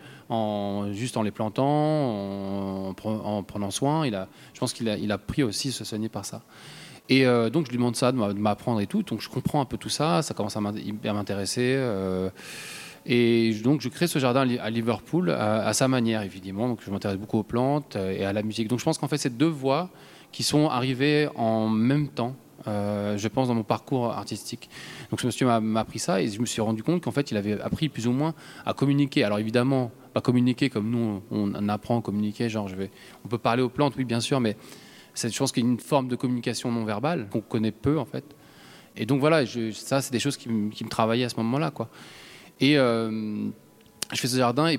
juste 0.92 1.16
en 1.16 1.22
les 1.22 1.30
plantant, 1.30 2.94
en 2.96 3.42
prenant 3.44 3.70
soin. 3.70 4.06
Il 4.06 4.14
a, 4.14 4.28
je 4.54 4.60
pense 4.60 4.72
qu'il 4.72 4.88
a, 4.88 4.96
il 4.96 5.12
a 5.12 5.16
appris 5.16 5.42
aussi 5.42 5.68
à 5.68 5.72
se 5.72 5.84
soigner 5.84 6.08
par 6.08 6.24
ça. 6.24 6.42
Et 7.12 7.26
euh, 7.26 7.50
donc, 7.50 7.66
je 7.66 7.70
lui 7.70 7.76
demande 7.78 7.96
ça, 7.96 8.10
de 8.12 8.16
m'a- 8.16 8.32
de 8.32 8.38
m'apprendre 8.38 8.80
et 8.80 8.86
tout. 8.86 9.02
Donc, 9.02 9.20
je 9.20 9.28
comprends 9.28 9.60
un 9.60 9.64
peu 9.72 9.76
tout 9.76 9.88
ça. 9.98 10.22
Ça 10.22 10.32
commence 10.34 10.56
à 10.56 10.60
m'int- 10.60 10.74
à 11.04 11.12
m'intéresser. 11.12 11.74
euh, 11.76 12.30
et 13.04 13.52
donc, 13.64 13.80
je 13.80 13.88
crée 13.88 14.06
ce 14.06 14.18
jardin 14.18 14.42
à 14.42 14.44
Li- 14.44 14.58
à 14.58 14.70
Liverpool 14.70 15.30
à, 15.30 15.72
sa 15.74 15.88
manière, 15.88 16.22
évidemment. 16.22 16.68
Donc, 16.68 16.78
je 16.84 16.90
m'intéresse 16.90 17.18
beaucoup 17.18 17.38
aux 17.38 17.42
plantes 17.42 17.96
euh, 17.96 18.12
et 18.18 18.24
à 18.24 18.32
la 18.32 18.42
musique. 18.42 18.68
Donc, 18.68 18.78
je 18.78 18.84
pense 18.84 18.98
qu'en 18.98 19.08
fait, 19.08 19.18
c'est 19.18 19.36
deux 19.36 19.48
voies 19.64 19.88
qui 20.30 20.42
sont 20.42 20.68
arrivées 20.68 21.28
en 21.36 21.68
même 21.68 22.08
temps, 22.08 22.34
je 22.66 23.28
pense, 23.28 23.48
dans 23.48 23.54
mon 23.54 23.64
parcours 23.64 24.06
artistique. 24.12 24.70
Donc, 25.10 25.20
ce 25.20 25.26
monsieur 25.26 25.46
m'a- 25.46 25.80
appris 25.80 25.98
ça 25.98 26.22
et 26.22 26.28
je 26.28 26.40
me 26.40 26.46
suis 26.46 26.62
rendu 26.62 26.82
compte 26.82 27.02
qu'en 27.02 27.10
fait, 27.10 27.30
il 27.32 27.36
avait 27.36 27.60
appris 27.60 27.88
plus 27.90 28.06
ou 28.06 28.12
moins 28.12 28.32
à 28.64 28.72
communiquer. 28.72 29.24
Alors, 29.24 29.38
évidemment, 29.40 29.90
pas 30.14 30.20
communiquer 30.22 30.70
comme 30.70 30.88
nous, 30.88 31.20
on, 31.30 31.52
on 31.54 31.68
apprend 31.68 31.98
à 31.98 32.02
communiquer. 32.02 32.48
Genre, 32.48 32.68
je 32.68 32.76
vais, 32.76 32.90
on 33.24 33.28
peut 33.28 33.36
parler 33.38 33.62
aux 33.62 33.68
plantes, 33.68 33.94
oui, 33.98 34.04
bien 34.04 34.20
sûr, 34.20 34.38
mais 34.40 34.56
je 35.14 35.36
pense 35.38 35.52
qu'il 35.52 35.64
y 35.64 35.66
a 35.66 35.70
une 35.70 35.80
forme 35.80 36.08
de 36.08 36.16
communication 36.16 36.70
non 36.72 36.84
verbale 36.84 37.28
qu'on 37.30 37.40
connaît 37.40 37.72
peu, 37.72 37.98
en 37.98 38.04
fait. 38.04 38.24
Et 38.96 39.06
donc, 39.06 39.20
voilà, 39.20 39.44
je- 39.44 39.70
ça, 39.72 40.00
c'est 40.00 40.12
des 40.12 40.18
choses 40.20 40.36
qui, 40.36 40.48
me- 40.48 40.70
travaillaient 40.88 41.24
à 41.24 41.28
ce 41.28 41.36
moment-là. 41.36 41.72
Et 42.60 42.78
euh, 42.78 43.48
je 44.12 44.20
fais 44.20 44.28
ce 44.28 44.36
jardin 44.36 44.66
et 44.66 44.78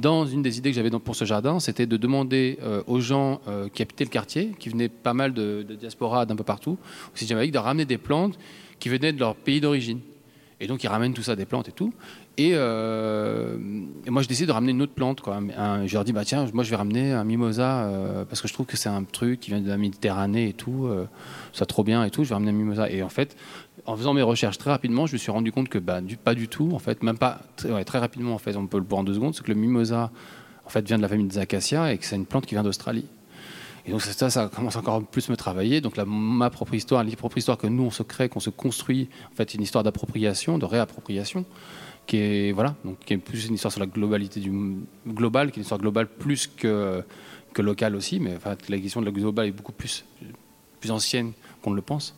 dans 0.00 0.26
une 0.26 0.42
des 0.42 0.58
idées 0.58 0.70
que 0.70 0.76
j'avais 0.76 0.90
pour 1.04 1.14
ce 1.14 1.24
jardin, 1.24 1.60
c'était 1.60 1.86
de 1.86 1.96
demander 1.96 2.58
euh, 2.62 2.82
aux 2.86 3.00
gens 3.00 3.40
euh, 3.46 3.68
qui 3.68 3.82
habitaient 3.82 4.04
le 4.04 4.10
quartier, 4.10 4.52
qui 4.58 4.68
venaient 4.68 4.88
pas 4.88 5.14
mal 5.14 5.32
de, 5.32 5.62
diaspora 5.78 6.26
d'un 6.26 6.34
peu 6.36 6.42
partout, 6.44 6.76
aussi 7.14 7.26
de 7.52 7.58
ramener 7.58 7.84
des 7.84 7.98
plantes 7.98 8.36
qui 8.80 8.88
venaient 8.88 9.12
de 9.12 9.20
leur 9.20 9.36
pays 9.36 9.60
d'origine. 9.60 10.00
Et 10.60 10.66
donc 10.66 10.82
ils 10.82 10.88
ramènent 10.88 11.14
tout 11.14 11.22
ça, 11.22 11.36
des 11.36 11.46
plantes 11.46 11.68
et 11.68 11.72
tout. 11.72 11.92
Et, 12.36 12.50
euh, 12.54 13.56
et 14.04 14.10
moi 14.10 14.22
je 14.22 14.28
décide 14.28 14.48
de 14.48 14.52
ramener 14.52 14.72
une 14.72 14.82
autre 14.82 14.92
plante. 14.92 15.20
Quoi. 15.20 15.40
Je 15.86 15.94
leur 15.94 16.04
dis, 16.04 16.12
bah, 16.12 16.24
tiens, 16.24 16.46
moi 16.52 16.64
je 16.64 16.70
vais 16.70 16.76
ramener 16.76 17.12
un 17.12 17.22
mimosa 17.24 17.84
euh, 17.84 18.24
parce 18.24 18.40
que 18.40 18.48
je 18.48 18.52
trouve 18.52 18.66
que 18.66 18.76
c'est 18.76 18.88
un 18.88 19.04
truc 19.04 19.40
qui 19.40 19.50
vient 19.50 19.60
de 19.60 19.68
la 19.68 19.76
Méditerranée 19.76 20.48
et 20.48 20.52
tout. 20.52 20.86
euh, 20.86 21.06
ça 21.52 21.64
trop 21.64 21.84
bien 21.84 22.04
et 22.04 22.10
tout. 22.10 22.24
Je 22.24 22.30
vais 22.30 22.34
ramener 22.34 22.50
un 22.50 22.54
mimosa. 22.54 22.90
Et 22.90 23.02
en 23.02 23.08
fait, 23.08 23.36
en 23.86 23.96
faisant 23.96 24.14
mes 24.14 24.22
recherches 24.22 24.58
très 24.58 24.70
rapidement, 24.70 25.06
je 25.06 25.12
me 25.12 25.18
suis 25.18 25.30
rendu 25.30 25.52
compte 25.52 25.68
que 25.68 25.78
bah, 25.78 26.00
pas 26.24 26.34
du 26.34 26.48
tout, 26.48 26.72
en 26.72 26.80
fait, 26.80 27.02
même 27.04 27.18
pas 27.18 27.40
très, 27.56 27.98
rapidement, 27.98 28.34
en 28.34 28.38
fait, 28.38 28.56
on 28.56 28.66
peut 28.66 28.78
le 28.78 28.84
voir 28.84 29.00
en 29.00 29.04
deux 29.04 29.14
secondes, 29.14 29.34
c'est 29.34 29.44
que 29.44 29.52
le 29.52 29.58
mimosa 29.58 30.10
vient 30.74 30.96
de 30.96 31.02
la 31.02 31.08
famille 31.08 31.26
des 31.26 31.38
acacias 31.38 31.92
et 31.92 31.98
que 31.98 32.04
c'est 32.04 32.16
une 32.16 32.26
plante 32.26 32.46
qui 32.46 32.54
vient 32.54 32.64
d'Australie. 32.64 33.06
Et 33.86 33.90
donc 33.90 34.00
ça, 34.00 34.30
ça 34.30 34.48
commence 34.48 34.76
encore 34.76 35.04
plus 35.04 35.28
me 35.28 35.36
travailler. 35.36 35.80
Donc 35.82 35.96
là, 35.96 36.04
ma 36.06 36.48
propre 36.50 36.74
histoire, 36.74 37.04
la 37.04 37.16
propre 37.16 37.36
histoire 37.38 37.58
que 37.58 37.66
nous 37.66 37.84
on 37.84 37.90
se 37.90 38.02
crée, 38.02 38.28
qu'on 38.28 38.40
se 38.40 38.50
construit, 38.50 39.08
en 39.30 39.36
fait, 39.36 39.54
une 39.54 39.62
histoire 39.62 39.84
d'appropriation, 39.84 40.58
de 40.58 40.64
réappropriation, 40.64 41.44
qui 42.06 42.16
est 42.18 42.52
voilà, 42.52 42.74
donc 42.84 42.98
qui 43.04 43.14
est 43.14 43.18
plus 43.18 43.46
une 43.46 43.54
histoire 43.54 43.72
sur 43.72 43.80
la 43.80 43.86
globalité 43.86 44.40
du 44.40 44.52
global, 45.06 45.50
qui 45.50 45.58
est 45.58 45.60
une 45.60 45.62
histoire 45.62 45.80
globale 45.80 46.06
plus 46.06 46.46
que 46.46 47.02
que 47.52 47.62
locale 47.62 47.94
aussi. 47.96 48.20
Mais 48.20 48.34
enfin, 48.36 48.56
la 48.68 48.78
question 48.78 49.00
de 49.00 49.06
la 49.06 49.12
globale 49.12 49.46
est 49.46 49.52
beaucoup 49.52 49.72
plus 49.72 50.04
plus 50.80 50.90
ancienne 50.90 51.32
qu'on 51.62 51.70
ne 51.70 51.76
le 51.76 51.82
pense. 51.82 52.14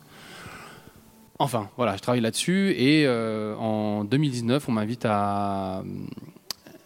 Enfin, 1.39 1.69
voilà, 1.77 1.95
je 1.95 2.01
travaille 2.01 2.21
là-dessus 2.21 2.71
et 2.71 3.05
euh, 3.05 3.55
en 3.57 4.03
2019, 4.03 4.67
on 4.67 4.71
m'invite 4.71 5.05
à. 5.05 5.83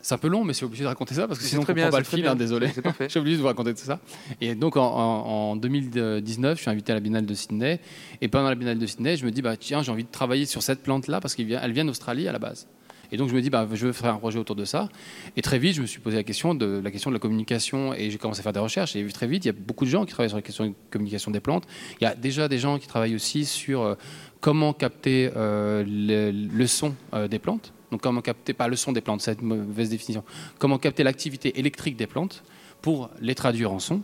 C'est 0.04 0.16
un 0.16 0.18
peu 0.18 0.28
long, 0.30 0.44
mais 0.44 0.54
c'est 0.54 0.66
obligé 0.66 0.84
de 0.84 0.88
raconter 0.88 1.14
ça 1.14 1.28
parce 1.28 1.40
que 1.40 1.46
sinon 1.46 1.62
très 1.62 1.74
on 1.74 1.76
bien, 1.76 1.86
comprend 1.86 1.98
pas 1.98 2.00
le 2.00 2.18
fil. 2.18 2.28
hein, 2.28 2.36
désolé, 2.36 2.68
suis 3.08 3.20
obligé 3.20 3.38
de 3.38 3.42
vous 3.42 3.48
raconter 3.48 3.74
tout 3.76 3.84
ça. 3.86 4.00
Et 4.42 4.56
donc 4.56 4.76
en, 4.76 4.84
en- 4.84 5.52
en 5.52 5.56
2019, 5.56 6.58
je 6.58 6.62
suis 6.64 6.72
invité 6.72 6.92
à 6.92 6.96
la 6.96 7.02
Biennale 7.02 7.26
de 7.28 7.34
Sydney 7.36 7.80
et 8.20 8.28
pendant 8.28 8.50
la 8.50 8.56
Biennale 8.56 8.80
de 8.80 8.86
Sydney, 8.88 9.16
je 9.16 9.26
me 9.26 9.32
dis 9.32 9.44
bah 9.44 9.56
tiens, 9.58 9.84
j'ai 9.84 9.92
envie 9.92 10.04
de 10.04 10.12
travailler 10.12 10.46
sur 10.48 10.64
cette 10.64 10.82
plante-là 10.82 11.22
parce 11.22 11.36
qu'elle 11.36 11.46
vient, 11.46 11.62
elle 11.64 11.72
vient 11.72 11.86
d'Australie 11.86 12.28
à 12.28 12.32
la 12.32 12.40
base. 12.40 12.68
Et 13.12 13.18
donc 13.18 13.30
je 13.30 13.36
me 13.36 13.42
dis 13.42 13.50
bah 13.50 13.68
je 13.72 13.88
veux 13.88 13.94
faire 13.94 14.14
un 14.14 14.18
projet 14.18 14.40
autour 14.40 14.56
de 14.56 14.66
ça. 14.66 14.90
Et 15.36 15.42
très 15.42 15.60
vite, 15.60 15.76
je 15.76 15.82
me 15.82 15.88
suis 15.88 16.00
posé 16.00 16.18
la 16.18 16.24
question 16.24 16.56
de 16.56 16.82
la 16.84 16.92
question 16.92 17.10
de 17.12 17.16
la 17.16 17.20
communication 17.20 17.94
et 17.94 18.10
j'ai 18.10 18.18
commencé 18.18 18.40
à 18.40 18.44
faire 18.44 18.54
des 18.54 18.60
recherches. 18.60 18.96
Et 18.96 19.06
très 19.08 19.28
vite, 19.28 19.46
il 19.46 19.48
y 19.48 19.52
a 19.52 19.54
beaucoup 19.54 19.86
de 19.86 19.90
gens 19.90 20.06
qui 20.06 20.12
travaillent 20.14 20.30
sur 20.30 20.38
la 20.38 20.42
question 20.42 20.66
de 20.66 20.74
communication 20.90 21.32
des 21.32 21.40
plantes. 21.40 21.66
Il 22.00 22.04
y 22.04 22.08
a 22.08 22.16
déjà 22.16 22.48
des 22.48 22.58
gens 22.58 22.80
qui 22.80 22.88
travaillent 22.88 23.16
aussi 23.16 23.46
sur 23.46 23.82
euh, 23.82 23.96
comment 24.40 24.74
capter 24.74 25.32
euh, 25.36 25.84
le, 25.88 26.32
le 26.32 26.68
son 26.68 26.96
euh, 27.14 27.28
des 27.28 27.40
plantes. 27.40 27.74
Donc 27.92 28.02
comment 28.02 28.22
capter, 28.22 28.54
pas 28.54 28.70
le 28.70 28.78
son 28.78 28.94
des 28.94 29.02
plantes, 29.02 29.22
c'est 29.22 29.42
une 29.42 29.48
mauvaise 29.48 29.90
définition. 29.90 30.24
Comment 30.60 30.78
capter 30.78 31.04
l'activité 31.04 31.60
électrique 31.60 31.98
des 31.98 32.08
plantes 32.08 32.44
pour 32.82 33.10
les 33.20 33.36
traduire 33.36 33.72
en 33.72 33.80
son. 33.80 34.02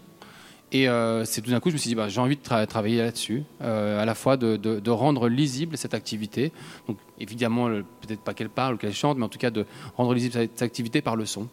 Et 0.71 0.89
euh, 0.89 1.23
c'est 1.23 1.41
tout 1.41 1.49
d'un 1.51 1.62
coup, 1.62 1.69
je 1.69 1.75
me 1.75 1.77
suis 1.77 1.89
dit, 1.89 1.95
bah, 1.95 2.10
j'ai 2.10 2.19
envie 2.19 2.36
de 2.36 2.41
tra- 2.41 2.65
travailler 2.67 2.97
là-dessus, 2.97 3.43
euh, 3.62 4.01
à 4.01 4.06
la 4.06 4.15
fois 4.15 4.36
de, 4.36 4.89
rendre 4.89 5.30
lisible 5.30 5.77
cette 5.77 5.93
activité. 5.93 6.51
Donc 6.88 6.97
évidemment, 7.19 7.67
peut-être 8.01 8.21
pas 8.21 8.34
qu'elle 8.34 8.49
parle 8.49 8.75
ou 8.75 8.77
qu'elle 8.77 8.93
chante, 8.93 9.17
mais 9.17 9.23
en 9.23 9.30
tout 9.30 9.39
cas 9.39 9.49
de 9.49 9.65
rendre 9.95 10.13
lisible 10.13 10.34
cette 10.34 10.62
activité 10.62 11.01
par 11.01 11.15
le 11.15 11.25
son. 11.25 11.47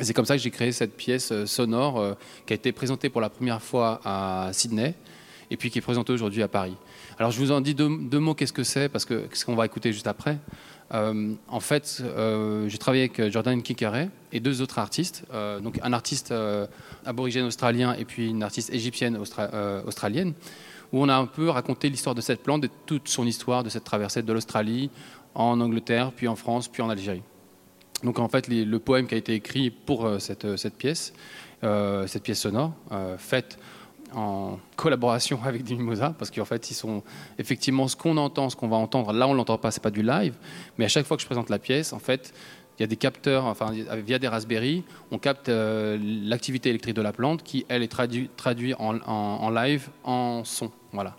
C'est 0.00 0.14
comme 0.14 0.24
ça 0.24 0.36
que 0.36 0.42
j'ai 0.42 0.50
créé 0.50 0.72
cette 0.72 0.96
pièce 0.96 1.30
euh, 1.30 1.46
sonore 1.46 2.16
qui 2.46 2.52
a 2.52 2.56
été 2.56 2.72
présentée 2.72 3.08
pour 3.08 3.20
la 3.20 3.28
première 3.28 3.62
fois 3.62 4.00
à 4.04 4.50
Sydney 4.52 4.94
et 5.50 5.56
puis 5.56 5.70
qui 5.70 5.78
est 5.78 5.82
présentée 5.82 6.12
aujourd'hui 6.12 6.42
à 6.42 6.48
Paris. 6.48 6.76
Alors 7.18 7.30
je 7.30 7.38
vous 7.38 7.52
en 7.52 7.60
dis 7.60 7.74
deux, 7.74 7.90
deux 8.00 8.18
mots, 8.18 8.34
qu'est-ce 8.34 8.52
que 8.52 8.64
c'est, 8.64 8.88
parce 8.88 9.04
que 9.04 9.26
ce 9.32 9.44
qu'on 9.44 9.56
va 9.56 9.66
écouter 9.66 9.92
juste 9.92 10.06
après? 10.06 10.38
Euh, 10.92 11.34
en 11.48 11.60
fait, 11.60 12.02
euh, 12.02 12.68
j'ai 12.68 12.78
travaillé 12.78 13.04
avec 13.04 13.30
Jordan 13.30 13.62
Kikere 13.62 14.08
et 14.32 14.40
deux 14.40 14.60
autres 14.60 14.78
artistes, 14.78 15.24
euh, 15.32 15.60
donc 15.60 15.78
un 15.82 15.92
artiste 15.92 16.32
euh, 16.32 16.66
aborigène 17.06 17.44
australien 17.44 17.94
et 17.94 18.04
puis 18.04 18.28
une 18.28 18.42
artiste 18.42 18.72
égyptienne 18.72 19.16
austra- 19.16 19.50
euh, 19.54 19.82
australienne, 19.84 20.32
où 20.92 21.00
on 21.02 21.08
a 21.08 21.14
un 21.14 21.26
peu 21.26 21.48
raconté 21.48 21.88
l'histoire 21.88 22.16
de 22.16 22.20
cette 22.20 22.42
plante 22.42 22.64
et 22.64 22.70
toute 22.86 23.08
son 23.08 23.24
histoire 23.24 23.62
de 23.62 23.68
cette 23.68 23.84
traversée 23.84 24.22
de 24.22 24.32
l'Australie 24.32 24.90
en 25.34 25.60
Angleterre, 25.60 26.10
puis 26.10 26.26
en 26.26 26.34
France, 26.34 26.66
puis 26.66 26.82
en 26.82 26.90
Algérie. 26.90 27.22
Donc 28.02 28.18
en 28.18 28.28
fait, 28.28 28.48
le 28.48 28.78
poème 28.78 29.06
qui 29.06 29.14
a 29.14 29.18
été 29.18 29.34
écrit 29.34 29.70
pour 29.70 30.06
euh, 30.06 30.18
cette, 30.18 30.44
euh, 30.44 30.56
pièce, 30.76 31.12
euh, 31.62 32.06
cette 32.08 32.24
pièce 32.24 32.40
sonore, 32.40 32.72
euh, 32.90 33.16
faite 33.16 33.58
en 34.14 34.58
collaboration 34.76 35.40
avec 35.44 35.62
des 35.64 35.76
parce 36.18 36.30
qu'en 36.30 36.44
fait, 36.44 36.70
ils 36.70 36.74
sont 36.74 37.02
effectivement 37.38 37.88
ce 37.88 37.96
qu'on 37.96 38.16
entend, 38.16 38.50
ce 38.50 38.56
qu'on 38.56 38.68
va 38.68 38.76
entendre. 38.76 39.12
Là, 39.12 39.26
on 39.28 39.34
l'entend 39.34 39.58
pas, 39.58 39.70
c'est 39.70 39.82
pas 39.82 39.90
du 39.90 40.02
live, 40.02 40.34
mais 40.78 40.84
à 40.84 40.88
chaque 40.88 41.06
fois 41.06 41.16
que 41.16 41.22
je 41.22 41.26
présente 41.26 41.50
la 41.50 41.58
pièce, 41.58 41.92
en 41.92 41.98
fait, 41.98 42.32
il 42.78 42.82
y 42.82 42.84
a 42.84 42.86
des 42.86 42.96
capteurs, 42.96 43.44
enfin 43.44 43.72
via 44.06 44.18
des 44.18 44.28
Raspberry, 44.28 44.84
on 45.10 45.18
capte 45.18 45.48
euh, 45.50 45.98
l'activité 46.24 46.70
électrique 46.70 46.94
de 46.96 47.02
la 47.02 47.12
plante 47.12 47.42
qui, 47.42 47.66
elle, 47.68 47.82
est 47.82 47.88
traduite 47.88 48.34
traduit 48.36 48.72
en, 48.74 48.96
en- 48.96 49.02
en 49.42 49.50
live 49.50 49.88
en 50.04 50.44
son. 50.44 50.70
Voilà. 50.92 51.14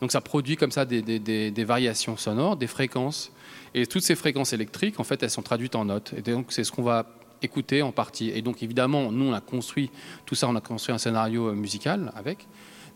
Donc 0.00 0.10
ça 0.12 0.20
produit 0.20 0.56
comme 0.56 0.72
ça 0.72 0.84
des, 0.84 1.02
des- 1.02 1.18
des- 1.20 1.50
des 1.52 1.64
variations 1.64 2.16
sonores, 2.16 2.56
des 2.56 2.66
fréquences. 2.66 3.30
Et 3.74 3.86
toutes 3.86 4.02
ces 4.02 4.16
fréquences 4.16 4.52
électriques, 4.52 4.98
en 4.98 5.04
fait, 5.04 5.22
elles 5.22 5.30
sont 5.30 5.42
traduites 5.42 5.76
en 5.76 5.84
notes. 5.84 6.14
Et 6.16 6.22
donc 6.22 6.46
c'est 6.48 6.64
ce 6.64 6.72
qu'on 6.72 6.82
va 6.82 7.06
écouter 7.42 7.82
en 7.82 7.92
partie. 7.92 8.30
Et 8.30 8.42
donc 8.42 8.62
évidemment, 8.62 9.12
nous, 9.12 9.26
on 9.26 9.32
a 9.32 9.40
construit 9.40 9.90
tout 10.26 10.34
ça, 10.34 10.48
on 10.48 10.56
a 10.56 10.60
construit 10.60 10.94
un 10.94 10.98
scénario 10.98 11.48
euh, 11.48 11.52
musical 11.52 12.12
avec. 12.16 12.46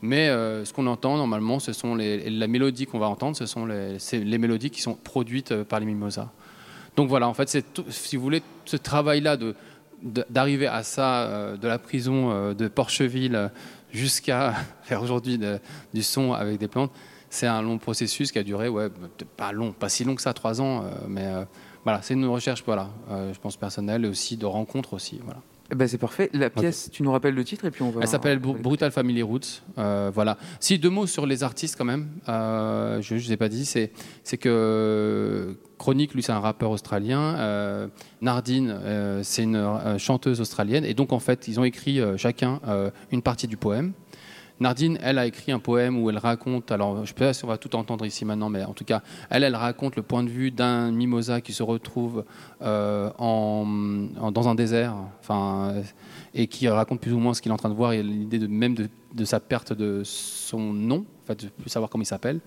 Mais 0.01 0.29
euh, 0.29 0.65
ce 0.65 0.73
qu'on 0.73 0.87
entend 0.89 1.17
normalement, 1.17 1.61
ce 1.61 1.73
sont 1.73 1.95
les, 1.95 2.29
la 2.29 2.49
mélodie 2.49 2.87
qu'on 2.87 2.99
va 2.99 3.07
entendre, 3.07 3.37
ce 3.37 3.47
sont 3.47 3.67
les, 3.67 4.39
mélodies 4.39 4.71
qui 4.71 4.83
sont 4.83 4.95
produites 4.95 5.53
euh, 5.53 5.65
par 5.65 5.79
les 5.81 5.87
mimosas. 5.87 6.29
Donc 6.97 7.09
voilà, 7.09 7.29
en 7.29 7.35
fait, 7.35 7.49
c'est 7.49 7.65
si 7.89 8.17
vous 8.17 8.23
voulez, 8.23 8.43
ce 8.65 8.77
travail-là 8.77 9.37
de, 9.37 9.55
d'arriver 10.03 10.67
à 10.67 10.83
ça, 10.83 11.57
de 11.57 11.69
la 11.69 11.79
prison 11.79 12.53
de 12.53 12.69
Porcheville 12.69 13.51
jusqu'à 13.93 14.53
faire 14.83 15.01
aujourd'hui 15.03 15.41
du 15.95 16.03
son 16.03 16.35
avec 16.35 16.59
des 16.59 16.69
plantes, 16.69 16.93
c'est 17.31 17.47
un 17.47 17.63
long 17.63 17.79
processus 17.79 18.31
qui 18.31 18.39
a 18.39 18.43
duré, 18.43 18.69
ouais, 18.69 18.89
pas 19.39 19.53
long, 19.53 19.73
pas 19.73 19.89
si 19.89 20.05
long 20.05 20.15
que 20.15 20.21
ça, 20.21 20.35
trois 20.35 20.61
ans, 20.61 20.85
mais 21.09 21.27
voilà, 21.85 22.01
c'est 22.03 22.15
une 22.15 22.27
recherche, 22.27 22.63
voilà, 22.65 22.91
euh, 23.11 23.33
je 23.35 23.39
pense 23.41 23.57
personnelle 23.57 24.05
et 24.05 24.09
aussi 24.09 24.37
de 24.37 24.47
rencontres 24.47 24.95
aussi, 24.95 25.21
voilà. 25.25 25.41
Eh 25.71 25.75
ben, 25.75 25.89
c'est 25.89 25.97
parfait. 25.97 26.29
La 26.35 26.51
pièce, 26.51 26.91
tu 26.93 27.03
nous 27.03 27.11
rappelles 27.13 27.35
le 27.35 27.45
titre 27.45 27.65
et 27.65 27.71
puis 27.71 27.83
on 27.83 27.89
va. 27.91 28.03
Elle 28.03 28.09
s'appelle 28.09 28.39
Brutal 28.39 28.91
Family 28.91 29.23
Roots. 29.23 29.63
euh, 29.79 30.11
voilà. 30.13 30.37
Si 30.61 30.79
deux 30.79 30.91
mots 30.91 31.07
sur 31.07 31.25
les 31.25 31.43
artistes 31.45 31.77
quand 31.79 31.87
même. 31.87 32.09
euh, 32.29 33.01
je 33.01 33.15
ne 33.15 33.19
vous 33.21 33.33
ai 33.33 33.39
pas 33.39 33.49
dit, 33.49 33.65
c'est 33.65 33.91
c'est 34.23 34.37
que 34.37 35.57
Chronique, 35.79 36.13
lui, 36.15 36.23
c'est 36.23 36.33
un 36.33 36.41
rappeur 36.41 36.71
australien. 36.71 37.37
euh, 37.39 37.89
Nardine, 38.21 38.69
euh, 38.71 39.21
c'est 39.23 39.45
une 39.45 39.57
euh, 39.57 39.97
chanteuse 39.99 40.43
australienne. 40.43 40.85
Et 40.85 40.93
donc 40.93 41.11
en 41.13 41.19
fait, 41.21 41.49
ils 41.49 41.59
ont 41.59 41.65
écrit 41.65 42.01
euh, 42.01 42.19
chacun 42.19 42.61
euh, 42.69 42.91
une 43.11 43.23
partie 43.23 43.47
du 43.47 43.57
poème. 43.57 43.93
Nardine, 44.61 44.99
elle 45.03 45.19
a 45.19 45.27
écrit 45.27 45.53
un 45.53 45.59
poème 45.59 46.01
où 46.01 46.09
elle 46.11 46.19
raconte, 46.19 46.71
alors 46.71 46.97
je 46.97 47.01
ne 47.01 47.07
sais 47.07 47.15
pas 47.15 47.33
si 47.33 47.45
on 47.45 47.49
va 47.49 47.59
tout 47.59 47.75
entendre 47.75 48.07
ici 48.07 48.25
maintenant, 48.25 48.49
mais 48.49 48.65
en 48.65 48.73
tout 48.73 48.85
cas, 48.85 49.03
elle, 49.31 49.43
elle 49.45 49.57
raconte 49.57 49.97
le 49.97 50.03
point 50.03 50.23
de 50.23 50.29
vue 50.29 50.51
d'un 50.51 50.91
mimosa 50.93 51.41
qui 51.41 51.53
se 51.53 51.63
retrouve 51.63 52.25
euh, 52.63 53.11
dans 53.19 54.49
un 54.49 54.55
désert, 54.55 54.95
enfin, 55.21 55.75
et 56.35 56.47
qui 56.47 56.69
raconte 56.69 57.01
plus 57.01 57.13
ou 57.13 57.19
moins 57.19 57.35
ce 57.35 57.43
qu'il 57.43 57.51
est 57.51 57.55
en 57.55 57.59
train 57.59 57.69
de 57.69 57.75
voir 57.75 57.93
et 57.93 58.03
l'idée 58.03 58.47
même 58.47 58.75
de, 58.75 59.25
sa 59.25 59.41
perte 59.41 59.73
de 59.73 60.03
son 60.05 60.73
nom, 60.73 61.05
en 61.23 61.27
fait, 61.27 61.45
de 61.45 61.51
plus 61.51 61.71
savoir 61.71 61.91
comment 61.91 62.03
il 62.03 62.07
s'appelle. 62.07 62.41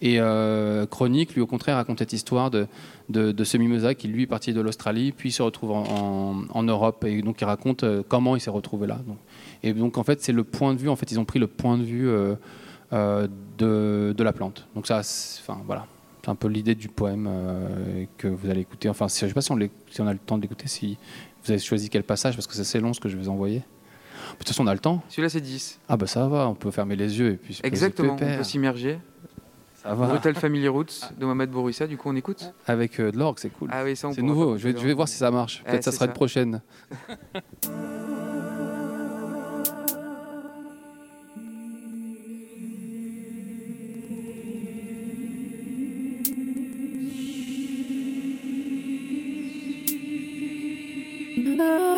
Et 0.00 0.20
euh, 0.20 0.86
Chronique, 0.86 1.34
lui, 1.34 1.40
au 1.40 1.46
contraire, 1.46 1.76
raconte 1.76 1.98
cette 1.98 2.12
histoire 2.12 2.50
de, 2.50 2.66
ce 3.12 3.56
mimosa 3.56 3.94
qui, 3.94 4.08
lui, 4.08 4.22
est 4.22 4.26
parti 4.26 4.52
de 4.52 4.60
l'Australie, 4.60 5.12
puis 5.12 5.32
se 5.32 5.42
retrouve 5.42 5.72
en, 5.72 6.62
Europe, 6.62 7.04
et 7.04 7.22
donc 7.22 7.40
il 7.40 7.44
raconte 7.44 7.84
euh, 7.84 8.02
comment 8.06 8.36
il 8.36 8.40
s'est 8.40 8.50
retrouvé 8.50 8.86
là. 8.86 8.98
Et 9.62 9.72
donc, 9.72 9.98
en 9.98 10.04
fait, 10.04 10.22
c'est 10.22 10.32
le 10.32 10.44
point 10.44 10.74
de 10.74 10.78
vue, 10.78 10.88
en 10.88 10.96
fait, 10.96 11.10
ils 11.12 11.18
ont 11.20 11.24
pris 11.24 11.38
le 11.38 11.46
point 11.46 11.76
de 11.78 11.82
vue 11.84 12.08
euh, 12.08 12.34
euh, 12.92 13.26
de, 13.58 14.14
de 14.16 14.24
la 14.24 14.32
plante. 14.32 14.66
Donc, 14.74 14.86
ça, 14.86 15.02
c'est- 15.02 15.40
enfin, 15.40 15.60
voilà. 15.66 15.86
C'est 16.24 16.30
un 16.30 16.34
peu 16.34 16.48
l'idée 16.48 16.74
du 16.74 16.88
poème 16.88 17.28
euh, 17.30 18.04
que 18.18 18.26
vous 18.26 18.50
allez 18.50 18.60
écouter. 18.62 18.88
Enfin, 18.88 19.06
je 19.08 19.24
ne 19.24 19.28
sais 19.28 19.34
pas 19.34 19.40
si 19.42 19.52
on, 19.52 19.58
si 19.90 20.00
on 20.00 20.06
a 20.08 20.12
le 20.12 20.18
temps 20.18 20.36
de 20.36 20.42
l'écouter, 20.42 20.66
si 20.66 20.98
vous 21.44 21.52
avez 21.52 21.60
choisi 21.60 21.88
quel 21.88 22.02
passage, 22.02 22.34
parce 22.34 22.46
que 22.48 22.54
c'est 22.54 22.62
assez 22.62 22.80
long 22.80 22.92
ce 22.92 22.98
que 23.00 23.08
je 23.08 23.16
vais 23.16 23.22
vous 23.22 23.28
envoyer. 23.28 23.58
De 23.60 24.38
toute 24.38 24.48
façon, 24.48 24.64
on 24.64 24.66
a 24.66 24.72
le 24.74 24.80
temps. 24.80 25.02
Celui-là, 25.08 25.28
c'est 25.28 25.40
10. 25.40 25.78
Ah, 25.88 25.96
bah 25.96 26.08
ça 26.08 26.26
va, 26.26 26.48
on 26.48 26.54
peut 26.56 26.72
fermer 26.72 26.96
les 26.96 27.16
yeux 27.20 27.32
et 27.34 27.36
puis 27.36 27.60
Exactement, 27.62 28.14
on 28.14 28.16
peut 28.16 28.42
s'immerger. 28.42 28.98
Ça 29.76 29.94
va. 29.94 30.08
Brutal 30.08 30.34
Family 30.34 30.66
Roots 30.66 31.12
de 31.16 31.24
Mohamed 31.24 31.48
Bourissa, 31.50 31.86
du 31.86 31.96
coup, 31.96 32.08
on 32.10 32.16
écoute 32.16 32.52
Avec 32.66 32.98
euh, 32.98 33.12
de 33.12 33.18
l'orgue, 33.18 33.38
c'est 33.38 33.50
cool. 33.50 33.68
Ah 33.72 33.84
oui, 33.84 33.94
ça, 33.94 34.08
on 34.08 34.12
c'est 34.12 34.20
nouveau. 34.22 34.58
Je 34.58 34.68
vais, 34.68 34.76
je 34.80 34.84
vais 34.84 34.94
voir 34.94 35.06
si 35.06 35.16
ça 35.16 35.30
marche. 35.30 35.62
Ouais, 35.64 35.70
Peut-être 35.70 35.84
ça 35.84 35.92
c'est 35.92 35.98
sera 35.98 36.06
ça. 36.06 36.10
une 36.10 36.14
prochaine. 36.14 36.60
the 51.56 51.95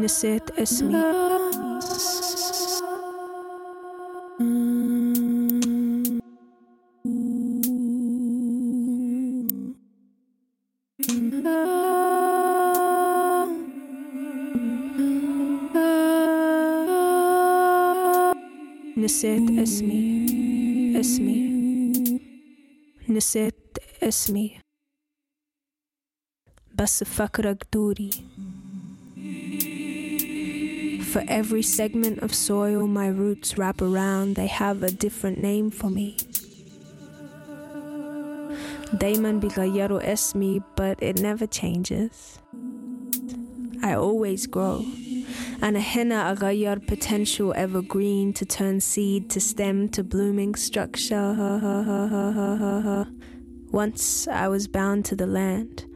نسيت 0.00 0.50
اسمي. 0.50 0.96
نسيت 18.96 19.50
اسمي. 19.58 20.26
اسمي. 21.00 22.20
نسيت 23.08 23.78
اسمي. 24.02 24.50
بس 26.74 27.04
فكرك 27.04 27.66
دوري. 27.72 28.10
For 31.10 31.24
every 31.26 31.62
segment 31.62 32.20
of 32.20 32.32
soil 32.32 32.86
my 32.86 33.08
roots 33.08 33.58
wrap 33.58 33.82
around, 33.82 34.36
they 34.36 34.46
have 34.46 34.84
a 34.84 34.92
different 34.92 35.42
name 35.42 35.72
for 35.72 35.90
me. 35.90 36.16
Dayman 38.94 39.40
Bigayero 39.40 40.00
es 40.04 40.36
me, 40.36 40.62
but 40.76 41.02
it 41.02 41.20
never 41.20 41.48
changes. 41.48 42.38
I 43.82 43.94
always 43.94 44.46
grow. 44.46 44.84
And 45.60 45.76
a 45.76 45.80
henna 45.80 46.32
agayar 46.32 46.86
potential 46.86 47.54
evergreen 47.56 48.32
to 48.34 48.44
turn 48.46 48.80
seed 48.80 49.30
to 49.30 49.40
stem 49.40 49.88
to 49.88 50.04
blooming 50.04 50.54
structure. 50.54 51.34
Once 53.72 54.28
I 54.28 54.46
was 54.46 54.68
bound 54.68 55.06
to 55.06 55.16
the 55.16 55.26
land 55.26 55.86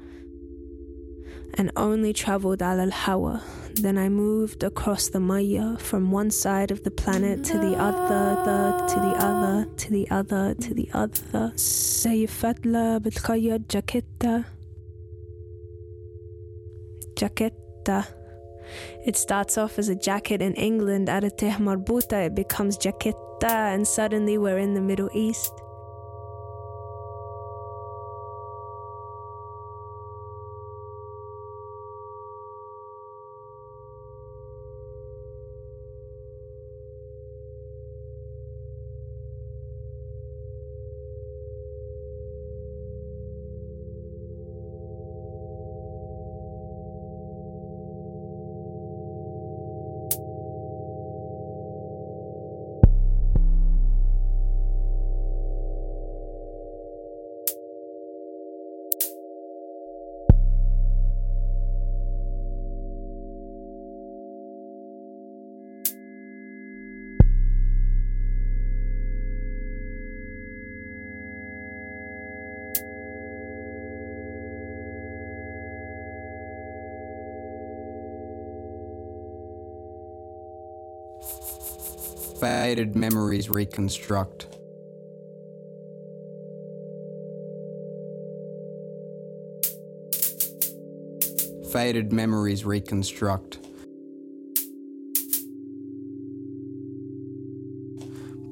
and 1.57 1.71
only 1.77 2.13
traveled 2.13 2.63
al 2.63 2.81
al 2.81 2.91
Hawa 2.91 3.45
Then 3.76 3.98
I 3.98 4.10
moved 4.10 4.64
across 4.64 5.10
the 5.10 5.20
Maya 5.20 5.78
from 5.78 6.12
one 6.12 6.32
side 6.32 6.72
of 6.72 6.84
the 6.84 6.92
planet 6.92 7.44
to 7.46 7.58
the 7.58 7.76
other, 7.78 8.24
the, 8.48 8.60
to 8.94 9.00
the 9.00 9.16
other, 9.30 9.68
to 9.78 9.90
the 9.90 10.08
other, 10.10 10.54
to 10.56 10.74
the 10.74 10.90
other. 10.94 11.54
زي 12.04 12.28
فتلة 12.28 12.98
بتخيط 12.98 13.62
جاكيتة 13.72 14.44
جاكيتة 17.18 18.04
It 19.06 19.16
starts 19.16 19.58
off 19.58 19.80
as 19.80 19.90
a 19.90 19.96
jacket 19.96 20.42
in 20.42 20.54
England 20.54 21.10
at 21.10 21.24
a 21.24 21.32
teh 21.32 21.58
marbuta, 21.58 22.28
it 22.28 22.36
becomes 22.36 22.78
jaqueta, 22.78 23.74
and 23.74 23.88
suddenly 23.88 24.38
we're 24.38 24.60
in 24.60 24.74
the 24.74 24.82
Middle 24.82 25.10
East. 25.14 25.52
Faded 82.45 82.93
memories 82.95 83.49
reconstruct. 83.49 84.53
Faded 91.73 92.13
memories 92.13 92.67
reconstruct. 92.69 93.65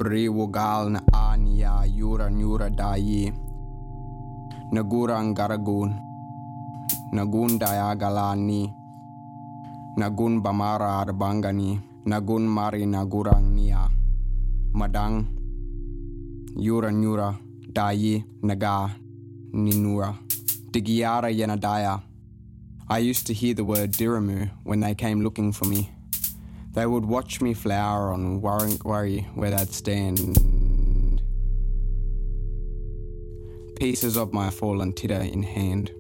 Briwogal 0.01 0.97
anya 1.13 1.85
yura 1.85 2.33
nyura 2.33 2.73
dayi. 2.73 3.29
Nagurang 4.73 5.37
garagun. 5.37 5.93
Nagun 7.13 7.61
dayagalani. 7.61 8.73
Nagun 10.01 10.41
bamara 10.41 11.05
arbangani. 11.05 11.92
Nagun 12.05 12.43
mari 12.43 12.85
nagurang 12.85 13.55
nia. 13.55 13.89
Madang. 14.75 15.29
Yura 16.57 16.91
nyura. 16.91 17.39
Dayi. 17.73 18.25
Naga. 18.43 18.91
Ninura. 19.55 20.19
Digiara 20.73 21.31
yanadaya. 21.31 22.03
I 22.89 22.99
used 22.99 23.29
to 23.29 23.33
hear 23.33 23.55
the 23.55 23.63
word 23.63 23.93
diramu 23.93 24.51
when 24.65 24.81
they 24.81 24.95
came 24.95 25.23
looking 25.23 25.53
for 25.53 25.67
me. 25.67 25.91
They 26.75 26.87
would 26.87 27.05
watch 27.05 27.41
me 27.41 27.55
flower 27.55 28.13
on 28.13 28.41
Worry 28.41 29.21
where 29.35 29.51
they'd 29.51 29.73
stand. 29.73 30.19
Pieces 33.77 34.17
of 34.17 34.33
my 34.33 34.51
fallen 34.51 34.93
titter 34.93 35.21
in 35.21 35.43
hand. 35.45 35.93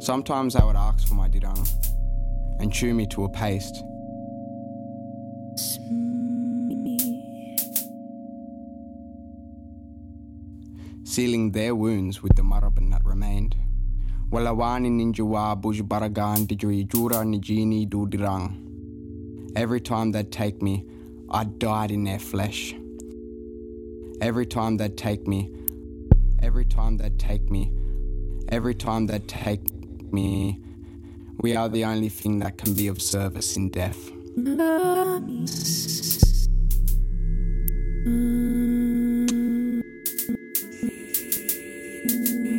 Sometimes 0.00 0.56
I 0.56 0.64
would 0.64 0.76
ask 0.76 1.06
for 1.08 1.14
my 1.14 1.28
dirang 1.28 1.66
and 2.60 2.72
chew 2.72 2.94
me 2.94 3.06
to 3.06 3.24
a 3.24 3.28
paste. 3.28 3.82
Sealing 11.04 11.52
their 11.52 11.74
wounds 11.74 12.22
with 12.22 12.36
the 12.36 12.42
maraban 12.42 12.90
that 12.90 13.04
remained. 13.04 13.56
Walawani 14.30 14.90
ninjawa 14.90 15.60
buj 15.60 15.80
baragan 15.82 16.46
dijuri 16.46 16.86
jura 16.86 17.24
nijini 17.24 17.88
dudirang. 17.88 18.62
Every 19.56 19.80
time 19.80 20.12
they'd 20.12 20.30
take 20.30 20.60
me, 20.60 20.84
I 21.30 21.44
died 21.44 21.90
in 21.90 22.04
their 22.04 22.18
flesh. 22.18 22.74
Every 24.20 24.46
time 24.46 24.76
they'd 24.76 24.96
take 24.96 25.26
me, 25.26 25.50
every 26.42 26.64
time 26.64 26.98
they'd 26.98 27.18
take 27.18 27.50
me, 27.50 27.72
every 28.48 28.74
time 28.74 29.06
they'd 29.06 29.26
take 29.26 29.62
me, 30.12 30.60
we 31.38 31.54
are 31.54 31.68
the 31.68 31.84
only 31.84 32.08
thing 32.08 32.38
that 32.40 32.56
can 32.56 32.74
be 32.74 32.88
of 32.88 33.00
service 33.00 33.56
in 33.56 33.68
death. 33.68 34.10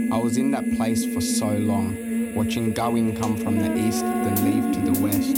I 0.10 0.20
was 0.20 0.38
in 0.38 0.52
that 0.52 0.64
place 0.78 1.06
for 1.14 1.22
so 1.22 1.50
long, 1.50 2.34
watching 2.36 2.74
going 2.74 3.16
come 3.16 3.38
from 3.38 3.58
the 3.58 3.76
east, 3.78 4.02
then 4.02 4.36
leave 4.46 4.74
to 4.74 4.92
the 4.92 5.00
west. 5.02 5.36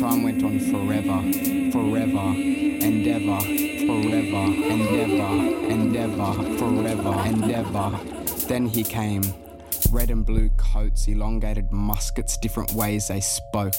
Time 0.00 0.22
went 0.22 0.42
on 0.42 0.58
forever, 0.60 1.22
forever, 1.72 2.34
endeavor, 2.84 3.40
forever, 3.86 4.44
endeavor, 4.72 5.66
endeavor, 5.68 6.32
forever, 6.58 7.28
endeavor. 7.28 7.98
Then 8.48 8.66
he 8.66 8.84
came. 8.84 9.22
Red 9.90 10.10
and 10.10 10.26
blue 10.26 10.50
coats, 10.56 11.08
elongated 11.08 11.72
muskets, 11.72 12.36
different 12.38 12.72
ways 12.72 13.08
they 13.08 13.20
spoke. 13.20 13.74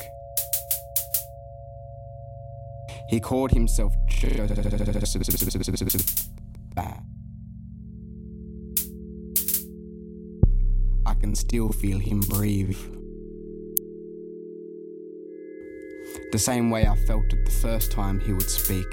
He 3.09 3.19
called 3.19 3.51
himself 3.51 3.93
I 11.05 11.13
can 11.13 11.35
still 11.35 11.69
feel 11.69 11.99
him 11.99 12.19
breathe. 12.21 12.77
The 16.31 16.39
same 16.39 16.69
way 16.69 16.85
I 16.85 16.95
felt 17.05 17.31
it 17.31 17.45
the 17.45 17.51
first 17.51 17.91
time 17.91 18.19
he 18.19 18.33
would 18.33 18.49
speak. 18.49 18.85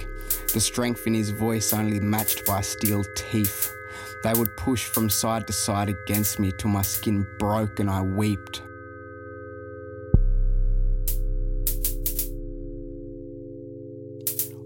The 0.52 0.60
strength 0.60 1.06
in 1.06 1.14
his 1.14 1.30
voice 1.30 1.72
only 1.72 1.98
matched 1.98 2.46
by 2.46 2.60
steel 2.60 3.02
teeth. 3.16 3.72
They 4.24 4.32
would 4.32 4.56
push 4.56 4.86
from 4.86 5.10
side 5.10 5.46
to 5.48 5.52
side 5.52 5.90
against 5.90 6.38
me 6.38 6.50
till 6.56 6.70
my 6.70 6.80
skin 6.80 7.26
broke 7.38 7.78
and 7.78 7.90
I 7.90 8.00
wept. 8.00 8.62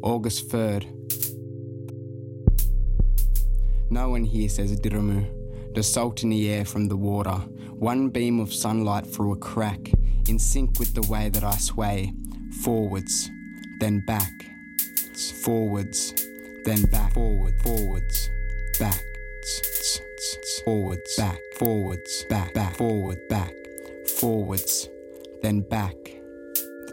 August 0.00 0.48
3rd. 0.48 0.86
No 3.90 4.10
one 4.10 4.22
here 4.22 4.48
says 4.48 4.78
Diramu. 4.80 5.26
The 5.74 5.82
salt 5.82 6.22
in 6.22 6.30
the 6.30 6.48
air 6.48 6.64
from 6.64 6.86
the 6.86 6.96
water. 6.96 7.38
One 7.80 8.10
beam 8.10 8.38
of 8.38 8.54
sunlight 8.54 9.08
through 9.08 9.32
a 9.32 9.36
crack, 9.36 9.90
in 10.28 10.38
sync 10.38 10.78
with 10.78 10.94
the 10.94 11.02
way 11.12 11.30
that 11.30 11.42
I 11.42 11.56
sway. 11.56 12.12
Forwards, 12.62 13.28
then 13.80 14.04
back. 14.06 14.30
Forwards, 15.42 16.14
then 16.64 16.82
back. 16.92 17.12
Forward, 17.14 17.54
forwards, 17.60 18.30
back. 18.78 19.07
Forwards, 20.64 21.16
back. 21.16 21.40
Forwards, 21.56 22.24
back. 22.28 22.52
Back. 22.54 22.76
Forward, 22.76 23.26
back. 23.28 23.54
Forwards, 24.18 24.88
then 25.42 25.60
back. 25.60 25.94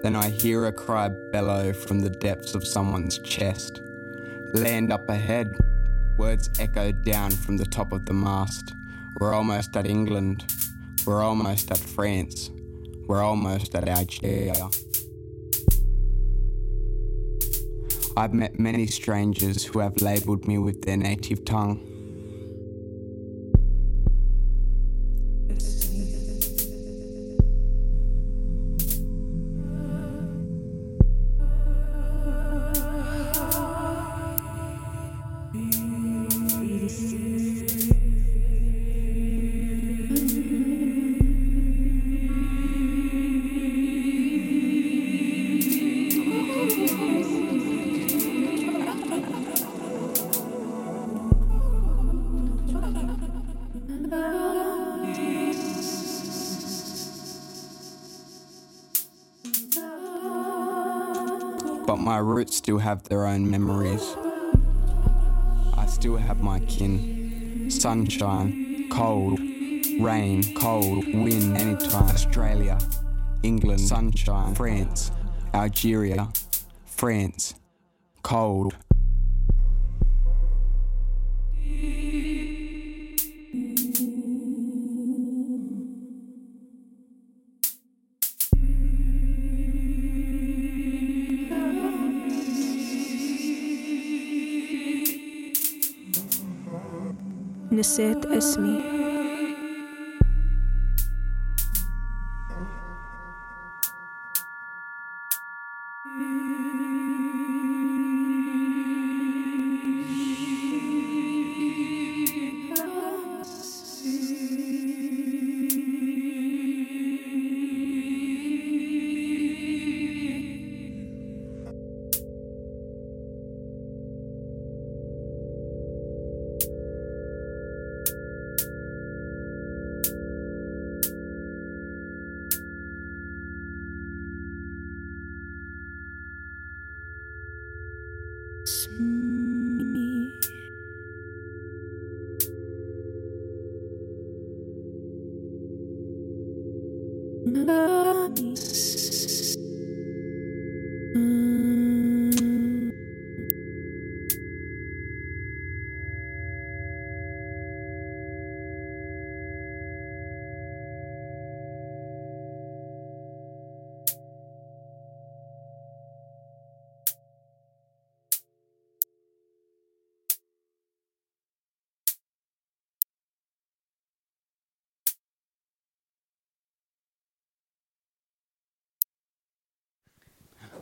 Then 0.02 0.16
I 0.16 0.30
hear 0.30 0.68
a 0.68 0.72
cry 0.72 1.10
bellow 1.32 1.74
from 1.74 2.00
the 2.00 2.10
depths 2.10 2.56
of 2.56 2.66
someone's 2.66 3.20
chest. 3.20 3.82
Land 4.54 4.92
up 4.94 5.10
ahead. 5.10 5.52
Words 6.18 6.50
echo 6.60 6.92
down 6.92 7.32
from 7.32 7.58
the 7.58 7.66
top 7.66 7.92
of 7.92 8.06
the 8.06 8.14
mast. 8.14 8.74
We're 9.20 9.34
almost 9.34 9.76
at 9.76 9.88
England. 9.88 10.46
We're 11.06 11.24
almost 11.24 11.72
at 11.72 11.78
France. 11.78 12.52
We're 13.08 13.24
almost 13.24 13.76
at 13.76 13.90
Algeria. 13.90 14.70
I've 18.18 18.34
met 18.34 18.60
many 18.60 18.88
strangers 18.88 19.66
who 19.66 19.80
have 19.80 20.02
labelled 20.02 20.48
me 20.48 20.58
with 20.58 20.84
their 20.84 20.98
native 20.98 21.44
tongue. 21.44 21.95
Roots 62.46 62.58
still 62.58 62.78
have 62.78 63.02
their 63.06 63.26
own 63.26 63.50
memories. 63.50 64.16
I 65.74 65.88
still 65.88 66.16
have 66.16 66.42
my 66.42 66.60
kin. 66.60 67.72
Sunshine, 67.72 68.88
cold, 68.92 69.40
rain, 70.00 70.54
cold, 70.54 71.08
wind, 71.08 71.58
anytime. 71.58 72.04
Australia, 72.04 72.78
England, 73.42 73.80
sunshine, 73.80 74.54
France, 74.54 75.10
Algeria, 75.56 76.30
France, 76.86 77.56
cold. 78.22 78.76
نسيت 97.85 98.27
اسمي 98.27 98.79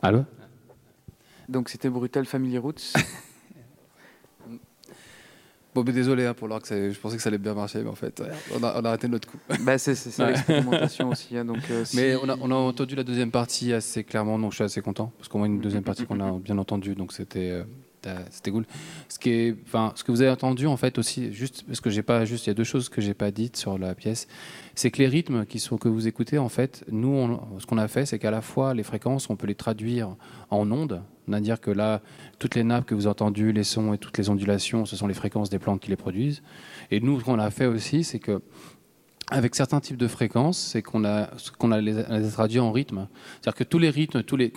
Allô 0.04 0.24
Donc 1.48 1.70
c'était 1.70 1.88
Brutal 1.88 2.26
Family 2.26 2.58
Roots. 2.58 2.92
Bon, 5.74 5.82
mais 5.84 5.92
désolé 5.92 6.24
hein, 6.24 6.34
pour 6.34 6.46
l'heure 6.46 6.62
que 6.62 6.68
ça- 6.68 6.88
je 6.90 6.96
pensais 7.00 7.16
que 7.16 7.22
ça 7.22 7.30
allait 7.30 7.38
bien 7.38 7.52
marcher, 7.54 7.82
mais 7.82 7.88
en 7.90 7.96
fait, 7.96 8.20
ouais, 8.20 8.28
on, 8.54 8.62
a, 8.62 8.80
on 8.80 8.84
a 8.84 8.90
raté 8.90 9.08
notre 9.08 9.28
coup. 9.28 9.38
Bah, 9.58 9.76
c'est- 9.76 9.96
c'est 9.96 10.12
ça, 10.12 10.28
l'expérimentation 10.30 11.08
aussi, 11.08 11.36
hein, 11.36 11.44
donc, 11.44 11.58
euh, 11.68 11.84
si- 11.84 11.96
mais 11.96 12.14
on 12.14 12.28
a, 12.28 12.36
on 12.40 12.48
a 12.52 12.54
entendu 12.54 12.94
la 12.94 13.02
deuxième 13.02 13.32
partie 13.32 13.72
assez 13.72 14.04
clairement, 14.04 14.38
donc 14.38 14.52
je 14.52 14.54
suis 14.58 14.62
assez 14.64 14.82
content, 14.82 15.10
parce 15.18 15.28
qu'au 15.28 15.38
moins 15.38 15.48
une 15.48 15.58
deuxième 15.60 15.82
partie 15.82 16.06
qu'on 16.06 16.20
a 16.20 16.30
bien 16.38 16.58
entendue, 16.58 16.94
donc 16.94 17.12
c'était 17.12 17.50
euh, 17.50 17.64
c'était 18.30 18.50
cool. 18.50 18.64
Ce, 19.08 19.18
que 19.18 20.12
vous 20.12 20.22
avez 20.22 20.30
entendu, 20.30 20.66
en 20.66 20.76
fait, 20.76 20.98
aussi, 20.98 21.32
juste 21.32 21.64
parce 21.66 21.80
que 21.80 21.90
j'ai 21.90 22.02
pas, 22.02 22.24
juste, 22.24 22.46
il 22.46 22.50
y 22.50 22.52
a 22.52 22.54
deux 22.54 22.64
choses 22.64 22.88
que 22.88 23.00
j'ai 23.00 23.14
pas 23.14 23.30
dites 23.30 23.56
sur 23.56 23.78
la 23.78 23.94
pièce, 23.94 24.26
c'est 24.74 24.90
que 24.90 24.98
les 24.98 25.08
rythmes 25.08 25.46
qui 25.46 25.58
sont, 25.58 25.78
que 25.78 25.88
vous 25.88 26.06
écoutez, 26.06 26.38
en 26.38 26.48
fait, 26.48 26.84
nous, 26.90 27.38
ce 27.58 27.66
qu'on 27.66 27.78
a 27.78 27.88
fait, 27.88 28.06
c'est 28.06 28.18
qu'à 28.18 28.30
la 28.30 28.40
fois, 28.40 28.74
les 28.74 28.82
fréquences, 28.82 29.30
on 29.30 29.36
peut 29.36 29.46
les 29.46 29.54
traduire 29.54 30.16
en 30.50 30.70
ondes, 30.70 31.02
c'est-à-dire 31.28 31.60
que 31.60 31.70
là, 31.70 32.02
toutes 32.38 32.54
les 32.54 32.64
nappes 32.64 32.84
que 32.84 32.94
vous 32.94 33.06
avez 33.06 33.12
entendues, 33.12 33.52
les 33.52 33.64
sons 33.64 33.94
et 33.94 33.98
toutes 33.98 34.18
les 34.18 34.28
ondulations, 34.28 34.84
ce 34.84 34.96
sont 34.96 35.06
les 35.06 35.14
fréquences 35.14 35.50
des 35.50 35.58
plantes 35.58 35.80
qui 35.80 35.90
les 35.90 35.96
produisent. 35.96 36.42
Et 36.90 37.00
nous, 37.00 37.18
ce 37.20 37.24
qu'on 37.24 37.38
a 37.38 37.50
fait 37.50 37.66
aussi, 37.66 38.04
c'est 38.04 38.18
que 38.18 38.42
avec 39.30 39.54
certains 39.54 39.80
types 39.80 39.96
de 39.96 40.06
fréquences, 40.06 40.58
c'est 40.58 40.82
qu'on 40.82 41.04
a, 41.04 41.30
qu'on 41.58 41.72
a 41.72 41.80
les, 41.80 42.04
les 42.10 42.58
en 42.58 42.72
rythme. 42.72 43.08
C'est-à-dire 43.40 43.54
que 43.54 43.64
tous 43.64 43.78
les 43.78 43.88
rythmes, 43.88 44.22
tous 44.22 44.36
les 44.36 44.52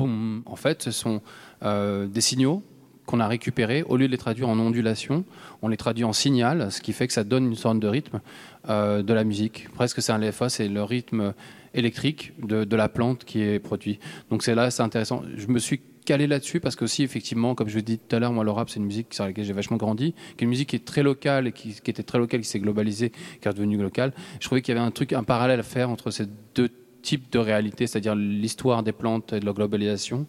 en 0.00 0.56
fait, 0.56 0.82
ce 0.84 0.90
sont 0.90 1.22
euh, 1.62 2.06
des 2.06 2.20
signaux 2.20 2.62
qu'on 3.08 3.20
a 3.20 3.26
récupérés. 3.26 3.82
Au 3.82 3.96
lieu 3.96 4.06
de 4.06 4.12
les 4.12 4.18
traduire 4.18 4.48
en 4.48 4.58
ondulation, 4.58 5.24
on 5.62 5.68
les 5.68 5.78
traduit 5.78 6.04
en 6.04 6.12
signal, 6.12 6.70
ce 6.70 6.80
qui 6.80 6.92
fait 6.92 7.06
que 7.06 7.12
ça 7.14 7.24
donne 7.24 7.46
une 7.46 7.56
sorte 7.56 7.80
de 7.80 7.88
rythme 7.88 8.20
euh, 8.68 9.02
de 9.02 9.14
la 9.14 9.24
musique. 9.24 9.68
Presque 9.74 10.02
c'est 10.02 10.12
un 10.12 10.18
LFA, 10.18 10.50
c'est 10.50 10.68
le 10.68 10.82
rythme 10.82 11.32
électrique 11.74 12.34
de, 12.46 12.76
la 12.76 12.88
plante 12.88 13.24
qui 13.24 13.40
est 13.40 13.58
produit. 13.58 13.98
Donc 14.30 14.42
c'est 14.42 14.54
là, 14.54 14.70
c'est 14.70 14.82
intéressant. 14.82 15.22
Je 15.36 15.46
me 15.48 15.58
suis 15.58 15.80
calé 16.04 16.26
là-dessus 16.26 16.60
parce 16.60 16.76
que 16.76 16.84
aussi 16.84 17.02
effectivement, 17.02 17.54
comme 17.54 17.68
je 17.68 17.74
vous 17.74 17.82
dis 17.82 17.98
tout 17.98 18.14
à 18.14 18.18
l'heure, 18.18 18.32
moi 18.32 18.44
le 18.44 18.50
rap 18.50 18.68
c'est 18.70 18.78
une 18.78 18.86
musique 18.86 19.12
sur 19.12 19.24
laquelle 19.24 19.44
j'ai 19.44 19.52
vachement 19.52 19.78
grandi, 19.78 20.12
qui 20.36 20.42
est 20.42 20.44
une 20.44 20.50
musique 20.50 20.70
qui 20.70 20.76
est 20.76 20.84
très 20.84 21.02
locale 21.02 21.46
et 21.46 21.52
qui, 21.52 21.76
était 21.86 22.02
très 22.02 22.18
locale, 22.18 22.40
qui 22.40 22.48
s'est 22.48 22.60
globalisée, 22.60 23.10
qui 23.40 23.48
est 23.48 23.52
devenue 23.52 23.78
locale. 23.78 24.12
Je 24.40 24.46
trouvais 24.46 24.62
qu'il 24.62 24.74
y 24.74 24.78
avait 24.78 24.86
un 24.86 24.90
truc, 24.90 25.12
un 25.12 25.24
parallèle 25.24 25.60
à 25.60 25.64
faire 25.64 25.90
entre 25.90 26.10
ces 26.10 26.26
deux 26.54 26.70
types 27.02 27.30
de 27.32 27.38
réalités, 27.38 27.86
c'est-à-dire 27.86 28.14
l'histoire 28.14 28.82
des 28.82 28.92
plantes 28.92 29.32
et 29.32 29.40
de 29.40 29.46
la 29.46 29.52
globalisation 29.52 30.26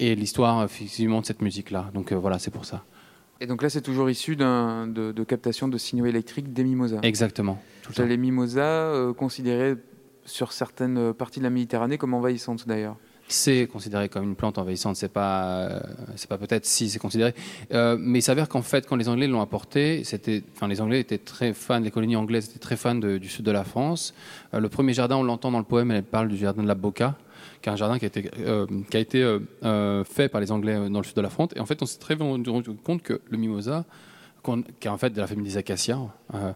et 0.00 0.14
l'histoire 0.14 0.62
effectivement 0.64 1.20
de 1.20 1.26
cette 1.26 1.42
musique-là. 1.42 1.90
Donc 1.94 2.12
euh, 2.12 2.16
voilà, 2.16 2.38
c'est 2.38 2.50
pour 2.50 2.64
ça. 2.64 2.84
Et 3.40 3.46
donc 3.46 3.62
là, 3.62 3.68
c'est 3.68 3.82
toujours 3.82 4.08
issu 4.08 4.36
de, 4.36 5.12
de 5.12 5.24
captation 5.24 5.68
de 5.68 5.76
signaux 5.76 6.06
électriques 6.06 6.52
des 6.52 6.64
mimosas. 6.64 7.00
Exactement. 7.02 7.60
Tout. 7.82 7.92
Les 8.02 8.16
mimosas, 8.16 8.60
euh, 8.62 9.12
considérés 9.12 9.74
sur 10.24 10.52
certaines 10.52 11.12
parties 11.12 11.40
de 11.40 11.44
la 11.44 11.50
Méditerranée 11.50 11.98
comme 11.98 12.14
envahissantes 12.14 12.66
d'ailleurs. 12.66 12.96
C'est 13.26 13.66
considéré 13.66 14.10
comme 14.10 14.24
une 14.24 14.36
plante 14.36 14.58
envahissante, 14.58 14.96
c'est 14.96 15.08
pas, 15.12 15.56
euh, 15.68 15.80
c'est 16.14 16.28
pas 16.28 16.36
peut-être 16.36 16.66
si 16.66 16.90
c'est 16.90 16.98
considéré, 16.98 17.34
Euh, 17.72 17.96
mais 17.98 18.18
il 18.18 18.22
s'avère 18.22 18.48
qu'en 18.50 18.60
fait, 18.60 18.86
quand 18.86 18.96
les 18.96 19.08
Anglais 19.08 19.26
l'ont 19.26 19.40
apporté, 19.40 20.04
c'était, 20.04 20.42
enfin, 20.54 20.68
les 20.68 20.80
Anglais 20.82 21.00
étaient 21.00 21.16
très 21.18 21.54
fans, 21.54 21.80
les 21.80 21.90
colonies 21.90 22.16
anglaises 22.16 22.50
étaient 22.50 22.58
très 22.58 22.76
fans 22.76 22.94
de- 22.94 23.16
du 23.16 23.28
sud 23.30 23.44
de 23.44 23.50
la 23.50 23.64
France. 23.64 24.14
Le 24.52 24.68
premier 24.68 24.92
jardin, 24.92 25.16
on 25.16 25.22
l'entend 25.22 25.50
dans 25.50 25.58
le 25.58 25.64
poème, 25.64 25.90
elle 25.90 26.02
parle 26.02 26.28
du 26.28 26.36
jardin 26.36 26.62
de 26.62 26.68
la 26.68 26.74
Boca, 26.74 27.16
qui 27.64 27.70
est 27.70 27.72
un 27.72 27.76
jardin 27.76 27.98
qui 27.98 28.04
a 28.04 28.08
été, 28.08 28.30
euh, 28.40 28.66
qui 28.90 28.96
a 28.98 29.00
été 29.00 29.22
euh, 29.22 29.38
euh, 29.64 30.04
fait 30.04 30.28
par 30.28 30.42
les 30.42 30.52
Anglais 30.52 30.74
dans 30.90 31.00
le 31.00 31.04
sud 31.04 31.16
de 31.16 31.22
la 31.22 31.30
France. 31.30 31.50
Et 31.56 31.60
en 31.60 31.66
fait, 31.66 31.82
on 31.82 31.86
s'est 31.86 31.98
très 31.98 32.14
rendu 32.14 32.50
compte 32.84 33.02
que 33.02 33.22
le 33.26 33.38
mimosa, 33.38 33.86
qui 34.44 34.86
est 34.86 34.90
en 34.90 34.98
fait 34.98 35.10
de 35.10 35.20
la 35.20 35.26
famille 35.26 35.46
des 35.46 35.56
acacias, 35.56 35.98
euh, 36.34 36.52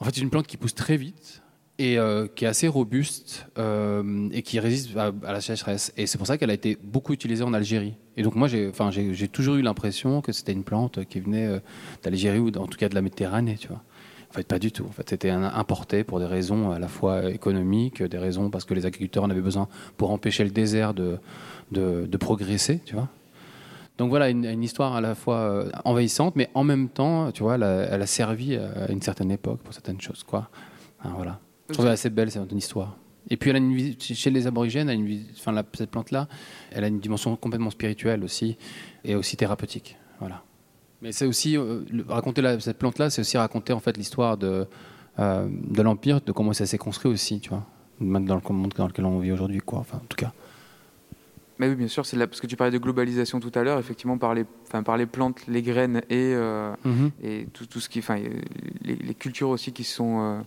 en 0.00 0.04
fait, 0.06 0.14
c'est 0.14 0.22
une 0.22 0.30
plante 0.30 0.46
qui 0.46 0.56
pousse 0.56 0.74
très 0.74 0.96
vite 0.96 1.42
et 1.78 1.96
qui 2.34 2.44
est 2.44 2.48
assez 2.48 2.66
robuste 2.66 3.46
et 3.56 4.42
qui 4.42 4.58
résiste 4.58 4.96
à, 4.96 5.12
à 5.24 5.32
la 5.32 5.40
sécheresse. 5.40 5.92
Et 5.96 6.06
c'est 6.06 6.18
pour 6.18 6.26
ça 6.26 6.36
qu'elle 6.36 6.50
a 6.50 6.54
été 6.54 6.76
beaucoup 6.82 7.12
utilisée 7.12 7.44
en 7.44 7.54
Algérie. 7.54 7.94
Et 8.16 8.22
donc 8.22 8.34
moi, 8.34 8.48
j'ai, 8.48 8.72
j'ai, 9.12 9.28
toujours 9.28 9.56
eu 9.56 9.62
l'impression 9.62 10.20
que 10.20 10.32
c'était 10.32 10.52
une 10.52 10.64
plante 10.64 11.04
qui 11.04 11.20
venait 11.20 11.60
d'Algérie 12.02 12.40
ou 12.40 12.48
en 12.48 12.66
tout 12.66 12.78
cas 12.78 12.88
de 12.88 12.96
la 12.96 13.02
Méditerranée, 13.02 13.56
tu 13.60 13.68
vois. 13.68 13.84
Fait, 14.38 14.46
pas 14.46 14.58
du 14.60 14.70
tout. 14.70 14.84
En 14.84 14.92
fait, 14.92 15.08
c'était 15.10 15.30
importé 15.30 16.04
pour 16.04 16.20
des 16.20 16.26
raisons 16.26 16.70
à 16.70 16.78
la 16.78 16.86
fois 16.88 17.28
économiques, 17.30 18.02
des 18.02 18.18
raisons 18.18 18.50
parce 18.50 18.64
que 18.64 18.72
les 18.74 18.86
agriculteurs 18.86 19.24
en 19.24 19.30
avaient 19.30 19.40
besoin 19.40 19.66
pour 19.96 20.10
empêcher 20.12 20.44
le 20.44 20.50
désert 20.50 20.94
de, 20.94 21.18
de, 21.72 22.06
de 22.06 22.16
progresser, 22.16 22.80
tu 22.84 22.94
vois. 22.94 23.08
Donc 23.98 24.10
voilà, 24.10 24.30
une, 24.30 24.44
une 24.44 24.62
histoire 24.62 24.94
à 24.94 25.00
la 25.00 25.16
fois 25.16 25.38
euh, 25.38 25.70
envahissante, 25.84 26.36
mais 26.36 26.50
en 26.54 26.62
même 26.62 26.88
temps, 26.88 27.32
tu 27.32 27.42
vois, 27.42 27.56
elle 27.56 27.64
a, 27.64 27.74
elle 27.90 28.02
a 28.02 28.06
servi 28.06 28.54
à 28.56 28.90
une 28.92 29.02
certaine 29.02 29.32
époque 29.32 29.58
pour 29.60 29.74
certaines 29.74 30.00
choses, 30.00 30.22
quoi. 30.22 30.48
Voilà. 31.02 31.40
Je 31.68 31.74
trouve 31.74 31.86
assez 31.86 32.08
belle 32.10 32.30
cette 32.30 32.52
histoire. 32.52 32.96
Et 33.30 33.36
puis 33.36 33.50
elle 33.50 33.56
a 33.56 33.58
une 33.58 33.74
vis- 33.74 33.96
chez 34.00 34.30
les 34.30 34.46
aborigènes, 34.46 34.88
elle 34.88 34.96
a 34.96 35.00
une 35.00 35.06
vis- 35.06 35.26
enfin, 35.36 35.50
la- 35.52 35.64
cette 35.74 35.90
plante-là, 35.90 36.28
elle 36.70 36.84
a 36.84 36.86
une 36.86 37.00
dimension 37.00 37.34
complètement 37.34 37.70
spirituelle 37.70 38.22
aussi, 38.22 38.56
et 39.04 39.16
aussi 39.16 39.36
thérapeutique. 39.36 39.96
Voilà. 40.20 40.42
Mais 41.02 41.12
c'est 41.12 41.26
aussi 41.26 41.56
euh, 41.56 41.80
le- 41.90 42.04
raconter 42.08 42.42
la- 42.42 42.58
cette 42.60 42.78
plante-là, 42.78 43.08
c'est 43.10 43.20
aussi 43.20 43.36
raconter 43.38 43.72
en 43.72 43.80
fait 43.80 43.96
l'histoire 43.96 44.36
de 44.36 44.66
euh, 45.20 45.48
de 45.50 45.82
l'empire, 45.82 46.20
de 46.20 46.30
comment 46.32 46.52
ça 46.52 46.64
s'est 46.66 46.78
construit 46.78 47.10
aussi, 47.10 47.40
tu 47.40 47.50
vois, 47.50 47.64
même 48.00 48.24
dans 48.26 48.36
le 48.36 48.54
monde 48.54 48.72
dans 48.76 48.86
lequel 48.86 49.04
on 49.04 49.18
vit 49.18 49.32
aujourd'hui, 49.32 49.58
quoi. 49.58 49.80
Enfin, 49.80 49.98
en 49.98 50.06
tout 50.08 50.16
cas. 50.16 50.32
Mais 51.58 51.68
oui, 51.68 51.74
bien 51.74 51.88
sûr, 51.88 52.06
c'est 52.06 52.16
parce 52.16 52.40
que 52.40 52.46
tu 52.46 52.54
parlais 52.54 52.70
de 52.72 52.78
globalisation 52.78 53.40
tout 53.40 53.50
à 53.56 53.64
l'heure, 53.64 53.80
effectivement, 53.80 54.16
par 54.16 54.32
les, 54.32 54.44
enfin, 54.68 54.84
par 54.84 54.96
les 54.96 55.06
plantes, 55.06 55.44
les 55.48 55.60
graines 55.62 56.02
et, 56.08 56.32
euh, 56.34 56.72
Mhm. 56.84 57.10
et 57.24 57.48
tout, 57.52 57.66
tout 57.66 57.80
ce 57.80 57.88
qui. 57.88 57.98
Enfin, 57.98 58.18
les, 58.82 58.94
les 58.94 59.14
cultures 59.14 59.48
aussi 59.48 59.72
qui 59.72 59.82
sont. 59.82 60.44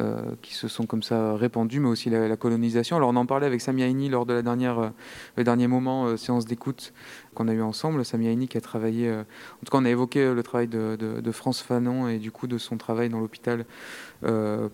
Euh, 0.00 0.20
qui 0.42 0.54
se 0.54 0.68
sont 0.68 0.86
comme 0.86 1.02
ça 1.02 1.34
répandus, 1.36 1.80
mais 1.80 1.88
aussi 1.88 2.10
la, 2.10 2.28
la 2.28 2.36
colonisation. 2.36 2.96
Alors 2.96 3.10
on 3.10 3.16
en 3.16 3.26
parlait 3.26 3.46
avec 3.46 3.60
Samia 3.60 3.86
Aini 3.86 4.08
lors 4.08 4.26
de 4.26 4.32
la 4.34 4.42
dernière, 4.42 4.78
euh, 4.78 4.88
le 5.36 5.44
dernier 5.44 5.66
moment 5.66 6.06
euh, 6.06 6.16
séance 6.16 6.44
d'écoute 6.44 6.92
qu'on 7.34 7.48
a 7.48 7.52
eu 7.52 7.62
ensemble. 7.62 8.04
Samia 8.04 8.30
Aini 8.30 8.48
qui 8.48 8.56
a 8.58 8.60
travaillé, 8.60 9.10
en 9.12 9.24
tout 9.64 9.70
cas 9.72 9.78
on 9.78 9.84
a 9.84 9.90
évoqué 9.90 10.32
le 10.32 10.42
travail 10.42 10.68
de, 10.68 10.96
de- 10.96 11.20
de 11.20 11.32
France 11.32 11.60
Fanon 11.62 12.08
et 12.08 12.18
du 12.18 12.30
coup 12.30 12.46
de 12.46 12.58
son 12.58 12.76
travail 12.76 13.08
dans 13.08 13.20
l'hôpital, 13.20 13.64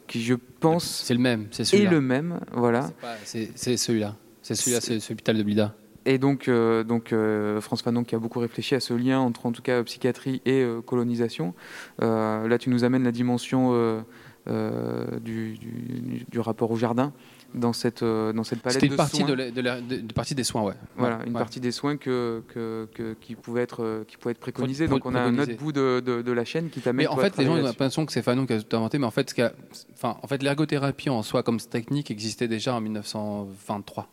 qui 0.06 0.22
je 0.22 0.34
pense 0.60 0.84
C'est 1.04 1.14
le 1.14 1.20
même, 1.20 1.46
c'est 1.50 1.62
est 1.62 1.66
celui-là. 1.66 1.90
le 1.90 2.00
même, 2.00 2.40
voilà. 2.52 2.90
C'est 3.24 3.76
celui-là. 3.76 4.16
C'est 4.42 4.54
celui-là, 4.54 4.80
c'est 4.80 5.08
l'hôpital 5.10 5.36
de 5.38 5.42
Blida. 5.42 5.74
Et 6.06 6.18
donc, 6.18 6.48
euh, 6.48 6.84
donc 6.84 7.14
euh, 7.14 7.62
France 7.62 7.80
Fanon 7.80 8.04
qui 8.04 8.14
a 8.14 8.18
beaucoup 8.18 8.38
réfléchi 8.38 8.74
à 8.74 8.80
ce 8.80 8.92
lien 8.92 9.20
entre 9.20 9.46
en 9.46 9.52
tout 9.52 9.62
cas 9.62 9.82
psychiatrie 9.84 10.42
et 10.44 10.60
euh, 10.62 10.82
colonisation. 10.82 11.54
Là, 12.00 12.58
tu 12.58 12.68
nous 12.68 12.84
amènes 12.84 13.04
la 13.04 13.12
dimension 13.12 14.04
du, 14.46 15.54
du- 15.58 16.26
du 16.30 16.40
rapport 16.40 16.70
au 16.70 16.76
jardin 16.76 17.12
dans 17.54 17.72
cette, 17.72 18.02
euh, 18.02 18.32
dans 18.32 18.42
cette 18.42 18.60
palette 18.60 18.74
C'était 18.74 18.86
une 18.86 18.92
de 18.92 18.96
partie, 18.96 19.18
soins. 19.18 19.28
de, 19.28 19.32
la- 19.34 19.50
de 19.52 19.60
la- 19.60 19.80
de- 19.80 19.96
de 19.98 20.12
partie 20.12 20.34
des 20.34 20.42
soins, 20.42 20.62
ouais. 20.62 20.74
Voilà, 20.96 21.20
une 21.24 21.32
ouais. 21.32 21.38
partie 21.38 21.60
des 21.60 21.70
soins 21.70 21.96
que, 21.96 22.42
que, 22.48 22.88
que- 22.94 23.14
qui 23.20 23.36
pouvaient 23.36 23.62
être 23.62 23.84
euh, 23.84 24.04
qui 24.08 24.16
pouvaient 24.16 24.32
être 24.32 24.40
préconisés. 24.40 24.86
Pro- 24.86 24.96
Donc 24.96 25.06
on 25.06 25.14
a 25.14 25.20
un 25.20 25.38
autre 25.38 25.54
bout 25.56 25.70
de, 25.72 26.32
la 26.32 26.44
chaîne 26.44 26.68
qui 26.68 26.80
t'amène. 26.80 27.06
Mais 27.06 27.06
en 27.06 27.16
fait, 27.16 27.36
les 27.38 27.44
gens 27.44 27.52
ont 27.56 27.62
l'impression 27.62 28.04
que 28.06 28.12
c'est 28.12 28.22
Fanon 28.22 28.44
qui 28.46 28.54
a 28.54 28.60
tout 28.62 28.76
inventé, 28.76 28.98
mais 28.98 29.06
en 29.06 29.10
fait, 29.12 29.30
ce 29.30 29.42
enfin, 29.94 30.16
en 30.20 30.26
fait, 30.26 30.42
l'ergothérapie 30.42 31.10
en 31.10 31.22
soi 31.22 31.42
comme 31.44 31.58
technique 31.60 32.10
existait 32.10 32.48
déjà 32.48 32.74
en 32.74 32.80
1923. 32.80 34.08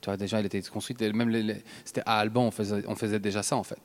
Tu 0.00 0.10
vois, 0.10 0.16
déjà, 0.16 0.38
elle 0.38 0.46
était 0.46 0.62
construite. 0.62 1.00
Même 1.02 1.30
les- 1.30 1.42
les- 1.42 1.62
c'était 1.84 2.02
à 2.06 2.18
Alban, 2.18 2.44
on 2.44 2.50
faisait, 2.50 2.84
on 2.86 2.94
faisait 2.94 3.18
déjà 3.18 3.42
ça 3.42 3.56
en 3.56 3.64
fait. 3.64 3.80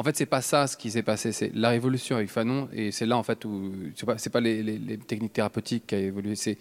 En 0.00 0.02
fait, 0.02 0.16
c'est 0.16 0.24
pas 0.24 0.40
ça 0.40 0.66
ce 0.66 0.78
qui 0.78 0.90
s'est 0.90 1.02
passé. 1.02 1.30
C'est 1.30 1.54
la 1.54 1.68
révolution 1.68 2.16
avec 2.16 2.30
Fanon, 2.30 2.70
et 2.72 2.90
c'est 2.90 3.04
là 3.04 3.18
en 3.18 3.22
fait 3.22 3.44
où 3.44 3.70
c'est 3.94 4.06
pas, 4.06 4.16
pas 4.32 4.40
les, 4.40 4.96
techniques 4.96 5.34
thérapeutiques 5.34 5.88
qui 5.88 5.94
a 5.94 5.98
évolué. 5.98 6.36
C'est, 6.36 6.56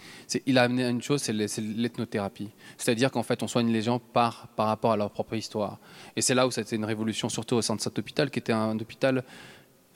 il 0.46 0.58
a 0.58 0.64
amené 0.64 0.84
une 0.84 1.02
chose, 1.02 1.22
c'est 1.22 1.32
l'ethnothérapie. 1.32 2.50
C'est-à-dire 2.78 3.12
qu'en 3.12 3.24
fait, 3.24 3.42
on 3.42 3.48
soigne 3.48 3.72
les 3.72 3.82
gens 3.82 3.98
par 3.98 4.50
par 4.58 4.68
rapport 4.68 4.92
à 4.92 4.98
leur 4.98 5.10
propre 5.10 5.36
histoire. 5.36 5.80
Et 6.18 6.22
c'est 6.22 6.36
là 6.36 6.48
où 6.48 6.52
c'était 6.52 6.76
une 6.76 6.84
révolution, 6.84 7.30
surtout 7.30 7.56
au 7.56 7.62
sein 7.62 7.78
de 7.78 7.80
cet 7.80 7.98
hôpital, 7.98 8.30
qui 8.30 8.40
était 8.40 8.52
un 8.52 8.78
hôpital. 8.78 9.24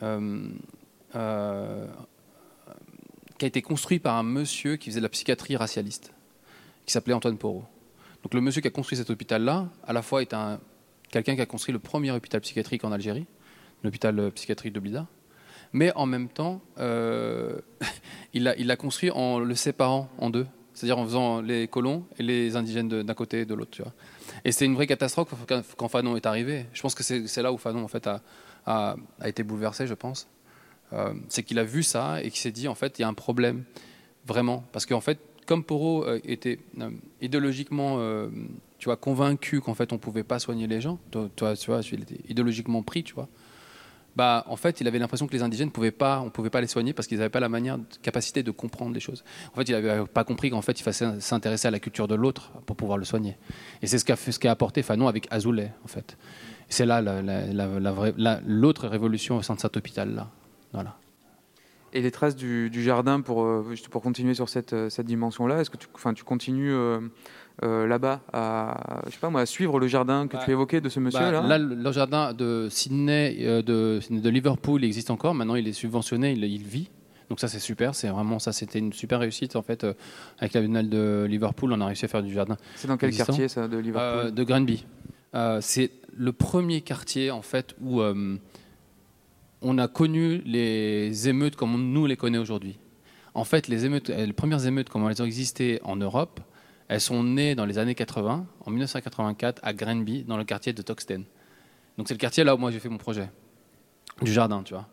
euh, 0.01 0.47
euh, 1.17 1.87
qui 3.37 3.43
a 3.43 3.47
été 3.49 3.61
construit 3.61 3.99
par 3.99 4.15
un 4.15 4.23
monsieur 4.23 4.77
qui 4.77 4.89
faisait 4.89 5.01
de 5.01 5.05
la 5.05 5.09
psychiatrie 5.09 5.57
racialiste, 5.57 6.13
qui 6.85 6.93
s'appelait 6.93 7.13
Antoine 7.13 7.37
Porot. 7.37 7.65
Donc 8.23 8.33
le 8.35 8.39
monsieur 8.39 8.61
qui 8.61 8.69
a 8.69 8.71
construit 8.71 8.97
cet 8.97 9.09
hôpital-là, 9.09 9.67
à 9.85 9.91
la 9.91 10.01
fois 10.01 10.21
est 10.21 10.33
un 10.33 10.61
quelqu'un 11.14 11.36
qui 11.36 11.41
a 11.41 11.45
construit 11.45 11.72
le 11.72 11.80
premier 11.80 12.11
hôpital 12.11 12.41
psychiatrique 12.41 12.84
en 12.84 12.91
Algérie, 12.91 13.28
l'hôpital 13.84 14.20
euh, 14.20 14.32
psychiatrique 14.32 14.74
de 14.74 14.80
Blida, 14.80 15.07
mais 15.72 15.91
en 15.95 16.07
même 16.07 16.28
temps, 16.28 16.61
euh, 16.80 17.59
il 18.34 18.43
l'a 18.43 18.76
construit 18.76 19.11
en 19.11 19.39
le 19.39 19.53
séparant 19.53 20.09
en 20.18 20.32
deux, 20.32 20.47
c'est-à-dire 20.74 20.97
en 20.97 21.05
faisant 21.05 21.41
les 21.41 21.68
colons 21.68 22.05
et 22.18 22.24
les 22.24 22.55
indigènes 22.55 22.89
d'un 22.89 23.14
côté 23.14 23.41
et 23.41 23.45
de 23.45 23.53
l'autre. 23.53 23.84
Et 24.43 24.51
c'est 24.51 24.66
une 24.66 24.74
vraie 24.74 24.88
catastrophe 24.88 25.34
quand, 25.78 25.88
Fanon 25.88 26.16
est 26.16 26.26
arrivé. 26.26 26.66
Je 26.74 26.82
pense 26.82 26.95
que 26.95 27.03
c'est 27.03 27.41
là 27.41 27.53
où 27.53 27.57
Fanon 27.57 27.84
en 27.84 27.88
fait 27.88 28.09
a, 28.66 28.95
été 29.24 29.43
bouleversé, 29.43 29.86
je 29.86 29.93
pense. 29.93 30.28
Euh, 30.93 31.14
c'est 31.30 31.43
qu'il 31.43 31.59
a 31.59 31.64
vu 31.64 31.84
ça 31.84 32.22
et 32.22 32.30
qu'il 32.30 32.39
s'est 32.39 32.51
dit 32.51 32.68
en 32.68 32.76
fait 32.76 32.99
il 32.99 33.03
y 33.03 33.05
a 33.05 33.07
un 33.07 33.16
problème 33.16 33.64
vraiment 34.26 34.64
parce 34.72 34.86
qu'en 34.86 35.01
fait 35.01 35.20
comme 35.47 35.64
Porot 35.64 36.05
était 36.24 36.59
idéologiquement 37.20 37.99
tu 38.84 38.89
vois 38.89 38.97
convaincu 38.97 39.61
qu'en 39.61 39.73
fait 39.73 39.93
on 39.93 39.97
pouvait 39.97 40.25
pas 40.25 40.39
soigner 40.39 40.67
les 40.67 40.81
gens. 40.81 40.99
Toi, 41.09 41.55
tu 41.55 41.71
vois 41.71 41.79
il 41.89 42.01
était 42.01 42.19
idéologiquement 42.27 42.84
pris 42.84 43.01
tu 43.05 43.13
vois. 43.13 43.29
Bah 44.17 44.43
en 44.49 44.57
fait 44.57 44.81
il 44.81 44.88
avait 44.89 44.99
l'impression 44.99 45.25
que 45.25 45.31
les 45.31 45.41
indigènes 45.41 45.71
pouvaient 45.71 45.91
pas 45.91 46.19
on 46.19 46.29
pouvait 46.29 46.49
pas 46.49 46.59
les 46.59 46.67
soigner 46.67 46.91
parce 46.91 47.07
qu'ils 47.07 47.17
n'avaient 47.19 47.29
pas 47.29 47.39
la 47.39 47.47
manière 47.47 47.79
capacité 48.01 48.43
de 48.43 48.51
comprendre 48.51 48.93
les 48.93 48.99
choses. 48.99 49.23
En 49.53 49.55
fait 49.55 49.69
il 49.69 49.73
avait 49.75 50.05
pas 50.05 50.25
compris 50.25 50.49
qu'en 50.49 50.61
fait 50.61 50.77
il 50.81 50.84
fallait 50.84 51.21
s'intéresser 51.21 51.69
à 51.69 51.71
la 51.71 51.79
culture 51.79 52.09
de 52.09 52.15
l'autre 52.15 52.51
pour 52.65 52.75
pouvoir 52.75 52.97
le 52.97 53.05
soigner. 53.05 53.38
Et 53.81 53.88
c'est 53.88 53.99
ce 53.99 54.03
qu'a 54.03 54.17
ce 54.17 54.38
qu'a 54.38 54.51
apporté 54.51 54.84
Fanon 54.84 55.07
avec 55.07 55.27
Azoulay 55.31 55.71
en 55.86 55.88
fait. 55.88 56.17
C'est 56.67 56.86
là 56.86 57.01
la- 57.01 57.21
la- 57.21 57.45
la- 57.53 57.79
la 58.17 58.41
l'autre 58.45 58.89
révolution 58.89 59.38
au 59.38 59.41
sein 59.43 59.55
de 59.55 59.61
cet 59.61 59.77
hôpital 59.77 60.13
là 60.13 60.29
voilà. 60.73 60.97
Et 61.95 62.01
les 62.01 62.09
traces 62.09 62.36
du, 62.36 62.71
jardin, 62.84 63.21
pour, 63.21 63.43
euh, 63.43 63.67
juste 63.69 63.88
pour 63.88 64.01
continuer 64.01 64.34
sur 64.34 64.49
cette, 64.49 64.73
euh, 64.73 64.89
cette 64.89 65.05
dimension-là, 65.05 65.61
est-ce 65.61 65.69
que 65.69 65.77
tu, 65.77 65.88
tu 66.15 66.23
continues 66.23 66.73
euh, 66.73 66.99
euh, 67.64 67.86
là-bas 67.88 68.22
à, 68.34 69.01
je 69.06 69.12
sais 69.12 69.20
pas 69.20 69.30
moi, 69.30 69.41
à 69.41 69.45
suivre 69.45 69.80
le 69.80 69.88
jardin 69.88 70.28
que 70.28 70.38
Bah, 70.38 70.41
tu 70.45 70.51
évoquais 70.51 70.82
de 70.82 70.89
ce 70.89 70.99
Bah, 70.99 71.06
monsieur-là 71.06 71.41
là, 71.43 71.58
le 71.60 71.76
le 71.76 71.91
jardin 71.91 72.34
de 72.34 72.68
Sydney, 72.72 73.38
euh, 73.41 73.62
de, 73.62 73.99
de 74.10 74.30
Liverpool, 74.30 74.84
il 74.84 74.88
existe 74.88 75.12
encore. 75.12 75.36
Maintenant, 75.36 75.56
il 75.56 75.68
est 75.68 75.74
subventionné, 75.74 76.32
il, 76.32 76.43
il 76.43 76.64
vit. 76.64 76.89
Donc 77.30 77.39
ça, 77.39 77.47
c'est 77.47 77.60
super. 77.60 77.93
C'est 77.95 78.10
vraiment 78.10 78.39
ça. 78.39 78.51
C'était 78.54 78.80
une 78.80 78.91
super 78.93 79.20
réussite 79.20 79.56
en 79.56 79.62
fait 79.62 79.84
euh, 79.84 79.93
avec 80.39 80.54
la 80.54 80.62
biennale 80.62 80.89
de 80.89 81.26
Liverpool. 81.30 81.72
On 81.74 81.82
a 81.82 81.86
réussi 81.86 82.06
à 82.06 82.08
faire 82.08 82.24
du 82.24 82.34
jardin. 82.34 82.58
C'est 82.76 82.88
dans 82.88 82.97
quel 82.97 83.10
existant. 83.10 83.28
quartier, 83.28 83.47
ça, 83.47 83.68
de 83.68 83.78
Liverpool 83.78 84.34
De 84.34 84.43
Granby. 84.43 84.86
C'est 85.62 85.91
le 86.16 86.32
premier 86.32 86.82
quartier 86.82 87.32
en 87.32 87.41
fait 87.41 87.76
où 87.82 88.01
on 89.62 89.78
a 89.78 89.88
connu 89.88 90.41
les 90.45 91.30
émeutes 91.30 91.56
comme 91.56 91.74
on- 91.76 91.78
nous 91.80 92.06
les 92.06 92.18
connaît 92.18 92.38
aujourd'hui. 92.38 92.78
En 93.34 93.45
fait, 93.45 93.68
les 93.68 93.86
émeutes, 93.86 94.10
les 94.10 94.34
premières 94.34 94.66
émeutes, 94.68 94.89
comme 94.89 95.08
elles 95.10 95.22
ont 95.22 95.26
existé 95.26 95.80
en 95.84 95.95
Europe, 95.95 96.39
elles 96.88 97.01
sont 97.01 97.23
nées 97.23 97.55
dans 97.55 97.65
les 97.65 97.77
années 97.77 97.95
80, 97.95 98.45
en 98.65 98.69
1984, 98.69 99.61
à 99.63 99.73
Granby, 99.73 100.23
dans 100.23 100.38
le 100.38 100.43
quartier 100.43 100.73
de 100.73 100.81
Toxten. 100.81 101.23
Donc 101.97 102.07
c'est 102.07 102.13
le 102.13 102.19
quartier 102.19 102.43
là 102.43 102.55
où 102.55 102.57
moi 102.57 102.71
j'ai 102.71 102.79
fait 102.79 102.89
mon 102.89 102.97
projet, 102.97 103.29
du 104.21 104.31
jardin, 104.31 104.63
tu 104.63 104.73
vois. 104.73 104.88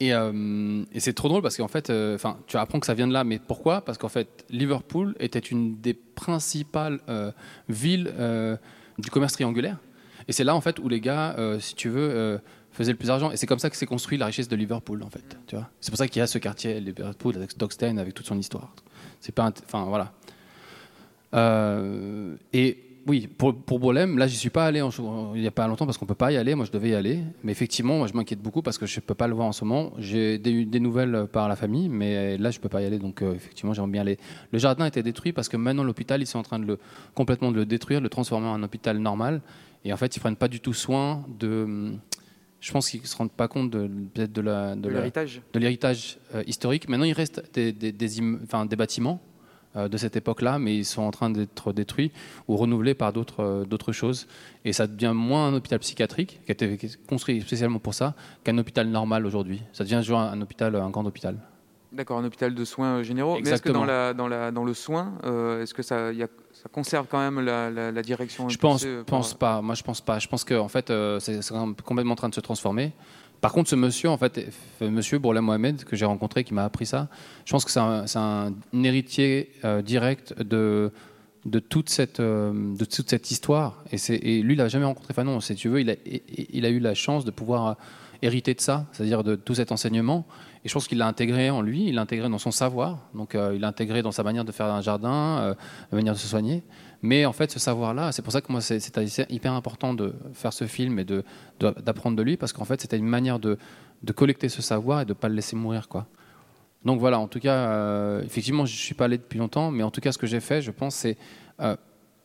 Et, 0.00 0.12
euh, 0.12 0.84
c'est 0.98 1.14
trop 1.14 1.28
drôle 1.28 1.42
parce 1.42 1.56
qu'en 1.56 1.68
fait, 1.68 1.90
euh, 1.90 2.18
tu 2.46 2.56
apprends 2.56 2.80
que 2.80 2.86
ça 2.86 2.94
vient 2.94 3.08
de 3.08 3.12
là, 3.12 3.24
mais 3.24 3.38
pourquoi? 3.38 3.80
Parce 3.80 3.98
qu'en 3.98 4.08
fait, 4.08 4.44
Liverpool 4.50 5.14
était 5.20 5.38
une 5.38 5.80
des 5.80 5.94
principales 5.94 7.00
euh, 7.08 7.32
villes 7.68 8.12
du 8.98 9.10
commerce 9.10 9.34
triangulaire. 9.34 9.78
Et 10.28 10.32
c'est 10.32 10.44
là 10.44 10.56
en 10.56 10.60
fait 10.60 10.78
où 10.78 10.88
les 10.88 11.00
gars, 11.00 11.36
si 11.60 11.74
tu 11.74 11.88
veux, 11.88 12.40
faisaient 12.72 12.92
le 12.92 12.98
plus 12.98 13.08
d'argent. 13.08 13.30
Et 13.30 13.36
c'est 13.36 13.46
comme 13.46 13.58
ça 13.58 13.70
que 13.70 13.76
s'est 13.76 13.86
construit 13.86 14.18
la 14.18 14.26
richesse 14.26 14.48
de 14.48 14.56
Liverpool, 14.56 15.02
en 15.02 15.10
fait. 15.10 15.38
C'est 15.80 15.90
pour 15.90 15.98
ça 15.98 16.08
qu'il 16.08 16.20
y 16.20 16.22
a 16.22 16.26
ce 16.26 16.38
quartier 16.38 16.80
Liverpool 16.80 17.36
avec 17.36 17.52
avec 17.82 18.14
toute 18.14 18.26
son 18.26 18.38
histoire. 18.38 18.74
C'est 19.20 19.34
pas, 19.34 19.50
enfin 19.64 19.84
voilà. 19.84 20.12
Euh, 21.36 22.34
et 22.52 22.78
oui, 23.06 23.28
pour, 23.28 23.54
pour 23.54 23.78
Bolem, 23.78 24.18
là, 24.18 24.26
j'y 24.26 24.36
suis 24.36 24.50
pas 24.50 24.66
allé 24.66 24.82
en- 24.82 24.90
il 25.34 25.40
n'y 25.40 25.46
a 25.46 25.52
pas 25.52 25.68
longtemps 25.68 25.86
parce 25.86 25.96
qu'on 25.96 26.06
peut 26.06 26.16
pas 26.16 26.32
y 26.32 26.36
aller. 26.36 26.56
Moi, 26.56 26.64
je 26.66 26.72
devais 26.72 26.88
y 26.88 26.94
aller. 26.94 27.20
Mais 27.44 27.52
effectivement, 27.52 27.98
moi, 27.98 28.08
je 28.08 28.14
m'inquiète 28.14 28.40
beaucoup 28.40 28.62
parce 28.62 28.78
que 28.78 28.86
je 28.86 28.98
peux 28.98 29.14
pas 29.14 29.28
le 29.28 29.34
voir 29.34 29.46
en 29.46 29.52
ce 29.52 29.64
moment. 29.64 29.92
J'ai 29.98 30.38
des, 30.38 30.64
des 30.64 30.80
nouvelles 30.80 31.26
par 31.32 31.48
la 31.48 31.54
famille, 31.54 31.88
mais 31.88 32.36
là, 32.36 32.50
je 32.50 32.58
peux 32.58 32.68
pas 32.68 32.82
y 32.82 32.84
aller. 32.84 32.98
Donc, 32.98 33.22
euh, 33.22 33.34
effectivement, 33.34 33.72
j'aimerais 33.74 33.92
bien 33.92 34.00
aller. 34.00 34.18
Le 34.50 34.58
jardin 34.58 34.86
a 34.86 34.88
été 34.88 35.02
détruit 35.04 35.32
parce 35.32 35.48
que 35.48 35.56
maintenant, 35.56 35.84
l'hôpital, 35.84 36.20
ils 36.20 36.26
sont 36.26 36.40
en 36.40 36.42
train 36.42 36.58
de 36.58 36.66
le, 36.66 36.78
complètement 37.14 37.52
de 37.52 37.56
le 37.56 37.66
détruire, 37.66 38.00
de 38.00 38.04
le 38.04 38.10
transformer 38.10 38.48
en 38.48 38.54
un 38.54 38.62
hôpital 38.64 38.98
normal. 38.98 39.40
Et 39.84 39.92
en 39.92 39.96
fait, 39.96 40.16
ils 40.16 40.20
prennent 40.20 40.34
pas 40.36 40.48
du 40.48 40.58
tout 40.58 40.74
soin 40.74 41.24
de. 41.38 41.92
Je 42.58 42.72
pense 42.72 42.90
qu'ils 42.90 43.06
se 43.06 43.14
rendent 43.16 43.30
pas 43.30 43.46
compte 43.46 43.70
de, 43.70 43.86
peut-être 44.14 44.32
de 44.32 44.40
la, 44.40 44.74
De 44.74 44.88
l'héritage. 44.88 45.42
de 45.52 45.58
l'héritage 45.60 46.18
euh, 46.34 46.42
historique. 46.48 46.88
Maintenant, 46.88 47.04
il 47.04 47.12
reste 47.12 47.40
des, 47.54 47.70
des, 47.70 47.92
bâtiments 48.76 49.20
euh, 49.20 49.35
de 49.76 49.96
cette 49.96 50.16
époque-là, 50.16 50.58
mais 50.58 50.74
ils 50.76 50.84
sont 50.84 51.02
en 51.02 51.10
train 51.10 51.30
d'être 51.30 51.72
détruits 51.72 52.10
ou 52.48 52.56
renouvelés 52.56 52.94
par 52.94 53.12
d'autres 53.12 53.40
euh, 53.42 53.64
d'autres 53.64 53.92
choses. 53.92 54.26
Et 54.64 54.72
ça 54.72 54.86
devient 54.86 55.12
moins 55.14 55.48
un 55.48 55.54
hôpital 55.54 55.78
psychiatrique, 55.78 56.40
qui 56.44 56.50
a 56.50 56.54
été 56.54 56.78
construit 57.08 57.40
spécialement 57.42 57.78
pour 57.78 57.94
ça, 57.94 58.14
qu'un 58.44 58.56
hôpital 58.58 58.88
normal 58.88 59.26
aujourd'hui. 59.26 59.62
Ça 59.72 59.84
devient 59.84 60.00
genre 60.02 60.20
un 60.20 60.40
hôpital, 60.40 60.74
un 60.76 60.90
grand 60.90 61.04
hôpital. 61.06 61.36
D'accord, 61.92 62.18
un 62.18 62.24
hôpital 62.24 62.54
de 62.54 62.64
soins 62.64 62.96
euh, 62.98 63.02
généraux. 63.04 63.38
Mais 63.42 63.48
est-ce 63.50 63.62
que 63.62 63.70
dans, 63.70 63.84
Exactement. 63.84 63.84
la, 63.84 64.12
dans, 64.12 64.28
la, 64.28 64.50
dans 64.50 64.64
le 64.64 64.74
soin, 64.74 65.14
euh, 65.24 65.62
est-ce 65.62 65.72
que 65.72 65.82
ça, 65.82 66.12
y 66.12 66.22
a- 66.22 66.28
ça 66.52 66.68
conserve 66.70 67.06
quand 67.08 67.18
même 67.18 67.40
la, 67.40 68.02
direction 68.02 68.48
Je 68.48 68.58
pense, 68.58 68.84
euh, 68.84 68.98
par- 69.04 69.18
pense 69.20 69.34
pas. 69.34 69.62
Moi, 69.62 69.74
je 69.76 69.82
pense 69.82 70.00
pas. 70.00 70.18
Je 70.18 70.26
pense 70.28 70.42
que 70.44 70.54
en 70.54 70.68
fait, 70.68 70.90
euh, 70.90 71.20
c'est 71.20 71.40
c'est 71.42 71.54
complètement 71.84 72.12
en 72.12 72.16
train 72.16 72.28
de 72.28 72.34
se 72.34 72.40
transformer. 72.40 72.92
Par 73.40 73.52
contre, 73.52 73.68
ce 73.68 73.76
monsieur, 73.76 74.08
en 74.08 74.16
fait, 74.16 74.48
monsieur 74.80 75.18
Bourla 75.18 75.40
Mohamed 75.40 75.84
que 75.84 75.96
j'ai 75.96 76.04
rencontré, 76.04 76.44
qui 76.44 76.54
m'a 76.54 76.64
appris 76.64 76.86
ça, 76.86 77.08
je 77.44 77.52
pense 77.52 77.64
que 77.64 77.70
c'est 77.70 77.80
un, 77.80 78.54
héritier 78.72 79.52
euh, 79.64 79.82
direct 79.82 80.40
de 80.42 80.92
de 81.44 81.60
toute 81.60 81.90
cette 81.90 82.18
euh, 82.18 82.74
de 82.76 82.84
toute 82.84 83.08
cette 83.08 83.30
histoire. 83.30 83.84
Et, 83.92 84.42
lui, 84.42 84.54
il 84.54 84.56
n'a 84.56 84.68
jamais 84.68 84.84
rencontré 84.84 85.14
Fanon. 85.14 85.40
Si 85.40 85.54
tu 85.54 85.68
veux, 85.68 85.80
il 85.80 85.90
a, 85.90 85.94
il 86.52 86.64
a 86.64 86.70
eu 86.70 86.80
la 86.80 86.94
chance 86.94 87.24
de 87.24 87.30
pouvoir 87.30 87.66
euh, 87.66 87.74
hériter 88.22 88.54
de 88.54 88.60
ça, 88.60 88.86
c'est-à-dire 88.92 89.22
de 89.22 89.36
tout 89.36 89.54
cet 89.54 89.70
enseignement. 89.70 90.26
Et 90.64 90.68
je 90.68 90.74
pense 90.74 90.88
qu'il 90.88 90.98
l'a 90.98 91.06
intégré 91.06 91.50
en 91.50 91.62
lui, 91.62 91.86
il 91.88 91.94
l'a 91.94 92.02
intégré 92.02 92.28
dans 92.28 92.38
son 92.38 92.50
savoir, 92.50 92.98
donc 93.14 93.34
il 93.34 93.60
l'a 93.60 93.68
intégré 93.68 94.02
dans 94.02 94.10
sa 94.10 94.24
manière 94.24 94.44
de 94.44 94.50
faire 94.50 94.66
un 94.66 94.80
jardin, 94.80 95.54
la 95.92 95.96
manière 95.96 96.14
de 96.14 96.18
se 96.18 96.26
soigner. 96.26 96.64
Mais 97.02 97.26
en 97.26 97.32
fait, 97.32 97.50
ce 97.50 97.58
savoir-là, 97.58 98.12
c'est 98.12 98.22
pour 98.22 98.32
ça 98.32 98.40
que 98.40 98.50
moi, 98.50 98.60
c'est 98.60 98.80
hyper 99.30 99.52
important 99.52 99.94
de 99.94 100.14
faire 100.32 100.52
ce 100.52 100.66
film 100.66 100.98
et 100.98 101.04
de- 101.04 101.24
de- 101.60 101.74
d'apprendre 101.82 102.16
de, 102.16 102.22
lui, 102.22 102.36
parce 102.36 102.52
qu'en 102.52 102.64
fait, 102.64 102.80
c'était 102.80 102.98
une 102.98 103.06
manière 103.06 103.38
de, 103.38 103.58
de 104.02 104.12
collecter 104.12 104.48
ce 104.48 104.62
savoir 104.62 105.02
et 105.02 105.04
de 105.04 105.10
ne 105.10 105.14
pas 105.14 105.28
le 105.28 105.34
laisser 105.34 105.56
mourir. 105.56 105.88
Quoi. 105.88 106.06
Donc 106.84 107.00
voilà, 107.00 107.18
en 107.18 107.28
tout 107.28 107.40
cas, 107.40 107.54
euh, 107.54 108.22
effectivement, 108.22 108.64
je 108.64 108.72
ne 108.72 108.78
suis 108.78 108.94
pas 108.94 109.06
allé 109.06 109.18
depuis 109.18 109.38
longtemps, 109.38 109.70
mais 109.70 109.82
en 109.82 109.90
tout 109.90 110.00
cas, 110.00 110.12
ce 110.12 110.18
que 110.18 110.26
j'ai 110.26 110.40
fait, 110.40 110.62
je 110.62 110.70
pense, 110.70 110.94
c'est 110.94 111.16
euh, 111.60 111.76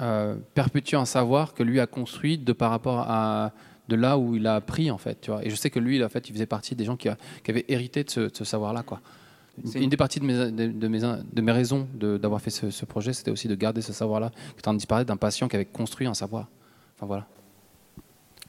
euh, 0.02 0.36
perpétuer 0.54 0.98
un 0.98 1.06
savoir 1.06 1.54
que 1.54 1.64
lui 1.64 1.80
a 1.80 1.88
construit 1.88 2.38
de 2.38 2.54
par 2.54 2.70
rapport 2.72 3.00
à 3.08 3.52
de 3.90 3.96
là 3.96 4.18
où 4.18 4.36
il 4.36 4.48
a 4.48 4.56
appris, 4.56 4.90
en 4.90 4.98
fait. 4.98 5.20
Tu 5.20 5.32
vois. 5.32 5.46
Et 5.46 5.50
je 5.50 5.56
sais 5.56 5.70
que 5.70 5.80
lui, 5.80 6.04
en 6.04 6.10
fait, 6.10 6.30
il 6.30 6.34
faisait 6.34 6.46
partie 6.46 6.76
des 6.76 6.86
gens 6.86 6.96
qui, 6.96 7.10
avaient 7.10 7.66
hérité 7.68 8.04
de 8.04 8.10
ce, 8.10 8.30
ce 8.32 8.46
savoir-là. 8.46 8.84
Quoi. 8.84 9.02
Une, 9.58 9.84
une 9.84 9.90
des 9.90 9.98
parties 9.98 10.20
de 10.20 10.26
mes, 10.26 10.52
de, 10.52 10.68
de 10.68 10.88
mes, 10.88 11.00
de 11.00 11.42
mes 11.42 11.52
raisons 11.52 11.88
d'avoir 11.94 12.42
fait 12.42 12.50
ce, 12.50 12.70
ce 12.70 12.86
projet, 12.86 13.14
c'était 13.14 13.32
aussi 13.32 13.48
de 13.48 13.56
garder 13.56 13.82
ce 13.82 13.94
savoir-là, 13.94 14.30
qui 14.30 14.58
est 14.58 14.60
en 14.60 14.62
train 14.62 14.74
de 14.74 14.78
disparaître 14.78 15.08
d'un 15.08 15.18
patient 15.18 15.48
qui 15.48 15.56
avait 15.56 15.66
construit 15.66 16.08
un 16.08 16.14
savoir. 16.14 16.48
Enfin 16.96 17.06
voilà. 17.06 17.28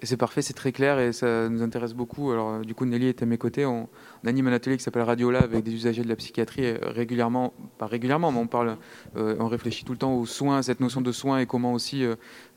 C'est 0.04 0.16
parfait, 0.16 0.42
c'est 0.42 0.52
très 0.52 0.72
clair 0.72 0.98
et 0.98 1.12
ça 1.12 1.48
nous 1.48 1.62
intéresse 1.62 1.94
beaucoup. 1.94 2.32
Alors, 2.32 2.54
euh, 2.54 2.62
du 2.62 2.74
coup, 2.74 2.84
Nelly 2.84 3.06
est 3.06 3.22
à 3.22 3.26
mes 3.26 3.38
côtés. 3.38 3.64
On, 3.64 3.88
on 4.24 4.26
anime 4.28 4.48
un 4.48 4.52
atelier 4.52 4.76
qui 4.76 4.82
s'appelle 4.82 5.02
Radiola 5.02 5.38
avec 5.38 5.62
des 5.62 5.72
usagers 5.72 6.02
de 6.02 6.08
la 6.08 6.16
psychiatrie 6.16 6.64
et, 6.64 6.74
euh, 6.74 6.90
régulièrement, 6.90 7.52
pas 7.78 7.86
régulièrement, 7.86 8.32
mais 8.32 8.40
on 8.40 8.48
parle, 8.48 8.78
euh, 9.16 9.36
on 9.38 9.46
réfléchit 9.46 9.84
tout 9.84 9.92
le 9.92 9.98
temps 9.98 10.14
aux 10.14 10.26
soins, 10.26 10.58
à 10.58 10.62
cette 10.64 10.80
notion 10.80 11.02
de 11.02 11.12
soins 11.12 11.38
et 11.38 11.46
comment 11.46 11.72
aussi 11.72 12.04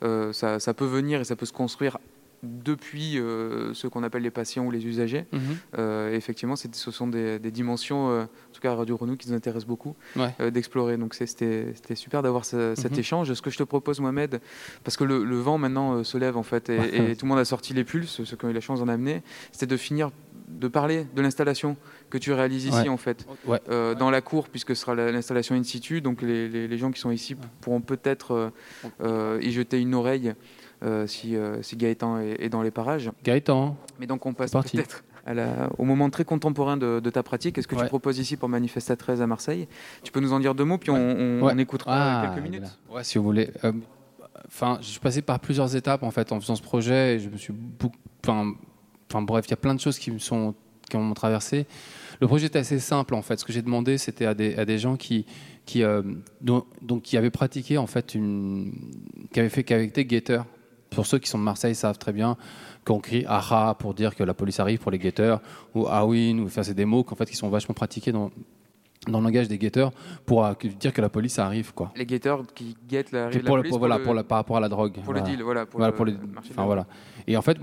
euh, 0.02 0.32
ça, 0.32 0.58
ça 0.58 0.74
peut 0.74 0.86
venir 0.86 1.20
et 1.20 1.24
ça 1.24 1.36
peut 1.36 1.46
se 1.46 1.52
construire 1.52 1.98
depuis 2.42 3.18
euh, 3.18 3.72
ce 3.74 3.86
qu'on 3.86 4.02
appelle 4.02 4.22
les 4.22 4.30
patients 4.30 4.64
ou 4.66 4.70
les 4.70 4.86
usagers. 4.86 5.24
Mhm. 5.32 5.40
Euh, 5.78 6.14
effectivement, 6.14 6.54
ce 6.56 6.68
sont 6.90 7.06
des, 7.06 7.38
des 7.38 7.50
dimensions, 7.50 8.10
euh, 8.10 8.22
en 8.24 8.52
tout 8.52 8.60
cas 8.60 8.72
à 8.72 8.74
Radio 8.74 8.96
Renou, 8.96 9.16
qui 9.16 9.28
nous 9.30 9.34
intéressent 9.36 9.66
beaucoup 9.66 9.96
Ouais. 10.16 10.34
euh, 10.40 10.50
d'explorer. 10.50 10.96
Donc 10.96 11.14
c'était 11.14 11.74
super 11.94 12.22
d'avoir 12.22 12.44
ce- 12.44 12.74
cet 12.76 12.92
Mhm. 12.92 12.98
échange. 12.98 13.32
Ce 13.34 13.42
que 13.42 13.50
je 13.50 13.58
te 13.58 13.62
propose, 13.64 14.00
Mohamed, 14.00 14.40
parce 14.84 14.96
que 14.96 15.04
le, 15.04 15.24
le 15.24 15.36
vent 15.36 15.58
maintenant 15.58 16.04
se 16.04 16.18
lève 16.18 16.36
en 16.36 16.42
fait, 16.42 16.68
et, 16.70 16.78
Ouais. 16.78 17.10
et 17.12 17.16
tout 17.16 17.24
le 17.24 17.30
monde 17.30 17.38
a 17.38 17.44
sorti 17.44 17.74
les 17.74 17.84
pulses, 17.84 18.22
ceux 18.24 18.36
qui 18.36 18.44
ont 18.44 18.50
eu 18.50 18.52
la 18.52 18.60
chance 18.60 18.80
d'en 18.80 18.88
amener, 18.88 19.22
c'était 19.52 19.66
de 19.66 19.76
finir 19.76 20.10
de 20.48 20.68
parler 20.68 21.06
de 21.16 21.22
l'installation 21.22 21.76
que 22.08 22.18
tu 22.18 22.32
réalises 22.32 22.66
ici 22.66 22.82
Ouais. 22.82 22.88
en 22.88 22.96
fait, 22.96 23.26
Ouais. 23.46 23.58
euh, 23.68 23.96
dans 23.96 24.10
la 24.10 24.20
cour, 24.20 24.48
puisque 24.48 24.76
ce 24.76 24.82
sera 24.82 24.94
la- 24.94 25.10
l'installation 25.10 25.56
in 25.56 25.64
situ. 25.64 26.00
Donc 26.00 26.22
les, 26.22 26.48
les- 26.48 26.68
les 26.68 26.78
gens 26.78 26.92
qui 26.92 27.00
sont 27.00 27.10
ici 27.10 27.34
pourront 27.60 27.80
peut-être 27.80 28.30
euh, 28.32 28.50
euh, 29.02 29.40
y 29.42 29.50
jeter 29.50 29.80
une 29.80 29.92
oreille 29.94 30.34
si, 31.06 31.36
euh, 31.36 31.62
si 31.62 31.76
Gaëtan 31.76 32.18
est, 32.18 32.36
est 32.44 32.48
dans 32.48 32.62
les 32.62 32.70
parages. 32.70 33.10
Gaëtan. 33.24 33.76
Mais 34.00 34.06
donc 34.06 34.24
on 34.26 34.34
passe 34.34 34.50
peut-être 34.52 35.04
au 35.78 35.84
moment 35.84 36.08
très 36.08 36.24
contemporain 36.24 36.76
de, 36.76 37.00
de 37.00 37.10
ta 37.10 37.22
pratique. 37.24 37.58
Est-ce 37.58 37.66
que 37.66 37.74
Ouais. 37.74 37.82
tu 37.82 37.88
proposes 37.88 38.18
ici 38.18 38.36
pour 38.36 38.48
Manifesta 38.48 38.94
13 38.94 39.20
à 39.22 39.26
Marseille? 39.26 39.66
Tu 40.04 40.12
peux 40.12 40.20
nous 40.20 40.32
en 40.32 40.38
dire 40.40 40.54
deux 40.54 40.64
mots, 40.64 40.78
puis 40.78 40.90
on, 40.90 40.94
on- 40.96 41.42
Ouais. 41.42 41.52
on 41.54 41.58
écoutera 41.58 42.20
Ah, 42.22 42.26
quelques 42.32 42.44
minutes. 42.44 42.78
Ouais, 42.90 43.02
si 43.02 43.18
vous 43.18 43.24
voulez. 43.24 43.50
Euh, 43.64 43.72
Enfin, 44.48 44.78
je 44.80 44.86
suis 44.86 45.00
passé 45.00 45.22
par 45.22 45.40
plusieurs 45.40 45.74
étapes 45.74 46.02
en 46.04 46.10
fait 46.12 46.30
en 46.30 46.38
faisant 46.40 46.54
ce 46.54 46.62
projet. 46.62 47.16
Et 47.16 47.18
je 47.18 47.28
me 47.28 47.36
suis 47.36 47.52
beaucoup. 47.52 47.96
Enfin, 48.22 48.52
enfin 49.10 49.22
bref, 49.22 49.46
il 49.48 49.50
y 49.50 49.54
a 49.54 49.56
plein 49.56 49.74
de 49.74 49.80
choses 49.80 49.98
qui 49.98 50.10
me 50.12 50.18
sont 50.18 50.54
qui 50.88 50.96
m'ont 50.96 51.14
traversé. 51.14 51.66
Le 52.20 52.28
projet 52.28 52.46
était 52.46 52.60
assez 52.60 52.78
simple 52.78 53.14
en 53.14 53.22
fait. 53.22 53.40
Ce 53.40 53.44
que 53.44 53.52
j'ai 53.52 53.62
demandé, 53.62 53.98
c'était 53.98 54.26
à 54.26 54.34
des, 54.34 54.54
à 54.56 54.64
des 54.64 54.78
gens 54.78 54.96
qui 54.96 55.24
euh, 55.76 56.02
donc 56.40 57.02
qui 57.02 57.16
avaient 57.16 57.30
pratiqué 57.30 57.76
en 57.78 57.88
fait 57.88 58.14
une 58.14 58.72
qui 59.32 59.40
avaient 59.40 59.48
fait 59.48 59.64
qui 59.64 59.74
avaient 59.74 59.86
été 59.86 60.04
guetteurs. 60.04 60.46
Pour 60.90 61.06
ceux 61.06 61.18
qui 61.18 61.28
sont 61.28 61.38
de 61.38 61.42
Marseille, 61.44 61.74
savent 61.74 61.98
très 61.98 62.12
bien 62.12 62.36
qu'on 62.84 63.00
crie 63.00 63.24
aha 63.26 63.74
pour 63.78 63.94
dire 63.94 64.14
que 64.14 64.22
la 64.22 64.34
police 64.34 64.60
arrive 64.60 64.78
pour 64.78 64.90
les 64.92 64.98
guetteurs 64.98 65.40
ou 65.74 65.86
awin 65.88 66.38
ou 66.38 66.46
enfin 66.46 66.62
c'est 66.62 66.74
des 66.74 66.84
mots 66.84 67.02
qu'en 67.02 67.16
fait 67.16 67.26
qui 67.28 67.34
sont 67.36 67.48
vachement 67.48 67.74
pratiqués 67.74 68.12
dans 68.12 68.30
dans 69.08 69.18
le 69.20 69.24
langage 69.24 69.46
des 69.46 69.58
guetteurs 69.58 69.92
pour 70.24 70.44
euh, 70.44 70.54
que- 70.54 70.66
dire 70.68 70.92
que 70.92 71.00
la 71.00 71.08
police 71.08 71.38
arrive 71.38 71.72
quoi. 71.74 71.92
Les 71.96 72.06
guetteurs 72.06 72.42
qui 72.54 72.76
guettent 72.88 73.10
Qui 73.10 73.14
la 73.14 73.28
pour, 73.44 73.56
police 73.56 73.68
pour- 73.70 73.78
voilà, 73.78 73.98
le- 73.98 74.04
pour 74.04 74.14
la- 74.14 74.24
par 74.24 74.38
rapport 74.38 74.56
à 74.56 74.60
la 74.60 74.68
drogue. 74.68 74.94
pour 75.04 75.12
le 75.12 75.20
deal, 75.20 75.42
voilà, 75.42 75.64
pour 75.66 75.78
le- 75.80 75.86
le- 75.86 76.18
le 76.20 76.26
marché 76.26 76.50
enfin, 76.52 76.64
voilà. 76.64 76.86
Et 77.28 77.36
en 77.36 77.42
fait, 77.42 77.56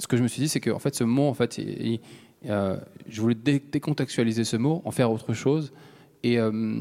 ce 0.00 0.06
que 0.06 0.16
je 0.16 0.22
me 0.22 0.28
suis 0.28 0.42
dit, 0.42 0.48
c'est 0.48 0.60
que 0.60 0.70
en 0.70 0.78
fait, 0.78 0.94
ce 0.94 1.02
mot, 1.04 1.26
en 1.28 1.34
fait, 1.34 1.58
il- 1.58 1.86
il- 1.86 2.00
euh, 2.50 2.76
je 3.08 3.20
voulais 3.20 3.34
dé- 3.34 3.60
décontextualiser 3.72 4.44
ce 4.44 4.56
mot, 4.56 4.82
en 4.84 4.90
faire 4.92 5.10
autre 5.10 5.32
chose. 5.34 5.72
Et 6.22 6.38
euh, 6.38 6.80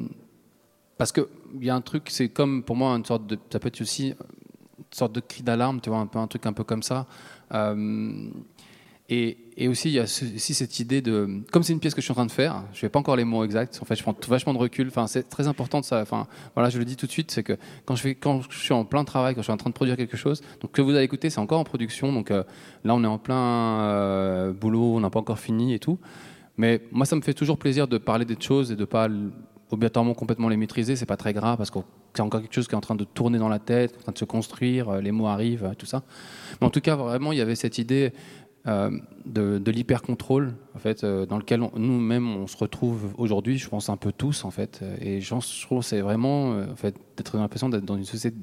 parce 0.97 1.11
qu'il 1.11 1.25
y 1.61 1.69
a 1.69 1.75
un 1.75 1.81
truc, 1.81 2.09
c'est 2.09 2.29
comme 2.29 2.61
pour 2.63 2.75
moi 2.75 2.91
une 2.95 3.05
sorte 3.05 3.25
de, 3.25 3.37
ça 3.51 3.59
peut 3.59 3.69
être 3.69 3.81
aussi 3.81 4.13
sorte 4.91 5.13
de 5.13 5.19
cri 5.19 5.43
d'alarme, 5.43 5.81
tu 5.81 5.89
vois, 5.89 5.99
un 5.99 6.07
peu 6.07 6.19
un 6.19 6.27
truc 6.27 6.45
un 6.45 6.53
peu 6.53 6.63
comme 6.63 6.83
ça. 6.83 7.05
Euh, 7.53 8.29
et, 9.07 9.37
et 9.55 9.67
aussi, 9.67 9.89
il 9.89 9.93
y 9.93 9.99
a 9.99 10.03
aussi 10.03 10.53
cette 10.55 10.79
idée 10.79 10.99
de. 10.99 11.41
Comme 11.51 11.61
c'est 11.61 11.73
une 11.73 11.79
pièce 11.79 11.93
que 11.93 12.01
je 12.01 12.05
suis 12.05 12.11
en 12.11 12.15
train 12.15 12.25
de 12.25 12.31
faire, 12.31 12.63
je 12.73 12.79
ne 12.79 12.81
vais 12.81 12.89
pas 12.89 12.97
encore 12.97 13.15
les 13.15 13.23
mots 13.23 13.43
exacts. 13.43 13.77
En 13.79 13.85
fait, 13.85 13.95
je 13.95 14.01
prends 14.01 14.15
vachement 14.27 14.51
de 14.53 14.57
recul. 14.57 14.91
C'est 15.05 15.29
très 15.29 15.47
important 15.47 15.79
de 15.79 15.85
ça. 15.85 16.03
Voilà, 16.55 16.71
je 16.71 16.79
le 16.79 16.85
dis 16.85 16.95
tout 16.95 17.05
de 17.05 17.11
suite, 17.11 17.29
c'est 17.29 17.43
que 17.43 17.55
quand 17.85 17.95
je, 17.95 18.01
fais, 18.01 18.15
quand 18.15 18.41
je 18.49 18.57
suis 18.57 18.73
en 18.73 18.83
plein 18.83 19.03
travail, 19.03 19.35
quand 19.35 19.41
je 19.41 19.45
suis 19.45 19.53
en 19.53 19.57
train 19.57 19.69
de 19.69 19.75
produire 19.75 19.95
quelque 19.95 20.17
chose, 20.17 20.41
donc 20.59 20.71
que 20.71 20.81
vous 20.81 20.89
allez 20.89 21.03
écouter, 21.03 21.29
c'est 21.29 21.39
encore 21.39 21.59
en 21.59 21.63
production. 21.63 22.11
Donc 22.13 22.31
euh, 22.31 22.43
là, 22.83 22.95
on 22.95 23.03
est 23.03 23.07
en 23.07 23.19
plein 23.19 23.81
euh, 23.81 24.53
boulot, 24.53 24.95
on 24.95 24.99
n'a 25.01 25.11
pas 25.11 25.19
encore 25.19 25.37
fini 25.39 25.75
et 25.75 25.79
tout. 25.79 25.99
Mais 26.57 26.81
moi, 26.91 27.05
ça 27.05 27.15
me 27.15 27.21
fait 27.21 27.35
toujours 27.35 27.59
plaisir 27.59 27.87
de 27.87 27.99
parler 27.99 28.25
des 28.25 28.37
choses 28.39 28.71
et 28.71 28.75
de 28.75 28.85
pas 28.85 29.05
l- 29.05 29.29
obligatoirement 29.71 30.13
complètement 30.13 30.49
les 30.49 30.57
maîtriser. 30.57 30.95
C'est 30.95 31.05
pas 31.05 31.17
très 31.17 31.33
grave 31.33 31.57
parce 31.57 31.71
que 31.71 31.79
c'est 32.13 32.21
encore 32.21 32.41
quelque 32.41 32.53
chose 32.53 32.67
qui 32.67 32.73
est 32.73 32.77
en 32.77 32.81
train 32.81 32.95
de 32.95 33.03
tourner 33.03 33.37
dans 33.39 33.49
la 33.49 33.59
tête, 33.59 33.95
en 33.99 34.01
train 34.03 34.11
de 34.11 34.17
se 34.17 34.25
construire. 34.25 34.89
euh, 34.89 35.01
Les 35.01 35.11
mots 35.11 35.27
arrivent, 35.27 35.65
euh, 35.65 35.73
tout 35.77 35.85
ça. 35.85 36.03
Mais 36.61 36.67
en 36.67 36.69
tout 36.69 36.81
cas, 36.81 36.95
vraiment, 36.95 37.31
il 37.31 37.37
y 37.37 37.41
avait 37.41 37.55
cette 37.55 37.77
idée 37.77 38.13
euh, 38.67 38.89
de, 39.25 39.59
de 39.59 39.71
l'hyper-contrôle, 39.71 40.53
en 40.75 40.79
fait, 40.79 41.05
dans 41.05 41.37
lequel 41.37 41.61
nous-mêmes 41.75 42.27
on 42.35 42.47
se 42.47 42.57
retrouve 42.57 43.13
aujourd'hui, 43.17 43.57
je 43.57 43.69
pense 43.69 43.89
un 43.89 43.97
peu 43.97 44.11
tous, 44.11 44.43
en 44.43 44.49
fait. 44.49 44.81
Et 45.01 45.21
je 45.21 45.35
trouve 45.65 45.83
c'est 45.83 46.01
vraiment, 46.01 46.51
en 46.51 46.75
fait, 46.75 46.95
d'être 47.15 47.37
l'impression 47.37 47.69
d'être 47.69 47.85
dans 47.85 47.95
une 47.95 48.05
société 48.05 48.35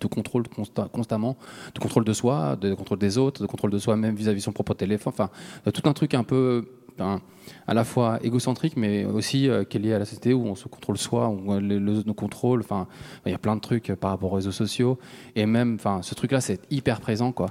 de, 0.00 0.06
contrôle 0.06 0.42
consta- 0.44 0.88
constamment, 0.90 1.38
de 1.74 1.80
contrôle 1.80 2.04
de 2.04 2.12
soi, 2.12 2.56
de 2.56 2.74
contrôle 2.74 2.98
des 2.98 3.16
autres, 3.16 3.40
de 3.40 3.46
contrôle 3.46 3.70
de 3.70 3.78
soi-même 3.78 4.14
vis-à-vis 4.14 4.40
de 4.40 4.44
son 4.44 4.52
propre 4.52 4.74
téléphone. 4.74 5.14
Enfin, 5.14 5.30
tout 5.72 5.88
un 5.88 5.94
truc 5.94 6.12
un 6.12 6.24
peu, 6.24 6.68
à 7.00 7.74
la 7.74 7.84
fois 7.84 8.18
égocentrique, 8.22 8.76
mais 8.76 9.04
aussi 9.04 9.48
euh, 9.48 9.64
qui 9.64 9.76
est 9.76 9.80
lié 9.80 9.94
à 9.94 9.98
la 9.98 10.04
société 10.04 10.32
où 10.34 10.44
on 10.46 10.54
se 10.54 10.68
contrôle 10.68 10.98
soi, 10.98 11.28
où 11.28 11.52
euh, 11.52 11.60
les, 11.60 11.78
les 11.80 11.92
autres 11.98 12.06
nous 12.06 12.14
contrôlent. 12.14 12.60
Enfin, 12.60 12.86
il 13.26 13.32
y 13.32 13.34
a 13.34 13.38
plein 13.38 13.56
de 13.56 13.60
trucs 13.60 13.90
euh, 13.90 13.96
par 13.96 14.10
rapport 14.10 14.32
aux 14.32 14.36
réseaux 14.36 14.52
sociaux. 14.52 14.98
Et 15.36 15.46
même, 15.46 15.74
enfin, 15.74 16.02
ce 16.02 16.14
truc-là, 16.14 16.40
c'est 16.40 16.60
hyper 16.70 17.00
présent, 17.00 17.32
quoi. 17.32 17.48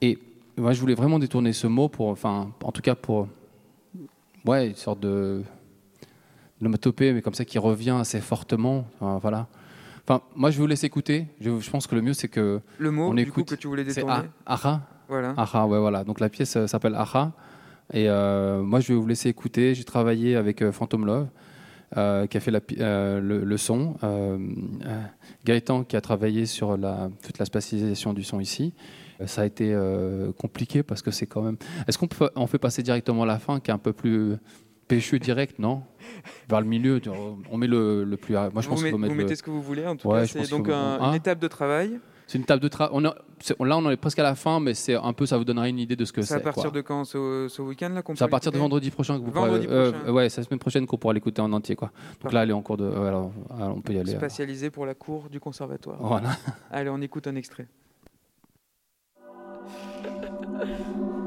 Et 0.00 0.18
moi, 0.56 0.72
je 0.72 0.80
voulais 0.80 0.94
vraiment 0.94 1.18
détourner 1.18 1.52
ce 1.52 1.66
mot 1.66 1.88
pour, 1.88 2.08
enfin, 2.08 2.50
en 2.62 2.72
tout 2.72 2.82
cas 2.82 2.94
pour, 2.94 3.28
ouais, 4.46 4.68
une 4.68 4.74
sorte 4.76 5.00
de 5.00 5.42
l'homatopée, 6.60 7.12
mais 7.12 7.22
comme 7.22 7.34
ça 7.34 7.44
qui 7.44 7.58
revient 7.58 7.96
assez 8.00 8.20
fortement. 8.20 8.84
Enfin, 9.00 9.18
voilà. 9.18 9.46
Enfin, 10.06 10.22
moi, 10.34 10.50
je 10.50 10.56
vais 10.56 10.62
vous 10.62 10.66
laisse 10.66 10.84
écouter. 10.84 11.26
Je, 11.40 11.60
je 11.60 11.70
pense 11.70 11.86
que 11.86 11.94
le 11.94 12.02
mieux, 12.02 12.12
c'est 12.14 12.28
que 12.28 12.60
Le 12.78 12.90
mot, 12.90 13.10
on 13.10 13.14
du 13.14 13.22
écoute. 13.22 13.48
coup, 13.48 13.54
que 13.54 13.60
tu 13.60 13.68
voulais 13.68 13.84
C'est 13.88 14.00
détourner. 14.02 14.28
Ah- 14.46 14.54
Aha. 14.54 14.80
Voilà. 15.08 15.34
Aha, 15.36 15.66
ouais, 15.66 15.78
voilà. 15.78 16.04
Donc 16.04 16.20
la 16.20 16.28
pièce 16.28 16.56
euh, 16.56 16.66
s'appelle 16.66 16.94
Aha. 16.94 17.32
Et 17.92 18.08
euh, 18.08 18.62
moi, 18.62 18.80
je 18.80 18.92
vais 18.92 18.98
vous 18.98 19.06
laisser 19.06 19.28
écouter. 19.28 19.74
J'ai 19.74 19.84
travaillé 19.84 20.36
avec 20.36 20.62
euh, 20.62 20.70
Phantom 20.72 21.04
Love, 21.06 21.28
euh, 21.96 22.26
qui 22.26 22.36
a 22.36 22.40
fait 22.40 22.50
la 22.50 22.60
euh, 22.78 23.20
le, 23.20 23.44
le 23.44 23.56
son. 23.56 23.96
Euh, 24.04 24.38
Gaëtan, 25.44 25.84
qui 25.84 25.96
a 25.96 26.00
travaillé 26.00 26.46
sur 26.46 26.76
la, 26.76 27.10
toute 27.24 27.38
la 27.38 27.44
spatialisation 27.44 28.12
du 28.12 28.22
son 28.22 28.40
ici. 28.40 28.72
Ça 29.26 29.42
a 29.42 29.44
été 29.44 29.76
compliqué 30.38 30.82
parce 30.82 31.02
que 31.02 31.10
c'est 31.10 31.26
quand 31.26 31.42
même. 31.42 31.56
Est-ce 31.86 31.98
qu'on 31.98 32.06
peut, 32.08 32.30
on 32.36 32.46
fait 32.46 32.58
passer 32.58 32.82
directement 32.82 33.24
à 33.24 33.26
la 33.26 33.38
fin, 33.38 33.60
qui 33.60 33.70
est 33.70 33.74
un 33.74 33.78
peu 33.78 33.92
plus 33.92 34.36
péchu 34.88 35.18
direct, 35.18 35.58
non? 35.58 35.82
Vers 36.48 36.62
le 36.62 36.66
milieu, 36.66 37.02
on 37.50 37.58
met 37.58 37.66
le, 37.66 38.04
le 38.04 38.16
plus. 38.16 38.32
Moi, 38.34 38.48
je 38.56 38.60
vous 38.68 38.70
pense 38.76 38.82
met- 38.82 38.90
faut 38.90 38.96
mettre 38.98 39.12
vous 39.12 39.18
le- 39.18 39.24
mettez 39.24 39.36
ce 39.36 39.42
que 39.42 39.50
vous 39.50 39.60
voulez. 39.60 39.86
En 39.86 39.94
tout 39.96 40.08
Ouais, 40.08 40.20
cas, 40.22 40.26
c'est 40.26 40.48
donc 40.50 40.68
faut- 40.68 40.72
un- 40.72 40.98
Hein 41.02 41.10
une 41.10 41.16
étape 41.16 41.38
de 41.38 41.48
travail. 41.48 42.00
C'est 42.30 42.38
une 42.38 42.44
table 42.44 42.62
de 42.62 42.68
travail. 42.68 43.02
Là, 43.02 43.14
on 43.58 43.70
en 43.84 43.90
est 43.90 43.96
presque 43.96 44.20
à 44.20 44.22
la 44.22 44.36
fin, 44.36 44.60
mais 44.60 44.72
c'est 44.74 44.94
un 44.94 45.12
peu, 45.12 45.26
ça 45.26 45.36
vous 45.36 45.44
donnera 45.44 45.68
une 45.68 45.80
idée 45.80 45.96
de 45.96 46.04
ce 46.04 46.12
que 46.12 46.22
C'est 46.22 46.28
c'est. 46.28 46.34
à 46.34 46.40
partir 46.40 46.62
quoi. 46.64 46.70
de 46.70 46.80
quand? 46.80 47.04
Ce, 47.04 47.48
ce 47.48 47.60
week-end-là 47.60 48.02
qu'on 48.02 48.14
C'est 48.14 48.22
à 48.22 48.28
peut 48.28 48.30
partir 48.30 48.52
de 48.52 48.58
vendredi 48.58 48.90
prochain 48.92 49.18
que 49.18 49.24
vous 49.24 49.32
Vendredi 49.32 49.66
pourrez. 49.66 49.76
euh, 49.78 49.90
prochain. 49.92 50.12
ouais, 50.12 50.28
c'est 50.28 50.40
la 50.42 50.46
semaine 50.46 50.60
prochaine 50.60 50.86
qu'on 50.86 50.96
pourra 50.96 51.12
l'écouter 51.12 51.42
en 51.42 51.52
entier, 51.52 51.74
quoi. 51.74 51.88
Donc 51.88 52.18
Parfait. 52.20 52.36
là, 52.36 52.42
elle 52.44 52.50
est 52.50 52.52
en 52.52 52.62
cours 52.62 52.76
de. 52.76 52.88
ouais, 52.88 53.08
alors, 53.08 53.32
alors, 53.58 53.76
on 53.76 53.80
peut 53.80 53.94
y 53.94 53.98
aller. 53.98 54.10
alors. 54.10 54.20
Spatialisé 54.20 54.70
pour 54.70 54.86
la 54.86 54.94
cour 54.94 55.28
du 55.28 55.40
conservatoire. 55.40 55.96
Voilà. 55.98 56.30
Allez, 56.70 56.88
on 56.90 57.00
écoute 57.00 57.26
un 57.26 57.34
extrait. 57.34 57.66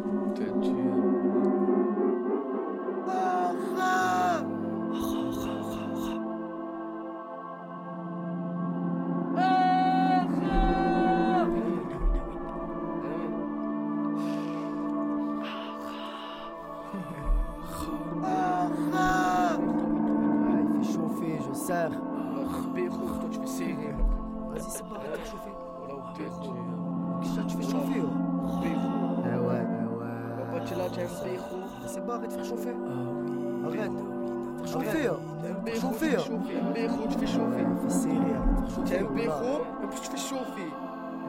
chauffer. 39.64 39.80
un 39.80 39.84
Béro, 39.84 39.84
en 39.84 39.88
plus 39.88 40.02
tu 40.02 40.10
fais 40.10 40.18
chauffer. 40.18 40.72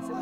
C'est 0.03 0.13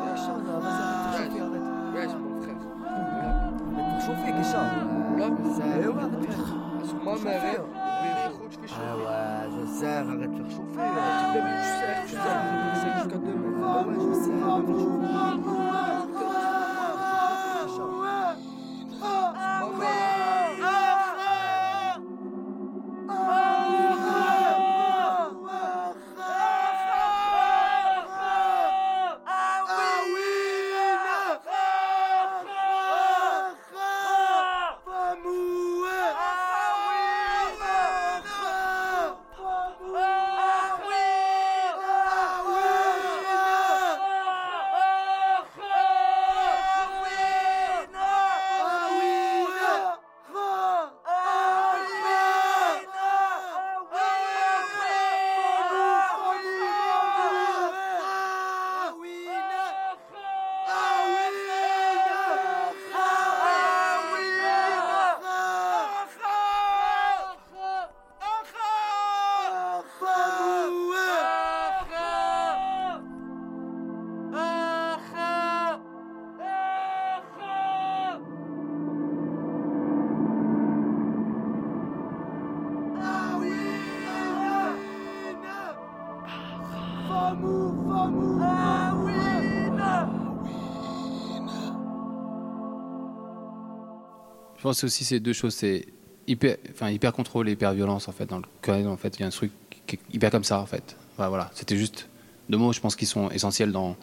Je 94.63 94.69
pense 94.69 94.85
aussi 94.85 95.03
c'est 95.03 95.19
deux 95.19 95.33
choses, 95.33 95.55
c'est 95.55 95.87
hyper, 96.25 96.55
enfin 96.71 96.89
hyper 96.89 97.11
contrôle 97.11 97.49
et 97.49 97.51
hyper 97.51 97.73
violence 97.73 98.07
en 98.07 98.13
fait. 98.13 98.27
Dans 98.27 98.37
le 98.37 98.87
en 98.87 98.95
fait, 98.95 99.17
il 99.17 99.19
y 99.19 99.23
a 99.25 99.27
un 99.27 99.29
truc 99.29 99.51
qui 99.85 99.97
est 99.97 99.99
hyper 100.13 100.31
comme 100.31 100.45
ça 100.45 100.61
en 100.61 100.65
fait. 100.65 100.95
Voilà, 101.17 101.27
voilà. 101.27 101.51
c'était 101.53 101.75
juste 101.75 102.07
deux 102.47 102.57
mots, 102.57 102.71
je 102.71 102.79
pense, 102.79 102.95
qui 102.95 103.05
sont 103.05 103.29
essentiels 103.31 103.73
dans 103.73 103.97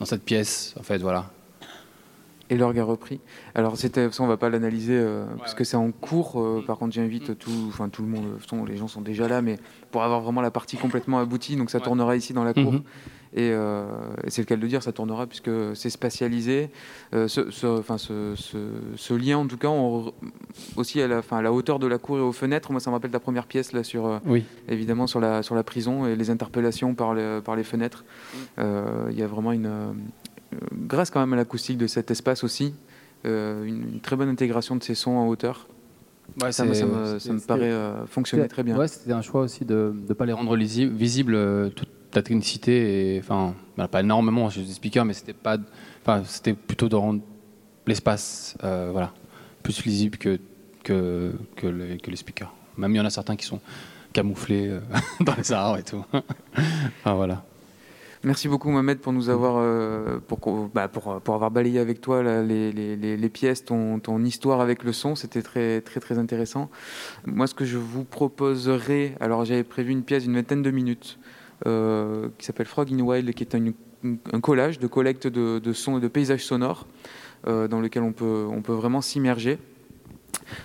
dans 0.00 0.04
cette 0.04 0.24
pièce 0.24 0.74
en 0.76 0.82
fait, 0.82 0.98
voilà. 0.98 1.30
Et 2.50 2.56
l'orgue 2.56 2.80
a 2.80 2.84
repris. 2.84 3.20
Alors 3.54 3.76
c'était, 3.76 4.10
ça 4.10 4.24
on 4.24 4.26
va 4.26 4.36
pas 4.36 4.50
l'analyser 4.50 4.98
euh, 4.98 5.24
parce 5.38 5.54
que 5.54 5.62
c'est 5.62 5.76
en 5.76 5.92
cours. 5.92 6.40
euh, 6.40 6.64
par 6.66 6.78
contre, 6.78 6.92
j'invite 6.92 7.38
tout, 7.38 7.66
enfin 7.68 7.88
tout 7.88 8.02
le 8.02 8.08
monde. 8.08 8.40
les 8.66 8.76
gens 8.76 8.88
sont 8.88 9.02
déjà 9.02 9.28
là, 9.28 9.40
mais 9.40 9.56
pour 9.92 10.02
avoir 10.02 10.20
vraiment 10.20 10.40
la 10.40 10.50
partie 10.50 10.76
complètement 10.76 11.20
aboutie, 11.20 11.54
donc 11.54 11.70
ça 11.70 11.78
tournera 11.78 12.16
ici 12.16 12.32
dans 12.32 12.42
la 12.42 12.54
cour. 12.54 12.72
Mhm. 12.72 12.82
Et, 13.36 13.50
euh, 13.52 13.84
et 14.24 14.30
c'est 14.30 14.40
le 14.40 14.46
cas 14.46 14.56
de 14.56 14.62
le 14.62 14.66
dire, 14.68 14.82
ça 14.82 14.92
tournera 14.92 15.26
puisque 15.26 15.50
c'est 15.74 15.90
spatialisé. 15.90 16.70
Euh, 17.14 17.28
ce, 17.28 17.50
ce- 17.50 17.66
enfin, 17.66 17.98
ce, 17.98 18.32
ce- 18.34 18.56
ce 18.96 19.12
lien, 19.14 19.36
en 19.36 19.46
tout 19.46 19.58
cas, 19.58 19.68
on 19.68 20.12
aussi 20.76 21.02
à 21.02 21.06
la, 21.06 21.18
enfin, 21.18 21.36
à 21.36 21.42
la 21.42 21.52
hauteur 21.52 21.78
de 21.78 21.86
la 21.86 21.98
cour 21.98 22.16
et 22.16 22.20
aux 22.22 22.32
fenêtres. 22.32 22.72
Moi, 22.72 22.80
ça 22.80 22.88
me 22.90 22.94
rappelle 22.96 23.10
la 23.10 23.20
première 23.20 23.46
pièce 23.46 23.72
là 23.72 23.84
sur, 23.84 24.06
euh, 24.06 24.18
Oui. 24.24 24.42
évidemment, 24.68 25.06
sur 25.06 25.20
la 25.20 25.42
sur 25.42 25.54
la 25.54 25.62
prison 25.62 26.06
et 26.06 26.16
les 26.16 26.30
interpellations 26.30 26.94
par 26.94 27.12
les, 27.14 27.40
par 27.44 27.56
les 27.56 27.64
fenêtres. 27.64 28.04
Euh, 28.58 29.08
Il 29.10 29.18
y 29.18 29.22
a 29.22 29.26
vraiment 29.26 29.52
une, 29.52 29.66
euh, 29.66 29.92
grâce 30.72 31.10
quand 31.10 31.20
même 31.20 31.32
à 31.34 31.36
l'acoustique 31.36 31.76
de 31.76 31.86
cet 31.86 32.10
espace 32.10 32.42
aussi, 32.42 32.72
euh, 33.26 33.64
une, 33.64 33.82
une 33.94 34.00
très 34.00 34.16
bonne 34.16 34.30
intégration 34.30 34.76
de 34.76 34.82
ces 34.82 34.94
sons 34.94 35.12
en 35.16 35.28
hauteur. 35.28 35.68
Ouais, 36.42 36.52
ça, 36.52 36.64
me- 36.64 36.72
c'est- 36.74 36.80
ça 36.80 36.86
me, 36.86 37.18
ça 37.18 37.32
me 37.32 37.38
c'était- 37.38 37.46
paraît 37.46 37.70
euh, 37.70 38.06
fonctionner 38.06 38.48
très 38.48 38.62
bien. 38.62 38.76
Ouais, 38.78 38.88
c'était 38.88 39.12
un 39.12 39.22
choix 39.22 39.42
aussi 39.42 39.64
de 39.66 39.92
ne 40.08 40.14
pas 40.14 40.24
les 40.26 40.32
rendre 40.32 40.56
visibles 40.56 41.34
euh, 41.34 41.68
toute 41.68 41.88
la 42.16 42.22
technicité 42.22 43.14
et 43.14 43.18
enfin 43.20 43.54
bah, 43.76 43.88
pas 43.88 44.00
énormément 44.00 44.50
chez 44.50 44.60
les 44.62 44.72
speakers, 44.72 45.04
mais 45.04 45.12
c'était 45.12 45.32
pas, 45.32 45.58
enfin 46.02 46.22
c'était 46.26 46.54
plutôt 46.54 46.88
de 46.88 46.96
rendre 46.96 47.20
l'espace 47.86 48.56
euh, 48.64 48.88
voilà 48.90 49.12
plus 49.62 49.84
lisible 49.84 50.18
que 50.18 50.38
que 50.82 51.32
que 51.56 51.66
les, 51.66 52.16
speakers. 52.16 52.52
Même 52.76 52.92
il 52.92 52.96
y 52.98 53.00
en 53.00 53.04
a 53.04 53.10
certains 53.10 53.36
qui 53.36 53.46
sont 53.46 53.60
camouflés 54.12 54.68
euh, 54.68 54.80
dans 55.20 55.34
les 55.36 55.52
arbres 55.52 55.78
et 55.78 55.82
tout. 55.82 56.04
enfin 57.00 57.14
voilà. 57.14 57.44
Merci 58.24 58.48
beaucoup 58.48 58.70
Mohamed 58.70 58.98
pour 58.98 59.12
nous 59.12 59.28
avoir 59.28 59.56
euh, 59.58 60.18
pour, 60.26 60.68
bah, 60.74 60.88
pour, 60.88 61.20
pour 61.20 61.34
avoir 61.34 61.50
balayé 61.50 61.78
avec 61.78 62.00
toi 62.00 62.22
les- 62.42 62.72
les- 62.72 63.16
les 63.16 63.28
pièces, 63.28 63.64
ton, 63.64 64.00
ton 64.00 64.24
histoire 64.24 64.60
avec 64.60 64.82
le 64.82 64.92
son, 64.92 65.14
c'était 65.14 65.42
très 65.42 65.80
très 65.80 66.00
très 66.00 66.18
intéressant. 66.18 66.68
Moi 67.26 67.46
ce 67.46 67.54
que 67.54 67.64
je 67.64 67.76
vous 67.76 68.04
proposerais, 68.04 69.14
alors 69.20 69.44
j'avais 69.44 69.62
prévu 69.64 69.92
une 69.92 70.02
pièce 70.02 70.24
d'une 70.24 70.34
vingtaine 70.34 70.62
de 70.62 70.70
minutes 70.70 71.18
euh, 71.66 72.28
qui 72.38 72.44
s'appelle 72.44 72.66
Frog 72.66 72.92
in 72.92 73.00
Wild, 73.00 73.32
qui 73.32 73.42
est 73.44 73.54
un, 73.54 74.40
collage 74.40 74.78
de 74.78 74.86
collecte 74.86 75.26
de, 75.26 75.58
de 75.58 75.72
sons 75.72 75.98
et 75.98 76.00
de 76.00 76.08
paysages 76.08 76.44
sonores 76.44 76.86
euh, 77.46 77.66
dans 77.66 77.80
lequel 77.80 78.02
on 78.02 78.12
peut, 78.12 78.46
on 78.50 78.60
peut 78.60 78.74
vraiment 78.74 79.00
s'immerger. 79.00 79.58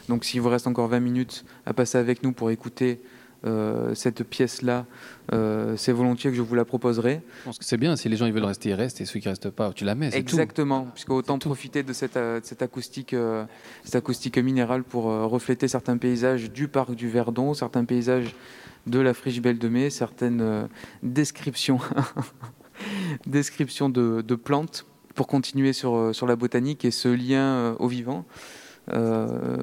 Donc 0.09 0.25
s'il 0.25 0.41
vous 0.41 0.49
reste 0.49 0.67
encore 0.67 0.87
20 0.87 0.99
minutes 0.99 1.45
à 1.65 1.73
passer 1.73 1.97
avec 1.97 2.23
nous 2.23 2.33
pour 2.33 2.51
écouter 2.51 2.99
euh, 3.43 3.95
cette 3.95 4.23
pièce-là, 4.23 4.85
euh, 5.33 5.75
c'est 5.75 5.91
volontiers 5.91 6.29
que 6.29 6.37
je 6.37 6.41
vous 6.41 6.53
la 6.53 6.65
proposerai. 6.65 7.21
Je 7.39 7.45
pense 7.45 7.57
que 7.57 7.65
c'est 7.65 7.77
bien 7.77 7.95
si 7.95 8.07
les 8.07 8.15
gens 8.15 8.27
ils 8.27 8.33
veulent 8.33 8.45
rester 8.45 8.69
ils 8.69 8.73
restent 8.75 9.01
et 9.01 9.05
ceux 9.05 9.19
qui 9.19 9.29
restent 9.29 9.49
pas 9.49 9.71
tu 9.73 9.83
la 9.83 9.95
mets. 9.95 10.11
c'est 10.11 10.21
tout. 10.23 10.35
Exactement, 10.35 10.87
puisque 10.93 11.09
autant 11.09 11.39
profiter 11.39 11.81
de 11.81 11.91
cette, 11.93 12.17
euh, 12.17 12.39
de 12.39 12.45
cette 12.45 12.61
acoustique, 12.61 13.13
euh, 13.13 13.45
cette 13.83 13.95
acoustique 13.95 14.37
minérale 14.37 14.83
pour 14.83 15.05
refléter 15.05 15.67
certains 15.67 15.97
paysages 15.97 16.51
du 16.51 16.67
parc 16.67 16.93
du 16.93 17.09
Verdon, 17.09 17.53
certains 17.53 17.83
paysages 17.83 18.35
de 18.85 18.99
la 18.99 19.13
friche 19.13 19.41
Belle 19.41 19.59
de 19.59 19.69
Mai, 19.69 19.89
certaines 19.89 20.67
descriptions, 21.01 21.79
descriptions 23.25 23.89
de, 23.89 24.21
de 24.21 24.35
plantes 24.35 24.85
pour 25.15 25.27
continuer 25.27 25.73
sur, 25.73 26.13
sur 26.13 26.27
la 26.27 26.35
botanique 26.35 26.85
et 26.85 26.91
ce 26.91 27.07
lien 27.07 27.75
au 27.79 27.87
vivant. 27.87 28.25
On, 28.87 29.57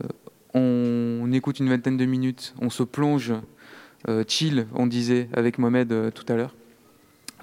on 0.55 1.33
écoute 1.33 1.59
une 1.59 1.69
vingtaine 1.69 1.97
de 1.97 2.05
minutes, 2.05 2.55
on 2.61 2.71
se 2.71 2.83
plonge, 2.83 3.35
chill, 4.27 4.67
on 4.75 4.87
disait 4.87 5.29
avec 5.35 5.59
Mohamed 5.59 5.93
euh, 5.93 6.11
tout 6.11 6.25
à 6.33 6.37
l'heure. 6.37 6.55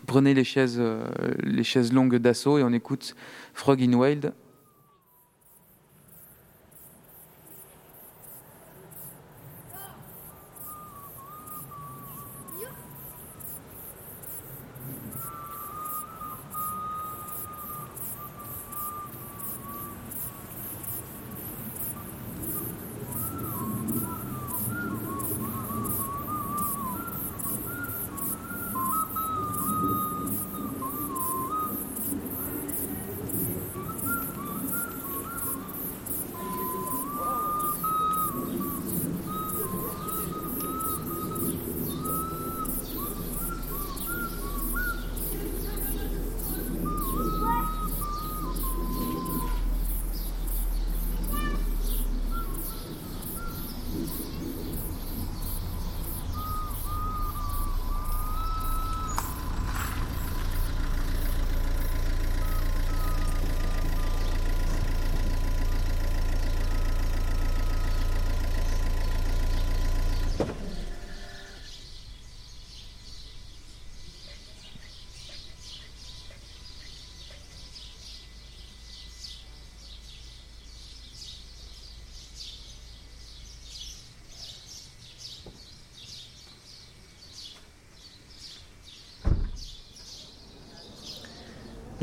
Prenez 0.07 0.33
les 0.33 0.43
chaises, 0.43 0.77
euh, 0.79 1.05
les 1.43 1.63
chaises 1.63 1.93
longues 1.93 2.17
d'assaut 2.17 2.57
et 2.57 2.63
on 2.63 2.73
écoute 2.73 3.15
Frog 3.53 3.81
in 3.81 3.93
Wild. 3.93 4.33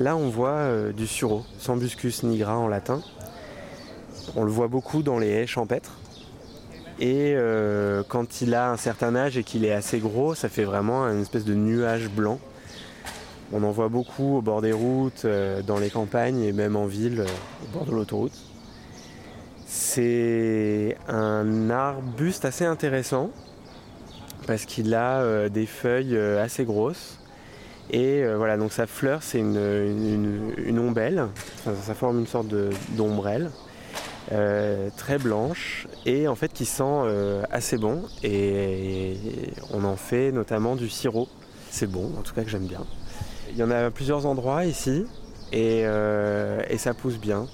Là, 0.03 0.17
on 0.17 0.29
voit 0.29 0.49
euh, 0.49 0.93
du 0.93 1.07
sureau, 1.07 1.45
Sambuscus 1.61 2.25
nigra 2.25 2.59
en 2.59 2.67
latin. 2.67 3.01
On 4.35 4.43
le 4.43 4.51
voit 4.51 4.67
beaucoup 4.67 5.05
dans 5.05 5.21
les 5.21 5.29
haies 5.29 5.47
champêtres. 5.47 5.97
Et 6.99 7.35
euh, 7.37 8.03
quand 8.09 8.41
il 8.41 8.53
a 8.57 8.73
un 8.73 8.77
certain 8.77 9.15
âge 9.15 9.39
et 9.39 9.45
qu'il 9.45 9.65
est 9.65 9.73
assez 9.73 10.01
gros, 10.01 10.35
ça 10.35 10.49
fait 10.49 10.65
vraiment 10.65 11.05
une 11.05 11.21
espèce 11.21 11.45
de 11.45 11.55
nuage 11.55 12.11
blanc. 12.11 12.41
On 13.53 13.63
en 13.63 13.71
voit 13.71 13.89
beaucoup 13.89 14.39
au 14.39 14.43
bord 14.43 14.61
des 14.61 14.73
routes, 14.73 15.25
euh, 15.25 15.63
dans 15.63 15.79
les 15.79 15.89
campagnes 15.89 16.43
et 16.43 16.53
même 16.53 16.75
en 16.75 16.87
ville, 16.87 17.25
au 17.63 17.73
bord 17.73 17.87
de 17.87 17.93
l'autoroute. 17.93 18.37
C'est 19.67 20.97
un 21.07 21.71
arbuste 21.71 22.45
assez 22.45 22.65
intéressant 22.65 23.31
parce 24.49 24.65
qu'il 24.65 24.93
a 24.97 25.49
des 25.49 25.67
feuilles 25.67 26.19
assez 26.19 26.65
grosses. 26.65 27.22
Et 27.93 28.25
euh, 28.25 28.37
voilà, 28.39 28.57
donc 28.57 28.73
sa 28.73 28.87
fleur, 28.87 29.23
c'est 29.23 29.39
une, 29.39 30.79
ombelle, 30.79 31.27
ça 31.65 31.95
forme 31.95 32.21
une 32.21 32.27
sorte 32.27 32.49
d'ombrelle, 32.97 33.51
euh, 34.33 34.89
très 34.97 35.19
blanche, 35.19 35.87
et 36.07 36.27
en 36.27 36.35
fait 36.35 36.53
qui 36.55 36.65
sent 36.65 36.83
euh, 36.87 37.43
assez 37.51 37.77
bon. 37.77 38.03
Et 38.23 39.17
on 39.73 39.85
en 39.85 39.97
fait 39.97 40.33
notamment 40.33 40.75
du 40.75 40.89
sirop. 40.89 41.29
C'est 41.71 41.91
bon, 41.91 42.11
en 42.19 42.23
tout 42.23 42.35
cas 42.35 42.43
que 42.43 42.51
j'aime 42.51 42.67
bien. 42.67 42.85
Il 43.51 43.59
y 43.59 43.63
en 43.63 43.71
a 43.71 43.87
à 43.87 43.91
plusieurs 43.91 44.25
endroits 44.25 44.65
ici, 44.65 45.05
et, 45.53 45.81
et 45.83 46.79
ça 46.79 46.95
pousse 46.95 47.19
bien. 47.19 47.47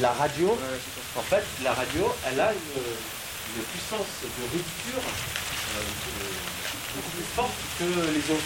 La 0.00 0.12
radio, 0.12 0.58
en 1.16 1.22
fait, 1.22 1.44
la 1.62 1.72
radio, 1.72 2.14
elle 2.26 2.40
a 2.40 2.52
une, 2.52 2.58
une 3.56 3.62
puissance 3.64 4.06
de 4.22 4.42
rupture 4.52 5.02
euh, 5.76 5.82
beaucoup 6.96 7.10
plus 7.10 7.24
forte 7.34 7.52
que 7.78 7.84
les 7.84 8.34
autres. 8.34 8.42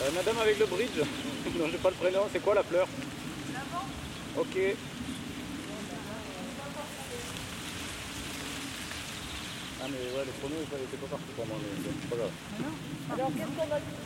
Euh, 0.00 0.10
madame 0.14 0.38
avec 0.38 0.58
le 0.58 0.66
bridge 0.66 1.00
Non, 1.58 1.66
j'ai 1.70 1.78
pas 1.78 1.90
le 1.90 1.96
prénom. 1.96 2.20
C'est 2.32 2.42
quoi 2.42 2.54
la 2.54 2.62
fleur? 2.62 2.86
Ok. 4.36 4.56
Ah 9.80 9.86
mais 9.90 9.98
ouais, 10.18 10.24
le 10.24 10.32
chrono 10.40 10.54
il 10.56 10.84
était 10.84 10.96
pas 10.96 11.06
parti 11.06 11.24
pour 11.36 11.46
moi, 11.46 11.56
mais 11.60 11.82
bon, 11.84 11.90
c'est 12.00 12.08
pas 12.10 12.16
grave. 12.16 12.30
Alors, 13.12 13.30
qu'est-ce 13.36 13.48
qu'on 13.48 13.66
va 13.66 13.78
dire? 13.78 13.98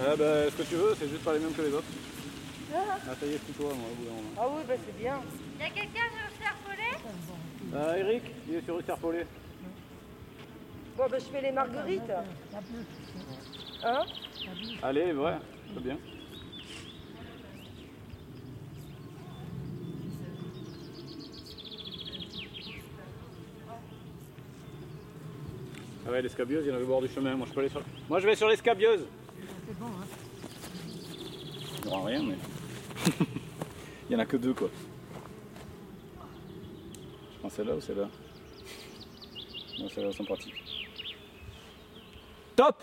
Euh, 0.00 0.16
bah, 0.16 0.50
ce 0.50 0.62
que 0.62 0.68
tu 0.68 0.76
veux, 0.76 0.94
c'est 0.98 1.08
juste 1.08 1.24
pas 1.24 1.32
les 1.34 1.40
mêmes 1.40 1.52
que 1.52 1.62
les 1.62 1.72
autres. 1.72 1.88
Ah, 2.72 3.14
ça 3.18 3.26
y 3.26 3.32
est, 3.32 3.40
c'est 3.44 3.56
toi, 3.56 3.72
moi, 3.74 3.88
au 3.90 3.94
bout 3.96 4.04
d'un 4.04 4.12
moment. 4.12 4.30
Ah 4.38 4.46
oui, 4.48 4.62
bah 4.68 4.74
c'est 4.86 4.96
bien. 4.96 5.20
Y 5.58 5.62
a 5.64 5.70
quelqu'un 5.70 6.08
sur 6.14 6.30
Serpollet 6.40 6.98
Euh, 7.74 7.96
Eric, 7.96 8.22
il 8.48 8.54
est 8.54 8.64
sur 8.64 8.76
rue 8.76 8.82
Serpollet. 8.86 9.26
Bon, 10.96 11.04
bah 11.10 11.18
je 11.18 11.24
fais 11.24 11.42
les 11.42 11.52
marguerites. 11.52 12.12
Hein? 13.84 14.04
Allez, 14.82 15.12
ouais, 15.12 15.36
très 15.72 15.80
bien. 15.80 15.96
Ah 26.08 26.12
ouais, 26.12 26.22
l'escabieuse, 26.22 26.64
il 26.64 26.68
y 26.68 26.72
en 26.72 26.76
avait 26.76 26.84
au 26.84 26.88
bord 26.88 27.02
du 27.02 27.08
chemin. 27.08 27.34
Moi, 27.36 27.46
je 27.46 27.52
peux 27.52 27.60
aller 27.60 27.68
sur... 27.68 27.82
Moi, 28.08 28.18
je 28.18 28.26
vais 28.26 28.34
sur 28.34 28.48
l'escabieuse. 28.48 29.04
C'est 29.66 29.78
bon, 29.78 29.86
hein 29.88 30.06
Il 31.84 31.86
n'y 31.86 31.94
aura 31.94 32.06
rien, 32.06 32.22
mais... 32.22 32.36
il 34.08 34.12
y 34.14 34.16
en 34.16 34.18
a 34.18 34.24
que 34.24 34.38
deux, 34.38 34.54
quoi. 34.54 34.70
Je 37.34 37.38
prends 37.40 37.50
celle-là 37.50 37.74
ou 37.74 37.80
celle-là 37.82 38.08
Non, 39.78 39.88
celle-là, 39.90 40.12
sont 40.12 40.24
pratiques. 40.24 40.88
Top 42.56 42.82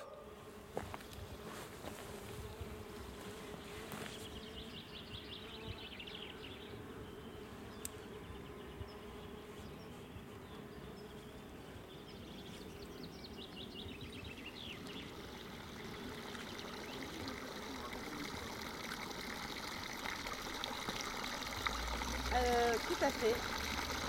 Euh, 22.35 22.73
tout 22.87 23.05
à 23.05 23.09
fait. 23.09 23.35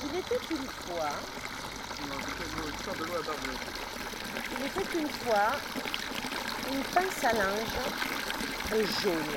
Il 0.02 0.18
était 0.18 0.40
une 0.50 0.66
fois. 0.66 1.10
Il 4.58 4.66
était 4.66 4.98
une 4.98 5.08
fois 5.08 5.52
une 6.72 6.82
pince 6.82 7.24
à 7.24 7.32
linge 7.32 7.76
jaune. 8.84 9.36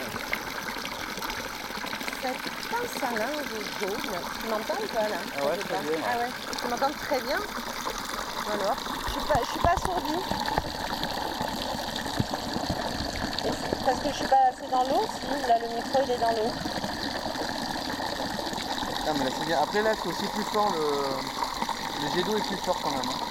Cette 2.22 2.44
pince 2.70 3.04
à 3.04 3.12
linge 3.18 3.54
jaune, 3.80 4.04
tu 4.42 4.48
m'entends 4.50 4.80
ou 4.84 4.88
pas 4.94 5.08
là? 5.08 5.20
Ah 5.38 5.46
ouais, 5.46 5.58
très 5.58 5.80
bien. 5.80 6.00
Ah 6.06 6.18
ouais, 6.18 6.32
tu 6.62 6.68
m'entends 6.68 6.94
très 7.00 7.20
bien? 7.22 7.40
Alors, 8.52 8.76
je 9.08 9.12
suis 9.12 9.22
pas, 9.28 9.40
je 9.44 9.50
suis 9.52 9.60
pas 9.60 9.76
c'est 9.78 9.92
Parce 13.86 14.00
que 14.00 14.10
je 14.10 14.14
suis 14.16 14.28
pas 14.28 14.44
assez 14.50 14.68
dans 14.72 14.84
l'eau, 14.84 15.04
sinon 15.20 15.48
là 15.48 15.56
le 15.60 15.68
micro 15.76 15.98
il 16.04 16.12
est 16.12 16.18
dans 16.18 16.32
l'eau. 16.32 16.52
Ah, 19.08 19.14
mais 19.18 19.24
là, 19.26 19.32
c'est 19.40 19.46
bien. 19.48 19.60
Après, 19.64 19.82
là, 19.82 19.92
c'est 19.96 20.08
aussi 20.10 20.28
plus 20.36 20.44
fort. 20.54 20.72
Le, 20.72 20.86
le 22.04 22.08
jet 22.16 22.24
d'eau 22.24 22.38
est 22.38 22.48
plus 22.48 22.58
fort 22.58 22.78
quand 22.84 22.92
même. 22.92 23.00
hein. 23.10 23.29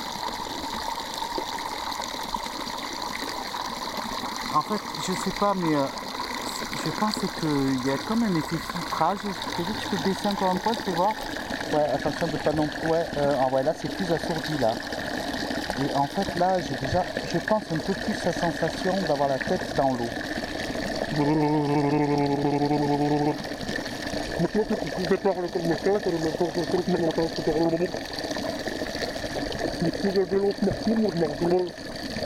En 4.58 4.62
fait, 4.62 4.80
je 5.06 5.12
sais 5.12 5.30
pas, 5.38 5.54
mais 5.54 5.76
euh, 5.76 5.84
je 6.84 6.90
pense 6.98 7.14
qu'il 7.14 7.86
y 7.86 7.92
a 7.92 7.96
comme 8.08 8.24
un 8.24 8.36
effet 8.36 8.56
filtrage. 8.56 9.18
Tu 9.22 9.62
veux 9.62 9.72
que 9.72 9.80
je 9.84 9.88
peux 9.88 10.08
baisser 10.08 10.26
encore 10.26 10.50
un 10.50 10.56
peu, 10.56 10.70
tu 10.84 10.90
voir 10.90 11.12
Ouais, 11.72 11.86
attention 11.94 12.26
de 12.26 12.36
pas 12.38 12.52
non 12.52 12.66
plus. 12.66 12.88
Ouais, 12.88 13.04
euh, 13.18 13.36
ah 13.38 13.62
là 13.62 13.72
c'est 13.80 13.94
plus 13.94 14.12
assourdi 14.12 14.58
là. 14.60 14.72
Et 15.80 15.94
en 15.94 16.08
fait 16.08 16.36
là, 16.40 16.56
j'ai 16.58 16.74
déjà, 16.84 17.04
je 17.32 17.38
pense 17.38 17.62
un 17.72 17.78
peu 17.78 17.92
plus 17.92 18.24
la 18.24 18.32
sensation 18.32 18.94
d'avoir 19.06 19.28
la 19.28 19.38
tête 19.38 19.76
dans 19.76 19.92
l'eau. 19.92 20.08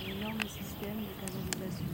Un 0.00 0.12
énorme 0.18 0.40
système 0.48 0.96
de 0.96 1.12
canalisation. 1.20 1.84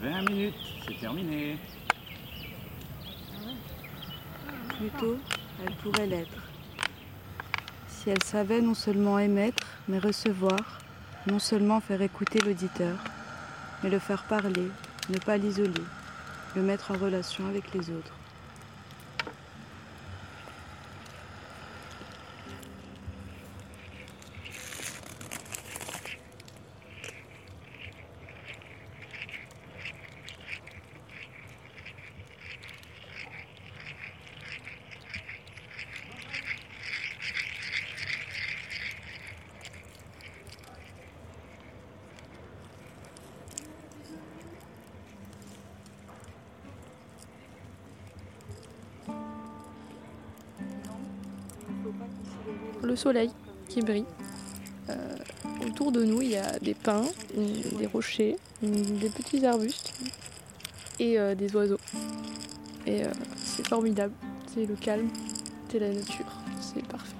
20 0.00 0.30
minutes, 0.30 0.54
c'est 0.86 0.98
terminé. 1.00 1.56
Plutôt, 4.78 5.18
l'être. 6.06 6.42
Si 7.88 8.10
elle 8.10 8.22
savait 8.22 8.60
non 8.60 8.74
seulement 8.74 9.18
émettre, 9.18 9.66
mais 9.88 9.98
recevoir, 9.98 10.80
non 11.26 11.38
seulement 11.38 11.80
faire 11.80 12.02
écouter 12.02 12.40
l'auditeur, 12.40 12.96
mais 13.82 13.90
le 13.90 13.98
faire 13.98 14.24
parler, 14.24 14.68
ne 15.08 15.18
pas 15.18 15.36
l'isoler, 15.36 15.84
le 16.56 16.62
mettre 16.62 16.90
en 16.90 16.98
relation 16.98 17.46
avec 17.46 17.72
les 17.74 17.90
autres. 17.90 18.14
Le 52.92 52.96
soleil 52.96 53.30
qui 53.68 53.80
brille. 53.80 54.04
Euh, 54.90 55.16
autour 55.66 55.92
de 55.92 56.04
nous, 56.04 56.20
il 56.20 56.30
y 56.30 56.36
a 56.36 56.58
des 56.58 56.74
pins, 56.74 57.04
une- 57.36 57.78
des 57.78 57.86
rochers, 57.86 58.36
une- 58.62 58.98
des 58.98 59.08
petits 59.08 59.44
arbustes 59.46 59.94
et 61.00 61.18
euh, 61.18 61.34
des 61.34 61.54
oiseaux. 61.56 61.80
Et 62.86 63.02
euh, 63.04 63.08
c'est 63.42 63.66
formidable. 63.66 64.12
C'est 64.52 64.66
le 64.66 64.74
calme, 64.74 65.08
c'est 65.70 65.78
la 65.78 65.88
nature, 65.88 66.26
c'est 66.60 66.84
parfait. 66.86 67.14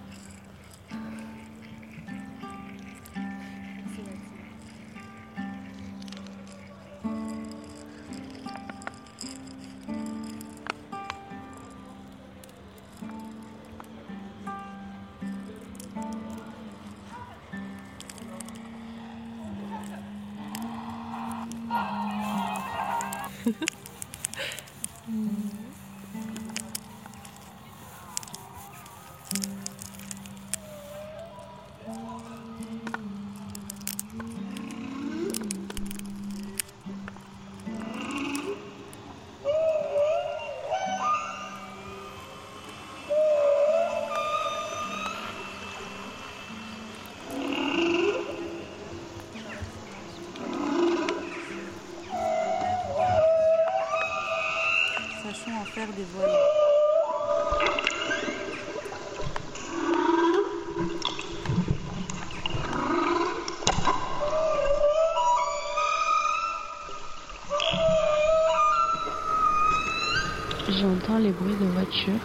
J'entends 72.05 72.19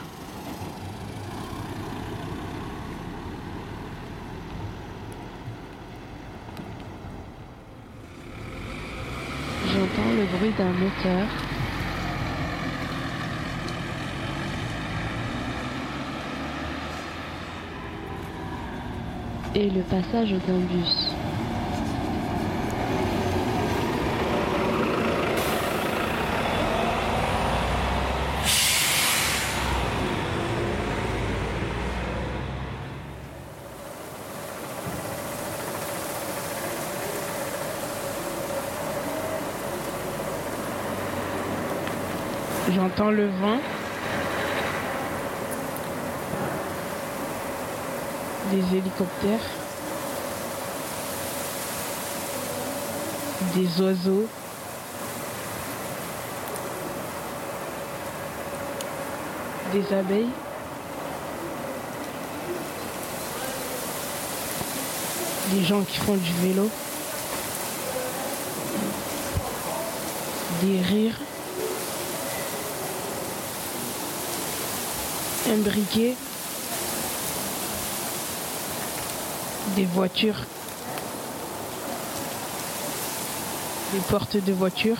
le 10.18 10.26
bruit 10.38 10.54
d'un 10.58 10.72
moteur. 10.72 11.28
Et 19.54 19.70
le 19.70 19.82
passage 19.82 20.32
d'un 20.32 20.60
bus. 20.72 21.07
J'entends 42.98 43.12
le 43.12 43.28
vent. 43.28 43.60
Des 48.52 48.78
hélicoptères. 48.78 49.40
Des 53.54 53.82
oiseaux. 53.82 54.26
Des 59.74 59.94
abeilles. 59.94 60.30
Des 65.52 65.64
gens 65.64 65.82
qui 65.82 65.98
font 66.00 66.16
du 66.16 66.34
vélo. 66.42 66.68
Des 70.64 70.82
rires. 70.82 71.27
Un 75.50 75.58
briquet, 75.58 76.16
des 79.76 79.86
voitures, 79.86 80.46
des 83.94 84.00
portes 84.10 84.36
de 84.38 84.52
voitures, 84.52 84.98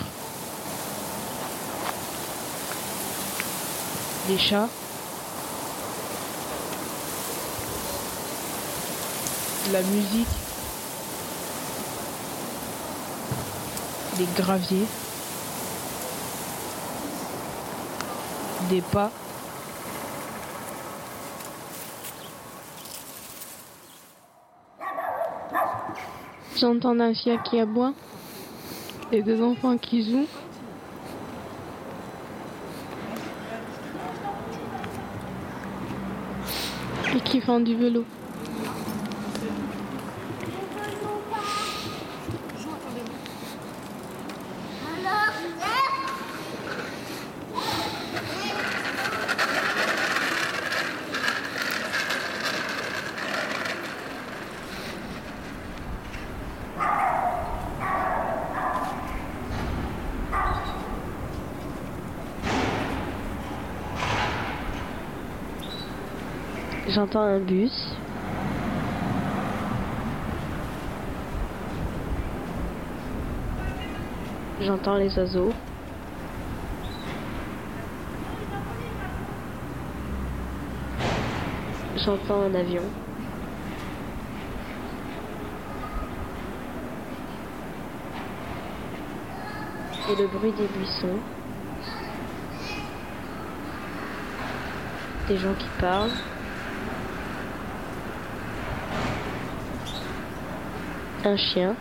des 4.28 4.38
chats, 4.38 4.68
la 9.72 9.82
musique, 9.82 10.28
des 14.16 14.26
graviers, 14.36 14.86
des 18.70 18.80
pas. 18.80 19.10
J'entends 26.60 26.98
un 26.98 27.14
chien 27.14 27.38
qui 27.38 27.60
aboie 27.60 27.92
et 29.12 29.22
des 29.22 29.40
enfants 29.40 29.78
qui 29.78 30.02
jouent. 30.02 30.26
Et 37.14 37.20
qui 37.20 37.40
font 37.40 37.60
du 37.60 37.76
vélo. 37.76 38.04
J'entends 66.88 67.20
un 67.20 67.38
bus. 67.38 67.94
J'entends 74.62 74.96
les 74.96 75.14
oiseaux. 75.18 75.52
J'entends 81.98 82.40
un 82.40 82.54
avion. 82.54 82.82
Et 90.10 90.16
le 90.16 90.26
bruit 90.26 90.52
des 90.52 90.66
buissons. 90.68 91.18
Des 95.28 95.36
gens 95.36 95.52
qui 95.52 95.68
parlent. 95.78 96.37
Un 101.24 101.36
chien. 101.36 101.74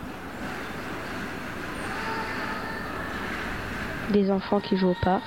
Des 4.09 4.31
enfants 4.31 4.59
qui 4.59 4.77
jouent 4.77 4.89
au 4.89 4.95
parc. 5.03 5.23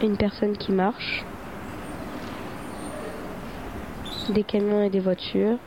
Une 0.00 0.16
personne 0.16 0.56
qui 0.56 0.70
marche. 0.70 1.24
Des 4.28 4.44
camions 4.44 4.84
et 4.84 4.90
des 4.90 5.00
voitures. 5.00 5.58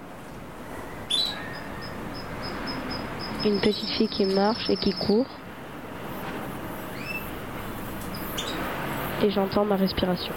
Une 3.44 3.60
petite 3.60 3.90
fille 3.90 4.08
qui 4.08 4.26
marche 4.26 4.70
et 4.70 4.78
qui 4.78 4.94
court. 4.94 5.28
Et 9.22 9.30
j'entends 9.30 9.66
ma 9.66 9.76
respiration. 9.76 10.34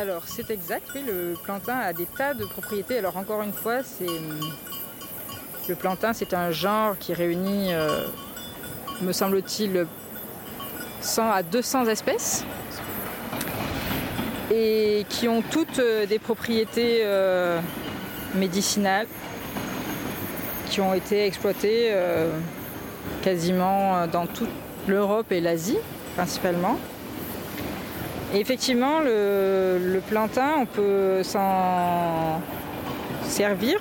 Alors 0.00 0.22
c'est 0.28 0.48
exact, 0.52 0.86
oui, 0.94 1.02
le 1.04 1.34
plantain 1.42 1.76
a 1.76 1.92
des 1.92 2.06
tas 2.06 2.32
de 2.32 2.44
propriétés. 2.44 2.98
Alors 2.98 3.16
encore 3.16 3.42
une 3.42 3.52
fois, 3.52 3.82
c'est 3.82 4.06
le 5.68 5.74
plantain, 5.74 6.12
c'est 6.12 6.34
un 6.34 6.52
genre 6.52 6.96
qui 6.96 7.12
réunit, 7.12 7.74
euh, 7.74 8.04
me 9.02 9.10
semble-t-il, 9.10 9.88
100 11.00 11.30
à 11.32 11.42
200 11.42 11.86
espèces 11.86 12.44
et 14.52 15.04
qui 15.08 15.26
ont 15.26 15.42
toutes 15.42 15.80
euh, 15.80 16.06
des 16.06 16.20
propriétés 16.20 17.00
euh, 17.02 17.58
médicinales 18.36 19.08
qui 20.70 20.80
ont 20.80 20.94
été 20.94 21.26
exploitées 21.26 21.92
quasiment 23.22 24.06
dans 24.06 24.26
toute 24.26 24.50
l'Europe 24.86 25.32
et 25.32 25.40
l'Asie 25.40 25.78
principalement. 26.14 26.78
Effectivement, 28.34 29.00
le, 29.00 30.00
plantain, 30.08 30.56
on 30.60 30.66
peut 30.66 31.22
s'en 31.22 32.40
servir 33.24 33.80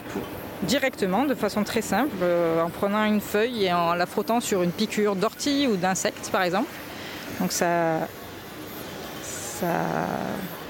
directement, 0.63 1.25
de 1.25 1.35
façon 1.35 1.63
très 1.63 1.81
simple, 1.81 2.15
euh, 2.21 2.63
en 2.63 2.69
prenant 2.69 3.03
une 3.03 3.21
feuille 3.21 3.65
et 3.65 3.73
en 3.73 3.93
la 3.93 4.05
frottant 4.05 4.39
sur 4.39 4.63
une 4.63 4.71
piqûre 4.71 5.15
d'ortie 5.15 5.67
ou 5.67 5.75
d'insecte, 5.75 6.29
par 6.31 6.43
exemple. 6.43 6.69
Donc 7.39 7.51
ça, 7.51 8.07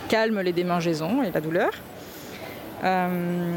calme 0.09 0.41
les 0.41 0.53
démangeaisons 0.53 1.23
et 1.23 1.31
la 1.31 1.39
douleur. 1.39 1.71
Euh, 2.83 3.51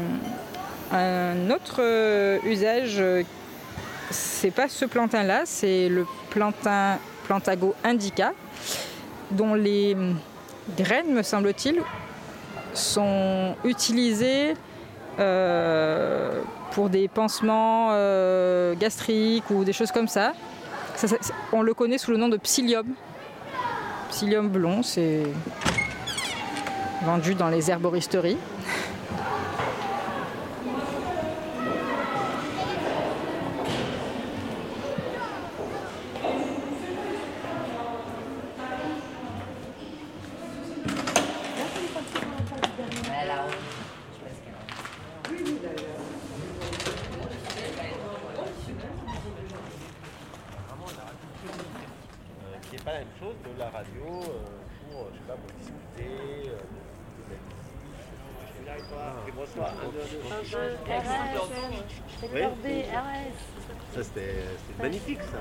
un 0.91 1.49
autre 1.49 1.79
euh, 1.79 2.37
usage, 2.45 3.03
c'est 4.09 4.51
pas 4.51 4.67
ce 4.67 4.85
plantain-là, 4.85 5.41
c'est 5.45 5.89
le 5.89 6.05
plantain 6.29 6.97
Plantago 7.31 7.75
indica, 7.83 8.33
dont 9.31 9.53
les 9.55 9.95
graines, 10.77 11.13
me 11.13 11.23
semble-t-il, 11.23 11.81
sont 12.73 13.55
utilisées 13.63 14.53
euh, 15.19 16.41
pour 16.71 16.89
des 16.89 17.07
pansements 17.07 17.89
euh, 17.91 18.73
gastriques 18.75 19.49
ou 19.49 19.63
des 19.63 19.73
choses 19.73 19.91
comme 19.91 20.07
ça. 20.07 20.33
Ça, 20.95 21.07
ça- 21.07 21.17
On 21.51 21.61
le 21.61 21.73
connaît 21.73 21.97
sous 21.97 22.11
le 22.11 22.17
nom 22.17 22.29
de 22.29 22.37
psyllium. 22.37 22.87
Psyllium 24.09 24.49
blond, 24.49 24.83
c'est 24.83 25.23
vendu 27.03 27.33
dans 27.35 27.49
les 27.49 27.71
herboristeries. 27.71 28.37
Euh, 52.43 52.57
qui 52.63 52.71
n'est 52.75 52.81
pas 52.83 52.93
la 52.93 52.99
même 52.99 53.07
chose 53.19 53.35
de 53.43 53.59
la 53.59 53.69
radio 53.69 54.03
euh, 54.05 54.91
pour, 54.91 55.07
je 55.11 55.17
sais 55.17 55.23
pas, 55.27 55.33
pour 55.33 55.51
discuter. 55.57 56.49
euh, 56.49 56.57
de 57.27 57.31
la 57.31 57.37
musique. 57.37 57.71
Je 58.57 58.63
vais 58.63 58.77
toi, 58.89 59.03
fais-moi 59.25 59.45
toi, 59.53 59.67
un, 59.69 59.89
deux, 59.91 60.05
deux. 60.11 60.19
Oui. 62.33 62.41
Ça 63.93 64.03
c'était 64.03 64.35
c'était 64.67 64.83
magnifique 64.83 65.19
ça. 65.23 65.39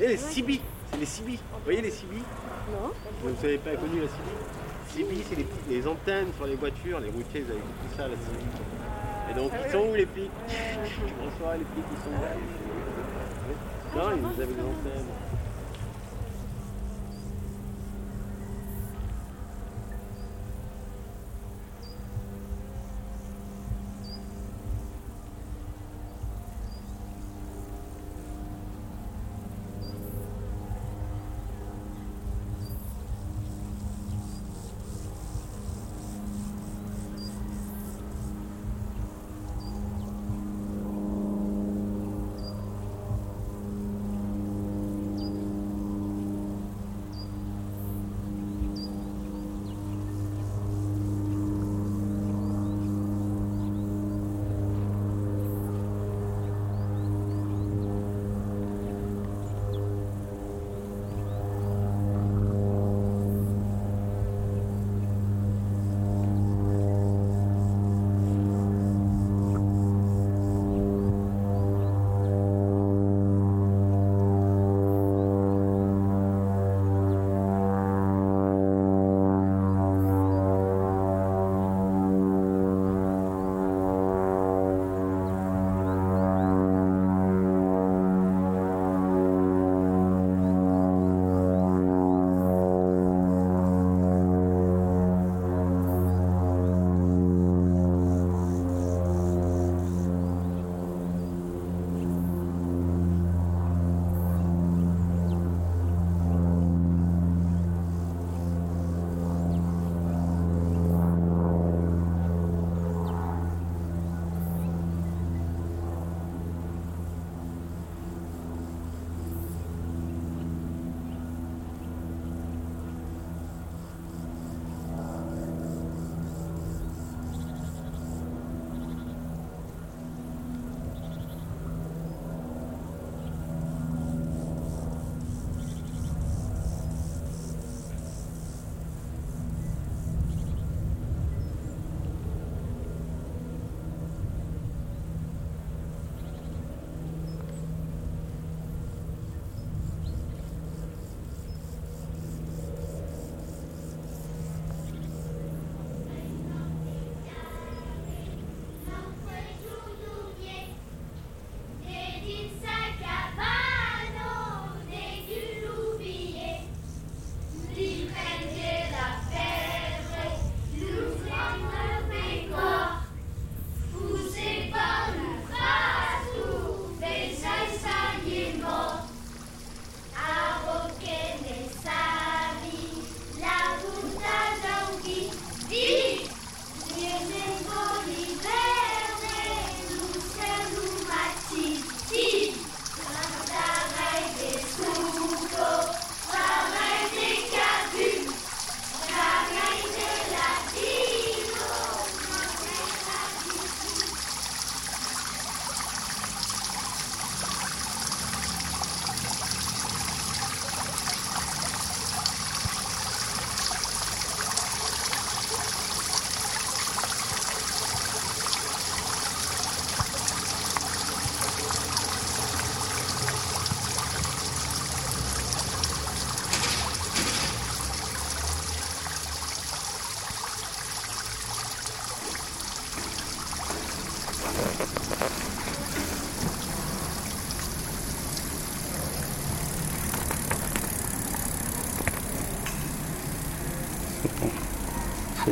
Et 0.00 0.06
les 0.08 0.16
CB, 0.16 0.60
c'est 0.92 0.98
les 1.00 1.06
CB. 1.06 1.32
Vous 1.32 1.64
voyez 1.64 1.80
les 1.82 1.90
CB 1.90 2.14
Non. 2.16 2.90
Vous 3.22 3.30
n'avez 3.42 3.58
pas 3.58 3.74
connu 3.76 4.00
la 4.02 4.06
CB 4.08 5.14
CB 5.24 5.46
les, 5.82 5.88
antennes 5.88 6.32
sur 6.36 6.46
les 6.46 6.54
voitures, 6.56 7.00
les 7.00 7.10
routiers 7.10 7.44
ils 7.46 7.50
avaient 7.50 7.60
tout 7.60 7.96
ça 7.96 8.04
CB. 8.04 8.16
Et 9.30 9.34
donc 9.34 9.52
ils 9.64 9.72
sont 9.72 9.88
où 9.90 9.94
les 9.94 10.06
flics? 10.06 10.30
Bonsoir 10.48 11.54
les 11.54 11.64
flics 11.64 11.84
ils 11.90 11.98
sont 11.98 12.10
où 12.10 13.98
Non 13.98 14.30
ils 14.36 14.42
avaient 14.42 14.54
des 14.54 14.60
antennes. 14.60 15.31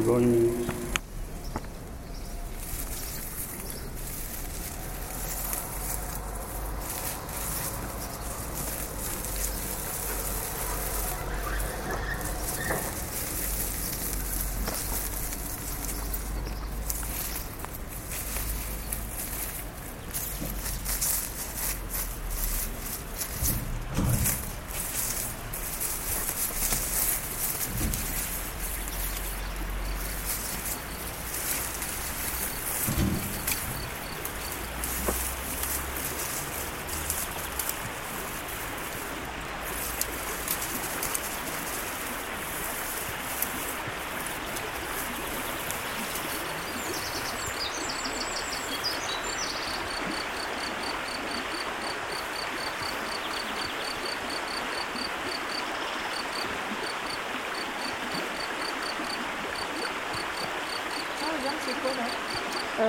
C'est 0.01 0.07
bon, 0.07 0.19
une 0.19 0.31
minute. 0.31 0.71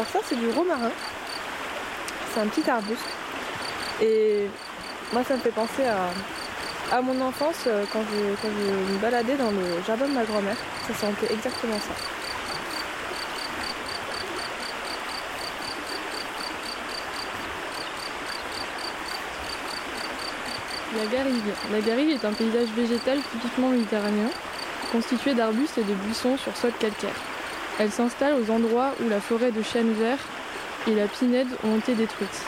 Alors 0.01 0.13
ça 0.13 0.19
c'est 0.27 0.35
du 0.35 0.49
romarin. 0.49 0.89
C'est 2.33 2.39
un 2.39 2.47
petit 2.47 2.67
arbuste. 2.67 3.05
Et 4.01 4.47
moi 5.13 5.23
ça 5.23 5.35
me 5.35 5.39
fait 5.41 5.51
penser 5.51 5.83
à, 6.91 7.01
mon 7.03 7.21
enfance 7.21 7.65
euh, 7.67 7.85
quand 7.93 8.01
je, 8.01 8.35
quand 8.41 8.47
je 8.49 8.93
me 8.93 8.97
baladais 8.97 9.35
dans 9.37 9.51
le 9.51 9.79
jardin 9.85 10.07
de 10.07 10.13
ma 10.13 10.23
grand-mère. 10.23 10.57
Ça 10.87 10.95
sentait 10.95 11.31
exactement 11.31 11.77
ça. 11.77 11.93
La 20.97 21.05
garrigue. 21.05 21.53
La 21.71 21.81
garrigue 21.81 22.09
est 22.09 22.25
un 22.25 22.33
paysage 22.33 22.69
végétal 22.75 23.19
typiquement 23.31 23.69
méditerranéen, 23.69 24.31
constitué 24.91 25.35
d'arbustes 25.35 25.77
et 25.77 25.83
de 25.83 25.93
buissons 25.93 26.37
sur 26.37 26.57
sol 26.57 26.71
calcaire. 26.79 27.30
Elle 27.79 27.91
s'installe 27.91 28.35
aux 28.35 28.51
endroits 28.51 28.93
où 29.03 29.09
la 29.09 29.19
forêt 29.19 29.51
de 29.51 29.63
chênes 29.63 29.93
verts 29.93 30.19
et 30.87 30.95
la 30.95 31.07
pinède 31.07 31.47
ont 31.63 31.77
été 31.77 31.95
détruites. 31.95 32.43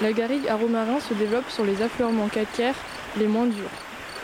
La 0.00 0.12
garrigue 0.12 0.48
à 0.48 0.56
se 1.00 1.14
développe 1.14 1.50
sur 1.50 1.64
les 1.64 1.82
affleurements 1.82 2.28
calcaires 2.28 2.74
les 3.18 3.26
moins 3.26 3.46
durs. 3.46 3.70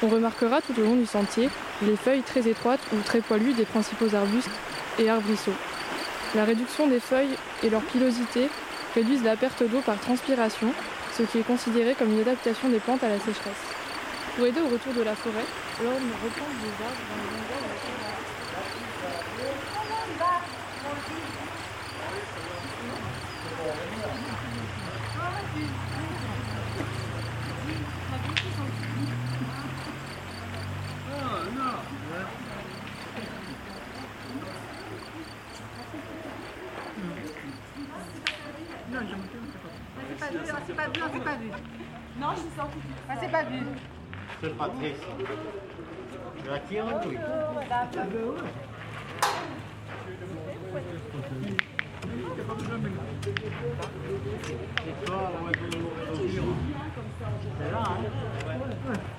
On 0.03 0.09
remarquera 0.09 0.61
tout 0.61 0.79
au 0.79 0.83
long 0.83 0.97
du 0.97 1.07
sentier 1.07 1.51
les 1.83 1.97
feuilles 1.97 2.23
très 2.23 2.49
étroites 2.49 2.81
ou 2.93 3.01
très 3.05 3.21
poilues 3.21 3.53
des 3.53 3.65
principaux 3.65 4.15
arbustes 4.15 4.51
et 4.99 5.11
arbrisseaux. 5.11 5.55
La 6.35 6.45
réduction 6.45 6.87
des 6.87 7.01
feuilles 7.01 7.37
et 7.63 7.71
leur 7.71 7.83
pilosité 7.83 8.49
réduisent 8.95 9.25
la 9.25 9.37
perte 9.37 9.63
d'eau 9.63 9.81
par 9.81 9.99
transpiration, 10.01 10.73
ce 11.17 11.23
qui 11.23 11.39
est 11.39 11.47
considéré 11.47 11.95
comme 11.95 12.13
une 12.13 12.21
adaptation 12.21 12.69
des 12.69 12.79
plantes 12.79 13.05
à 13.05 13.09
la 13.09 13.19
sécheresse. 13.19 13.65
Pour 14.37 14.47
aider 14.47 14.61
au 14.61 14.69
retour 14.69 14.95
de 14.95 15.03
la 15.03 15.15
forêt, 15.15 15.47
l'homme 15.83 16.13
replante 16.23 16.59
des 16.63 16.85
arbres 16.85 17.03
dans 17.09 17.17
les 17.17 17.39
endroits 17.39 17.59
où 17.59 17.69
la 17.69 17.75
forêt 17.91 18.19
C'est 40.49 40.55
pas 40.55 40.61
vu, 40.61 40.65
c'est 40.67 40.75
pas 40.75 40.87
vu, 40.87 41.01
c'est 41.13 41.25
pas 41.25 41.35
vu. 41.35 41.51
Non, 42.19 42.29
je 42.35 42.41
suis 42.41 42.51
sortie. 42.57 42.79
Ah, 43.09 43.15
c'est 43.21 43.31
pas 43.31 43.43
vu. 43.43 43.59
C'est 44.41 44.57
Patrice. 44.57 44.97
Tu 46.43 46.49
la 46.49 46.59
tires, 46.61 46.87
oui. 46.87 47.15
Et 54.87 55.07
toi, 55.07 55.33
le 55.35 55.59
C'est 57.59 57.71
là, 57.71 57.83
hein 57.87 59.17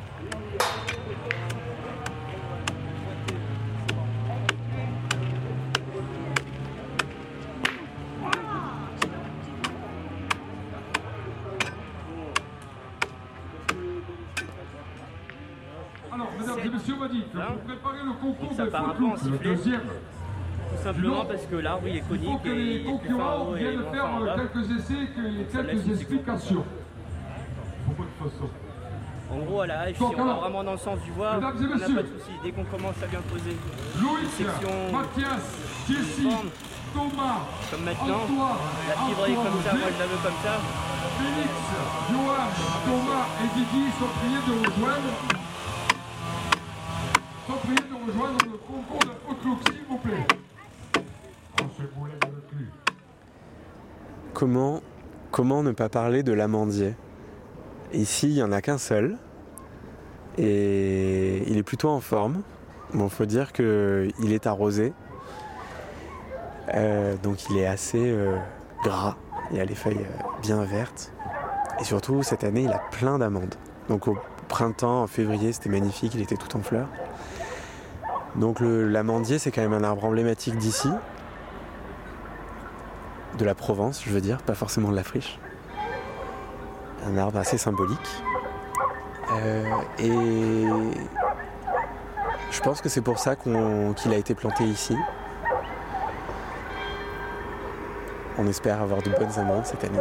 ça 18.56 18.66
part 18.68 18.90
un 18.90 18.94
peu 18.94 19.06
en 19.06 19.18
sifflet. 19.18 19.56
Tout 19.56 20.84
simplement 20.84 21.26
parce 21.26 21.46
que 21.46 21.56
l'arbre 21.56 21.88
il 21.88 21.96
est 21.96 22.00
il 22.00 22.04
conique 22.04 22.30
faut 22.30 22.38
que 22.38 22.50
et 22.50 22.56
les 22.56 22.84
concurrents 22.84 23.56
et 23.56 23.60
viennent 23.60 23.84
faire 23.92 24.36
quelques 24.36 24.72
essais, 24.72 25.08
laisse 25.18 25.52
quelques 25.52 25.88
explications. 25.90 26.64
En 29.32 29.38
gros, 29.40 29.62
à 29.62 29.68
la 29.68 29.80
hache, 29.82 29.96
si 29.96 30.04
on 30.04 30.12
va 30.12 30.34
vraiment 30.34 30.64
dans 30.64 30.72
le 30.72 30.78
sens 30.78 31.00
du 31.02 31.12
et 31.12 31.14
on 31.14 31.40
n'a 31.40 31.40
pas 31.40 31.52
de 31.54 32.08
souci. 32.18 32.32
Dès 32.44 32.52
qu'on 32.52 32.64
commence 32.66 32.96
à 33.04 33.08
bien 33.08 33.22
poser 33.30 33.52
une 33.52 34.30
section 34.30 34.70
Mathias, 34.92 35.46
Jessie, 35.88 36.22
uniforme, 36.24 36.50
Thomas, 36.94 37.46
comme 37.70 37.84
maintenant, 37.84 38.24
Antoine, 38.26 38.58
la 38.90 38.96
fibre 39.06 39.26
est 39.26 39.36
comme 39.36 39.62
ça, 39.62 39.74
moi 39.74 39.90
je 39.94 40.00
la 40.00 40.08
veux 40.08 40.22
comme 40.24 40.40
ça. 40.42 40.54
Félix, 41.18 41.54
Johan, 42.10 42.50
Thomas 42.86 43.26
et 43.44 43.50
Didi 43.54 43.84
sont 44.00 44.12
priés 44.18 44.44
de 44.48 44.54
rejoindre. 44.66 45.39
Comment, 54.34 54.82
comment 55.32 55.64
ne 55.64 55.72
pas 55.72 55.90
parler 55.90 56.24
de 56.24 56.32
l'amandier? 56.32 56.96
Ici, 57.94 58.30
il 58.30 58.36
n'y 58.36 58.44
en 58.44 58.52
a 58.52 58.62
qu'un 58.62 58.78
seul. 58.78 59.18
Et 60.38 61.44
il 61.48 61.58
est 61.58 61.64
plutôt 61.64 61.90
en 61.90 62.00
forme. 62.00 62.42
Bon, 62.94 63.10
faut 63.10 63.26
dire 63.26 63.52
qu'il 63.52 64.32
est 64.32 64.48
arrosé. 64.48 64.94
Euh, 66.74 67.16
donc 67.18 67.50
il 67.50 67.58
est 67.58 67.68
assez 67.68 68.12
euh, 68.12 68.38
gras. 68.84 69.18
Il 69.52 69.60
a 69.60 69.66
les 69.66 69.76
feuilles 69.76 69.98
euh, 69.98 70.42
bien 70.42 70.64
vertes. 70.64 71.12
Et 71.80 71.84
surtout, 71.84 72.24
cette 72.24 72.44
année, 72.44 72.64
il 72.64 72.72
a 72.72 72.82
plein 72.92 73.20
d'amandes. 73.20 73.56
Donc 73.90 74.08
au 74.08 74.18
printemps, 74.48 75.04
en 75.04 75.08
février, 75.08 75.52
c'était 75.52 75.70
magnifique, 75.70 76.14
il 76.16 76.22
était 76.22 76.38
tout 76.38 76.56
en 76.56 76.62
fleurs. 76.62 76.88
Donc 78.40 78.62
l'amandier, 78.62 79.38
c'est 79.38 79.52
quand 79.52 79.62
même 79.62 79.74
un 79.74 79.84
arbre 79.84 80.06
emblématique 80.06 80.58
d'ici. 80.58 80.90
De 83.38 83.46
la 83.46 83.54
Provence, 83.54 84.02
je 84.04 84.10
veux 84.12 84.22
dire, 84.22 84.42
pas 84.42 84.56
forcément 84.56 84.90
de 84.90 84.96
la 84.96 85.04
friche. 85.04 85.40
Un 87.06 87.18
arbre 87.18 87.38
assez 87.38 87.58
symbolique. 87.58 88.24
Euh, 89.32 89.64
et 90.00 90.66
je 92.52 92.62
pense 92.62 92.82
que 92.82 92.90
c'est 92.90 93.02
pour 93.02 93.20
ça 93.20 93.36
qu'il 93.36 94.14
a 94.14 94.18
été 94.18 94.34
planté 94.36 94.64
ici. 94.64 94.96
On 98.38 98.48
espère 98.48 98.82
avoir 98.82 99.02
de 99.02 99.10
bonnes 99.10 99.38
amandes 99.38 99.66
cette 99.66 99.84
année. 99.84 100.00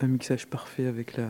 Un 0.00 0.06
mixage 0.06 0.46
parfait 0.46 0.86
avec 0.86 1.16
la 1.16 1.28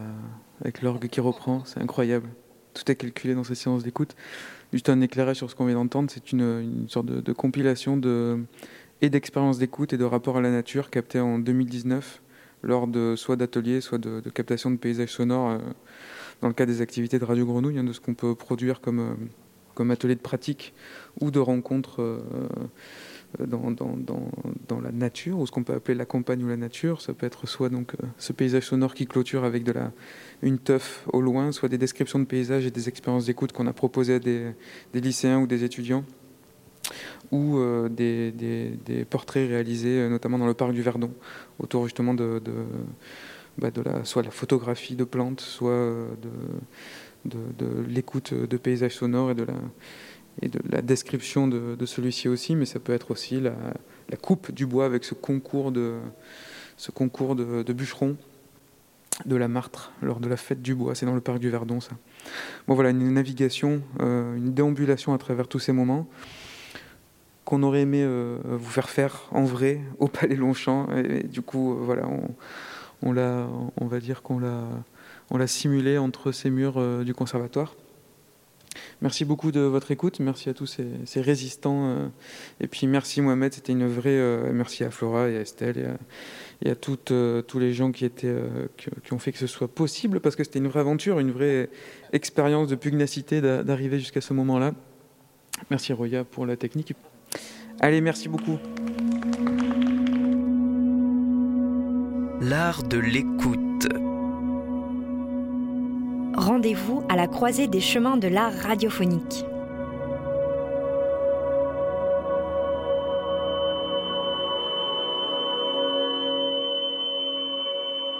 avec 0.61 0.83
l'orgue 0.83 1.07
qui 1.09 1.21
reprend, 1.21 1.65
c'est 1.65 1.81
incroyable. 1.81 2.29
Tout 2.75 2.91
est 2.91 2.97
calculé 2.97 3.35
dans 3.35 3.45
ces 3.45 3.55
séances 3.55 3.83
d'écoute. 3.83 4.15
Juste 4.73 4.89
un 4.89 5.01
éclairage 5.01 5.37
sur 5.37 5.51
ce 5.51 5.55
qu'on 5.55 5.67
vient 5.67 5.77
d'entendre, 5.77 6.11
c'est 6.11 6.33
une, 6.33 6.41
une 6.41 6.89
sorte 6.89 7.07
de, 7.07 7.33
compilation 7.33 7.97
de 7.97 8.41
et 9.01 9.11
d'expériences 9.11 9.59
d'écoute 9.59 9.93
et 9.93 9.97
de 9.97 10.05
rapport 10.05 10.37
à 10.37 10.41
la 10.41 10.51
nature 10.51 10.91
captées 10.91 11.21
en 11.21 11.39
2019 11.39 12.21
lors 12.63 12.89
de 12.89 13.15
soit 13.17 13.37
d'ateliers, 13.37 13.81
soit 13.81 13.99
de, 13.99 14.21
de, 14.21 14.31
captation 14.31 14.71
de 14.71 14.77
paysages 14.77 15.13
sonores 15.13 15.51
euh, 15.51 15.59
dans 16.43 16.49
le 16.49 16.55
cadre 16.55 16.73
des 16.73 16.81
activités 16.81 17.21
de 17.21 17.25
Radio 17.25 17.47
Grenouille, 17.47 17.79
hein, 17.79 17.85
de 17.85 17.93
ce 17.93 18.01
qu'on 18.01 18.15
peut 18.15 18.35
produire 18.35 18.81
comme, 18.81 18.99
euh, 18.99 19.15
comme 19.75 19.93
atelier 19.93 20.17
de 20.17 20.21
pratique 20.21 20.75
ou 21.21 21.31
de 21.31 21.39
rencontres 21.39 22.03
euh, 22.03 22.21
dans, 23.39 23.71
dans, 23.71 24.81
la 24.81 24.91
nature, 24.91 25.39
ou 25.39 25.47
ce 25.47 25.53
qu'on 25.53 25.63
peut 25.63 25.75
appeler 25.75 25.95
la 25.95 26.07
campagne 26.07 26.43
ou 26.45 26.49
la 26.49 26.57
nature. 26.57 27.01
Ça 27.01 27.13
peut 27.13 27.27
être 27.27 27.47
soit 27.47 27.69
donc 27.69 27.95
euh, 27.95 28.07
ce 28.17 28.33
paysage 28.33 28.65
sonore 28.65 28.95
qui 28.95 29.07
clôture 29.07 29.45
avec 29.45 29.65
de 29.65 29.73
la, 29.73 29.93
une 30.43 30.59
teuf 30.59 31.05
au 31.13 31.21
loin, 31.21 31.53
soit 31.53 31.69
des 31.69 31.79
descriptions 31.79 32.19
de 32.19 32.25
paysages 32.25 32.67
et 32.67 32.71
des 32.71 32.89
expériences 32.89 33.27
d'écoute 33.27 33.53
qu'on 33.53 33.67
a 33.67 33.73
proposées 33.73 34.15
à 34.15 34.19
des, 34.19 34.55
lycéens 34.95 35.41
ou 35.41 35.47
des 35.47 35.65
étudiants 35.65 36.05
ou 37.31 37.59
euh, 37.59 37.89
des, 37.91 39.05
portraits 39.11 39.47
réalisés 39.49 40.01
euh, 40.01 40.09
notamment 40.09 40.39
dans 40.39 40.47
le 40.47 40.55
parc 40.55 40.73
du 40.73 40.81
Verdon, 40.81 41.13
autour 41.59 41.85
justement 41.85 42.15
de, 42.15 42.41
bah, 43.59 43.69
la, 43.85 44.05
soit 44.05 44.23
la 44.23 44.31
photographie 44.31 44.97
de 44.97 45.05
plantes, 45.05 45.41
soit 45.41 45.71
euh, 45.71 46.09
de, 47.27 47.39
de 47.59 47.83
l'écoute 47.87 48.33
de 48.33 48.57
paysages 48.57 48.95
sonores 48.95 49.33
et 49.33 49.35
de 49.35 49.45
la, 49.45 49.55
et 50.43 50.49
de 50.49 50.61
la 50.71 50.83
description 50.83 51.49
de, 51.49 51.87
celui-ci 51.87 52.29
aussi, 52.29 52.57
mais 52.57 52.67
ça 52.67 52.79
peut 52.79 52.93
être 52.93 53.11
aussi 53.11 53.41
la, 53.41 53.55
coupe 54.21 54.53
du 54.53 54.67
bois 54.67 54.87
avec 54.87 55.05
ce 55.05 55.15
concours 55.15 55.73
de, 55.73 55.97
ce 56.77 56.91
concours 56.91 57.35
de, 57.35 57.63
de 57.63 57.73
bûcherons 57.73 58.17
de 59.27 59.37
la 59.37 59.49
Martre 59.49 59.93
lors 60.03 60.21
de 60.21 60.29
la 60.29 60.37
fête 60.37 60.63
du 60.63 60.75
bois. 60.75 60.95
C'est 60.95 61.07
dans 61.07 61.15
le 61.15 61.21
parc 61.21 61.39
du 61.39 61.51
Verdon, 61.51 61.81
ça. 61.81 61.93
Bon, 62.67 62.75
voilà, 62.75 62.91
une 62.91 63.13
navigation, 63.13 63.83
euh, 64.01 64.37
une 64.37 64.53
déambulation 64.53 65.15
à 65.15 65.19
travers 65.19 65.49
tous 65.49 65.59
ces 65.59 65.73
moments 65.73 66.07
qu'on 67.45 67.63
aurait 67.63 67.81
aimé 67.81 68.03
euh, 68.05 68.39
vous 68.45 68.71
faire 68.71 68.91
faire 68.91 69.25
en 69.31 69.45
vrai 69.45 69.81
au 69.99 70.09
Palais 70.09 70.37
Longchamp. 70.37 70.89
Et, 70.97 71.23
du 71.25 71.43
coup, 71.43 71.73
euh, 71.73 71.79
voilà, 71.81 72.07
on, 72.07 72.29
on, 73.03 73.13
l'a, 73.13 73.49
on 73.81 73.87
va 73.87 74.01
dire 74.01 74.23
qu'on 74.23 74.39
l'a, 74.39 74.65
on 75.31 75.39
l'a 75.39 75.47
simulé 75.47 75.99
entre 75.99 76.33
ces 76.33 76.51
murs 76.51 77.05
du 77.05 77.15
conservatoire. 77.15 77.75
Merci 79.01 79.25
beaucoup 79.25 79.53
de 79.53 79.61
votre 79.61 79.91
écoute, 79.91 80.19
merci 80.21 80.49
à 80.49 80.55
tous 80.55 80.67
ces, 80.67 81.21
résistants. 81.21 81.91
Euh, 81.91 82.09
et 82.61 82.67
puis 82.67 82.87
merci 82.87 83.21
Mohamed, 83.21 83.53
c'était 83.53 83.73
une 83.73 83.87
vraie. 83.87 84.11
Euh, 84.11 84.51
merci 84.53 84.83
à 84.83 84.91
Flora 84.91 85.29
et 85.29 85.37
à 85.37 85.41
Estelle 85.41 85.97
et 86.63 86.71
à, 86.71 86.75
toutes, 86.75 87.13
euh, 87.13 87.41
tous 87.43 87.61
les 87.61 87.73
gens 87.73 87.93
qui, 87.93 88.11
qui, 88.11 89.13
ont 89.13 89.19
fait 89.19 89.31
que 89.31 89.39
ce 89.39 89.47
soit 89.47 89.69
possible, 89.69 90.19
parce 90.21 90.35
que 90.35 90.43
c'était 90.43 90.59
une 90.59 90.67
vraie 90.67 90.81
aventure, 90.81 91.21
une 91.21 91.31
vraie 91.31 91.71
expérience 92.13 92.67
de 92.69 92.75
pugnacité 92.75 93.41
d'arriver 93.41 94.01
jusqu'à 94.01 94.21
ce 94.21 94.33
moment-là. 94.35 94.75
Merci 95.71 95.93
Roya 95.93 96.25
pour 96.25 96.47
la 96.47 96.57
technique. 96.57 96.95
Allez, 97.81 98.01
merci 98.01 98.29
beaucoup. 98.29 98.59
L'art 102.41 102.83
de 102.83 102.99
l'écoute. 102.99 104.08
Rendez-vous 106.39 107.03
à 107.09 107.17
la 107.17 107.27
croisée 107.27 107.67
des 107.67 107.81
chemins 107.81 108.17
de 108.17 108.29
l'art 108.29 108.53
radiophonique. 108.53 109.45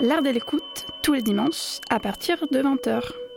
L'art 0.01 0.23
de 0.23 0.31
l'écoute, 0.31 0.87
tous 1.01 1.13
les 1.13 1.23
dimanches, 1.23 1.79
à 1.91 2.01
partir 2.01 2.39
de 2.51 2.59
20h. 2.59 3.28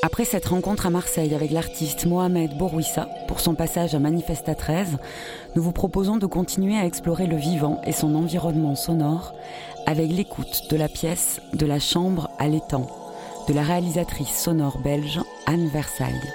Après 0.00 0.24
cette 0.24 0.46
rencontre 0.46 0.86
à 0.86 0.90
Marseille 0.90 1.34
avec 1.34 1.50
l'artiste 1.50 2.06
Mohamed 2.06 2.56
Borouissa 2.56 3.08
pour 3.26 3.40
son 3.40 3.56
passage 3.56 3.96
à 3.96 3.98
Manifesta 3.98 4.54
13, 4.54 4.96
nous 5.56 5.62
vous 5.62 5.72
proposons 5.72 6.18
de 6.18 6.26
continuer 6.26 6.76
à 6.76 6.86
explorer 6.86 7.26
le 7.26 7.36
vivant 7.36 7.80
et 7.84 7.90
son 7.90 8.14
environnement 8.14 8.76
sonore 8.76 9.34
avec 9.86 10.08
l'écoute 10.08 10.62
de 10.70 10.76
la 10.76 10.88
pièce 10.88 11.40
De 11.52 11.66
la 11.66 11.80
chambre 11.80 12.30
à 12.38 12.46
l'étang 12.46 12.86
de 13.48 13.54
la 13.54 13.62
réalisatrice 13.62 14.38
sonore 14.38 14.78
belge 14.78 15.20
Anne 15.46 15.66
Versailles. 15.66 16.32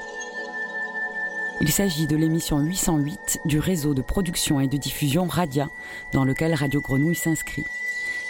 Il 1.61 1.72
s'agit 1.72 2.07
de 2.07 2.18
l'émission 2.18 2.60
808 2.60 3.41
du 3.45 3.60
réseau 3.60 3.94
de 3.94 4.02
production 4.02 4.60
et 4.60 4.68
de 4.68 4.76
diffusion 4.76 5.26
Radia, 5.26 5.69
dans 6.11 6.26
lequel 6.26 6.53
Radio 6.53 6.81
Grenouille 6.81 7.15
s'inscrit. 7.15 7.64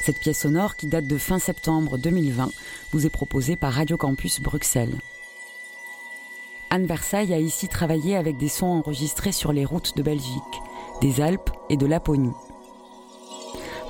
Cette 0.02 0.20
pièce 0.20 0.42
sonore, 0.42 0.76
qui 0.76 0.88
date 0.88 1.08
de 1.08 1.18
fin 1.18 1.40
septembre 1.40 1.98
2020, 1.98 2.52
vous 2.92 3.06
est 3.06 3.10
proposée 3.10 3.56
par 3.56 3.72
Radio 3.72 3.96
Campus 3.98 4.42
Bruxelles. 4.42 4.98
Anne 6.74 6.88
Versailles 6.88 7.36
a 7.36 7.38
ici 7.38 7.68
travaillé 7.68 8.16
avec 8.18 8.38
des 8.38 8.48
sons 8.48 8.66
enregistrés 8.66 9.32
sur 9.32 9.54
les 9.54 9.64
routes 9.64 9.96
de 9.96 10.02
Belgique, 10.02 10.42
des 11.02 11.22
Alpes 11.22 11.52
et 11.70 11.78
de 11.78 11.86
Laponie. 11.86 12.34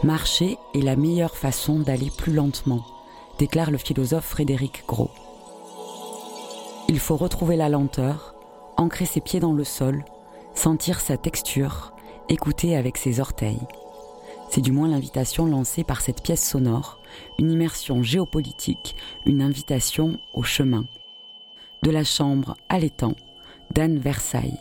Marcher 0.04 0.58
est 0.76 0.82
la 0.82 0.98
meilleure 0.98 1.38
façon 1.38 1.80
d'aller 1.80 2.12
plus 2.18 2.34
lentement, 2.34 2.86
déclare 3.40 3.72
le 3.72 3.78
philosophe 3.78 4.26
Frédéric 4.26 4.84
Gros. 4.86 5.12
Il 6.90 7.00
faut 7.00 7.16
retrouver 7.16 7.56
la 7.56 7.70
lenteur, 7.70 8.36
ancrer 8.76 9.06
ses 9.06 9.22
pieds 9.22 9.40
dans 9.40 9.54
le 9.54 9.64
sol, 9.64 10.04
sentir 10.54 11.00
sa 11.00 11.16
texture, 11.16 11.94
écouter 12.28 12.76
avec 12.76 12.98
ses 12.98 13.22
orteils. 13.22 13.66
C'est 14.50 14.60
du 14.60 14.74
moins 14.74 14.90
l'invitation 14.90 15.46
lancée 15.46 15.86
par 15.86 16.02
cette 16.02 16.22
pièce 16.22 16.46
sonore, 16.46 17.00
une 17.40 17.50
immersion 17.50 18.04
géopolitique, 18.04 18.98
une 19.26 19.42
invitation 19.42 20.20
au 20.34 20.44
chemin. 20.44 20.84
De 21.84 21.92
la 21.92 22.06
chambre 22.06 22.56
à 22.70 22.80
l'étang, 22.80 23.14
d'Anne 23.72 24.00
Versailles. 24.00 24.58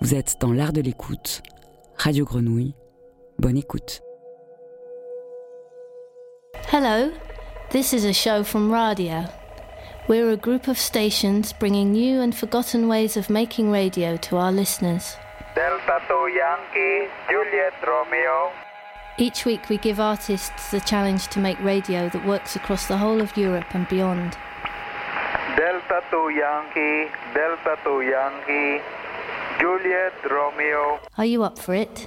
Vous 0.00 0.16
êtes 0.16 0.40
dans 0.40 0.52
l'art 0.52 0.72
de 0.72 0.80
l'écoute. 0.80 1.42
Radio 1.96 2.24
Grenouille. 2.24 2.74
Bonne 3.38 3.56
écoute. 3.56 4.02
Hello, 6.72 7.12
this 7.70 7.92
is 7.92 8.04
a 8.04 8.12
show 8.12 8.42
from 8.42 8.72
Radio. 8.72 9.26
We're 10.08 10.32
a 10.32 10.36
group 10.36 10.66
of 10.66 10.76
stations 10.76 11.52
bringing 11.52 11.92
new 11.92 12.20
and 12.20 12.32
forgotten 12.32 12.88
ways 12.88 13.16
of 13.16 13.30
making 13.30 13.70
radio 13.70 14.16
to 14.16 14.36
our 14.36 14.50
listeners. 14.50 15.16
Delta 15.54 16.00
2 16.08 16.14
Yankee, 16.34 17.08
Juliet 17.30 17.74
Romeo. 17.86 18.50
Each 19.18 19.44
week 19.44 19.68
we 19.68 19.78
give 19.78 20.00
artists 20.00 20.72
the 20.72 20.80
challenge 20.80 21.28
to 21.28 21.38
make 21.38 21.60
radio 21.62 22.08
that 22.08 22.26
works 22.26 22.56
across 22.56 22.88
the 22.88 22.96
whole 22.96 23.20
of 23.20 23.36
Europe 23.36 23.72
and 23.72 23.86
beyond. 23.86 24.36
Delta 25.56 26.02
2 26.10 26.30
Yankee, 26.30 27.08
Delta 27.32 27.76
2 27.82 28.02
Yankee, 28.02 28.82
Juliet 29.58 30.12
Romeo. 30.30 30.98
Are 31.16 31.24
you 31.24 31.42
up 31.42 31.58
for 31.58 31.74
it? 31.74 32.06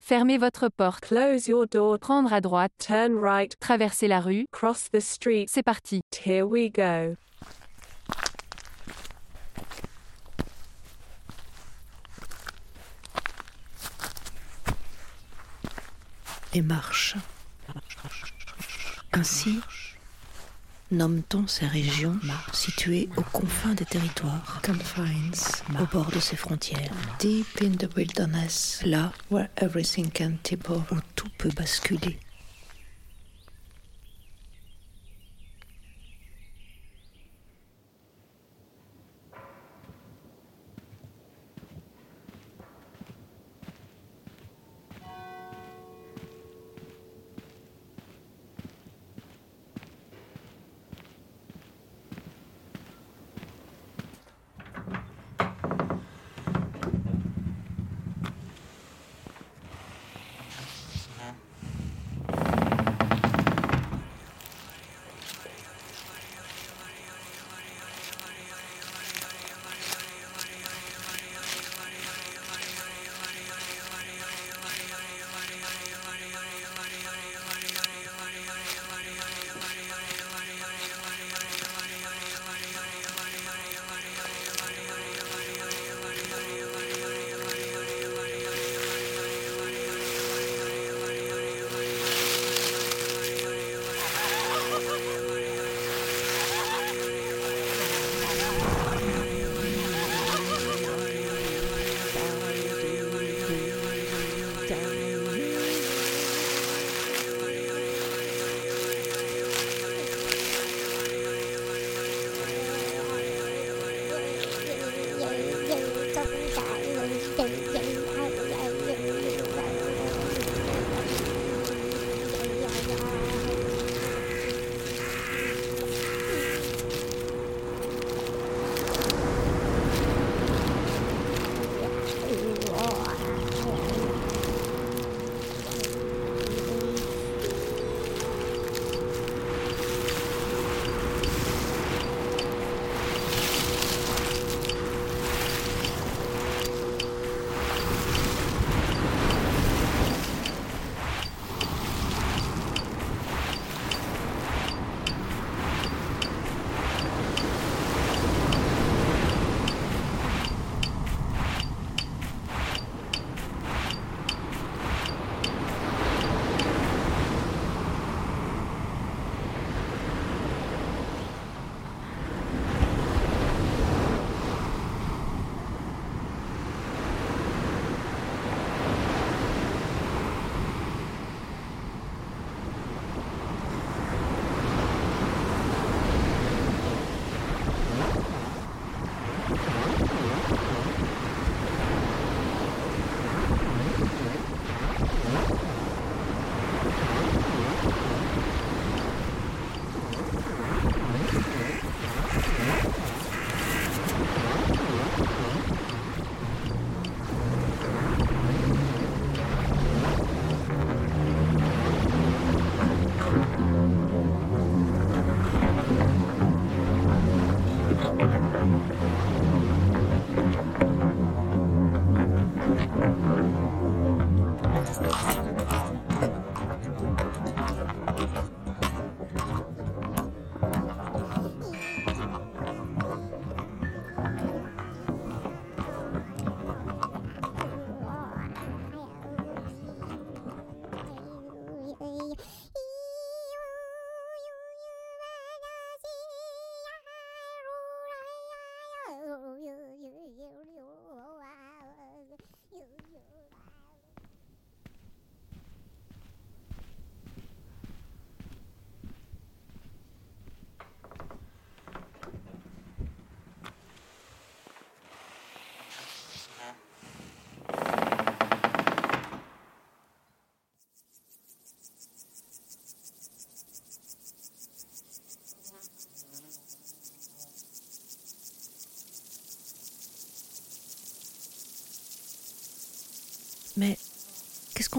Fermez 0.00 0.38
votre 0.38 0.68
porte. 0.68 1.02
Close 1.02 1.46
your 1.46 1.66
door. 1.66 1.96
Prendre 2.00 2.32
à 2.32 2.40
droite. 2.40 2.72
Turn 2.80 3.14
right. 3.14 3.54
Traverser 3.60 4.08
la 4.08 4.18
rue. 4.18 4.46
Cross 4.50 4.90
the 4.92 5.00
street. 5.00 5.46
C'est 5.48 5.62
parti. 5.62 6.00
Here 6.10 6.44
we 6.44 6.68
go. 6.68 7.14
Et 16.52 16.62
marche. 16.62 17.16
Ainsi 19.12 19.60
nomme-t-on 20.90 21.46
ces 21.46 21.66
régions 21.66 22.18
situées 22.52 23.08
aux 23.16 23.22
confins 23.22 23.74
des 23.74 23.84
territoires, 23.84 24.60
confines, 24.64 25.32
au 25.80 25.86
bord 25.86 26.10
de 26.10 26.18
ces 26.18 26.36
frontières, 26.36 26.90
deep 27.20 27.46
in 27.62 27.76
the 27.76 27.88
wilderness, 27.96 28.82
là 28.84 29.12
where 29.30 29.48
everything 29.56 30.10
can 30.10 30.32
tip 30.42 30.68
off, 30.68 30.90
où 30.90 30.96
tout 31.14 31.28
peut 31.38 31.50
basculer. 31.56 32.18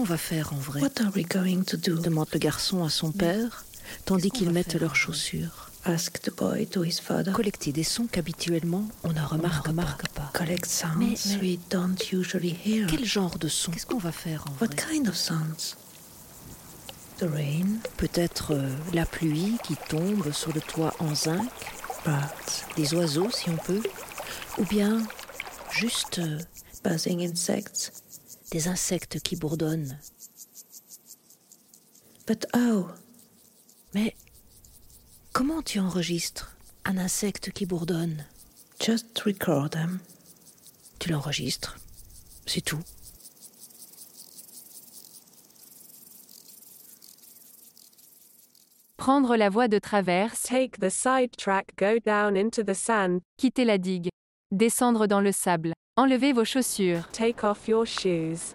Qu'on 0.02 0.08
va 0.08 0.18
faire 0.18 0.52
en 0.52 0.56
vrai 0.56 0.80
What 0.80 1.00
are 1.00 1.12
we 1.14 1.24
going 1.24 1.62
to 1.62 1.76
do? 1.76 1.94
Demande 2.00 2.26
le 2.32 2.38
garçon 2.40 2.82
à 2.84 2.90
son 2.90 3.12
père, 3.12 3.64
tandis 4.04 4.30
qu'ils 4.32 4.50
mettent 4.50 4.74
leurs 4.74 4.96
chaussures. 4.96 5.70
Ask 5.84 6.20
the 6.22 6.34
boy 6.36 6.66
to 6.66 6.82
his 6.84 6.98
father. 7.00 7.30
Collecter 7.32 7.70
des 7.72 7.84
sons 7.84 8.08
qu'habituellement 8.10 8.88
on 9.04 9.12
ne 9.12 9.20
remarque, 9.22 9.70
pas. 10.08 10.30
Collect 10.34 10.66
sounds 10.66 10.96
Mais- 10.98 11.14
mais- 11.26 11.36
we 11.40 11.58
don't 11.70 11.96
usually 12.12 12.50
hear. 12.64 12.88
Quel 12.88 13.04
genre 13.04 13.38
de 13.38 13.46
son? 13.46 13.70
Qu'est-ce 13.70 13.86
qu'on 13.86 13.98
va 13.98 14.10
faire 14.10 14.44
en 14.48 14.52
What 14.64 14.72
vrai? 14.74 14.76
kind 14.90 15.08
of 15.08 15.14
sounds? 15.16 15.76
The 17.18 17.26
rain, 17.32 17.78
Peut-être 17.96 18.54
euh, 18.54 18.68
la 18.92 19.06
pluie 19.06 19.56
qui 19.62 19.76
tombe 19.88 20.32
sur 20.32 20.52
le 20.52 20.60
toit 20.60 20.94
en 20.98 21.14
zinc, 21.14 21.48
birds, 22.04 22.66
des 22.76 22.92
oiseaux 22.94 23.30
si 23.30 23.50
on 23.50 23.56
peut, 23.56 23.82
ou 24.58 24.64
bien 24.64 25.00
juste 25.70 26.18
euh, 26.18 26.38
buzzing 26.82 27.28
insects. 27.30 27.91
Des 28.52 28.68
insectes 28.68 29.18
qui 29.20 29.34
bourdonnent. 29.34 29.98
But 32.26 32.46
oh, 32.54 32.86
Mais 33.94 34.14
comment 35.32 35.62
tu 35.62 35.80
enregistres 35.80 36.54
un 36.84 36.98
insecte 36.98 37.50
qui 37.50 37.64
bourdonne? 37.64 38.26
Just 38.78 39.18
record 39.20 39.70
them. 39.70 40.00
Tu 40.98 41.10
l'enregistres, 41.10 41.78
c'est 42.46 42.60
tout. 42.60 42.82
Prendre 48.98 49.36
la 49.36 49.48
voie 49.48 49.66
de 49.66 49.78
traverse. 49.78 50.42
Take 50.42 50.78
the 50.78 50.90
side 50.90 51.36
track, 51.36 51.74
go 51.76 51.98
down 52.04 52.36
into 52.36 52.62
the 52.62 52.74
sand. 52.74 53.20
Quitter 53.38 53.64
la 53.64 53.78
digue. 53.78 54.10
Descendre 54.52 55.06
dans 55.06 55.20
le 55.20 55.32
sable. 55.32 55.72
Enlevez 55.98 56.32
vos 56.32 56.46
chaussures. 56.46 57.06
Take 57.12 57.44
off 57.44 57.68
your 57.68 57.84
shoes. 57.84 58.54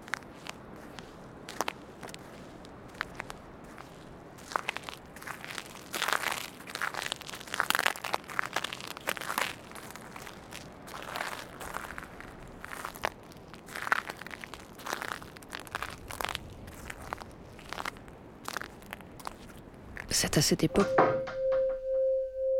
C'est 20.10 20.40
à 20.40 20.42
cette 20.42 20.64
époque 20.64 20.88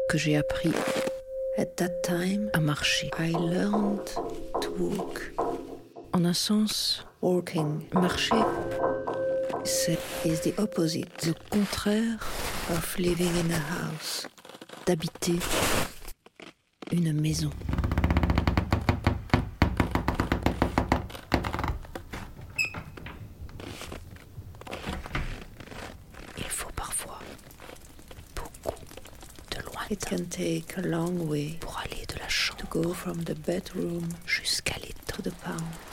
que 0.08 0.20
j'ai 0.20 0.38
appris 0.38 0.72
At 1.58 1.66
that 1.78 2.04
time, 2.04 2.52
à 2.54 2.60
marcher. 2.60 3.10
I 3.18 3.32
learned 3.32 4.08
walk. 4.78 5.32
En 6.14 6.26
un 6.26 6.34
sens, 6.34 7.06
Walking 7.22 7.82
marcher, 7.94 8.36
c'est 9.64 10.00
is 10.26 10.40
the 10.42 10.54
opposite 10.60 11.26
le 11.26 11.34
contraire 11.50 12.18
of 12.72 12.98
living 12.98 13.32
in 13.38 13.52
a 13.52 13.60
house. 13.60 14.28
d'habiter 14.86 15.40
une 16.92 17.12
maison. 17.14 17.50
Il 26.38 26.44
faut 26.46 26.70
parfois 26.76 27.20
beaucoup 28.36 28.76
de 29.52 29.58
loin 29.66 29.82
It 29.90 30.06
can 30.06 30.26
take 30.30 30.78
a 30.78 30.82
long 30.82 31.28
way 31.28 31.58
pour 31.60 31.78
aller 31.80 32.06
de 32.08 32.20
la 32.20 32.28
chambre 32.30 32.58
to 32.60 32.68
go 32.82 32.94
from 32.94 33.24
the 33.24 33.36
bedroom. 33.36 34.08
To 35.18 35.24
the 35.24 35.32
pound. 35.38 35.87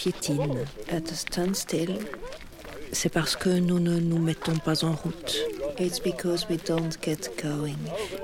Piétine 0.00 0.64
at 0.88 1.12
a 1.12 1.14
standstill, 1.14 1.98
c'est 2.90 3.12
parce 3.12 3.36
que 3.36 3.50
nous 3.50 3.78
ne 3.78 4.00
nous 4.00 4.18
mettons 4.18 4.56
pas 4.56 4.82
en 4.82 4.92
route. 4.92 5.36
It's 5.78 6.00
because 6.00 6.48
we 6.48 6.56
don't 6.56 6.96
get 7.02 7.28
going. 7.42 7.76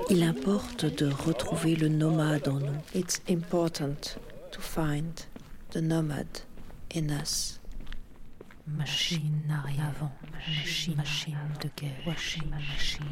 Il 0.09 0.23
importe 0.23 0.85
de 0.85 1.05
retrouver 1.05 1.75
le 1.75 1.87
nomade 1.87 2.47
en 2.47 2.59
nous. 2.59 2.81
It's 2.95 3.21
important 3.29 4.17
to 4.51 4.59
find 4.59 5.27
the 5.69 5.81
nomad 5.81 6.25
in 6.95 7.11
us. 7.11 7.59
Machine 8.65 9.43
arrière 9.49 9.93
avant, 9.95 10.11
machine, 10.33 10.95
machine 10.95 11.37
de 11.61 11.69
guerre, 11.79 11.91
machine, 12.07 12.49
machine. 12.49 13.05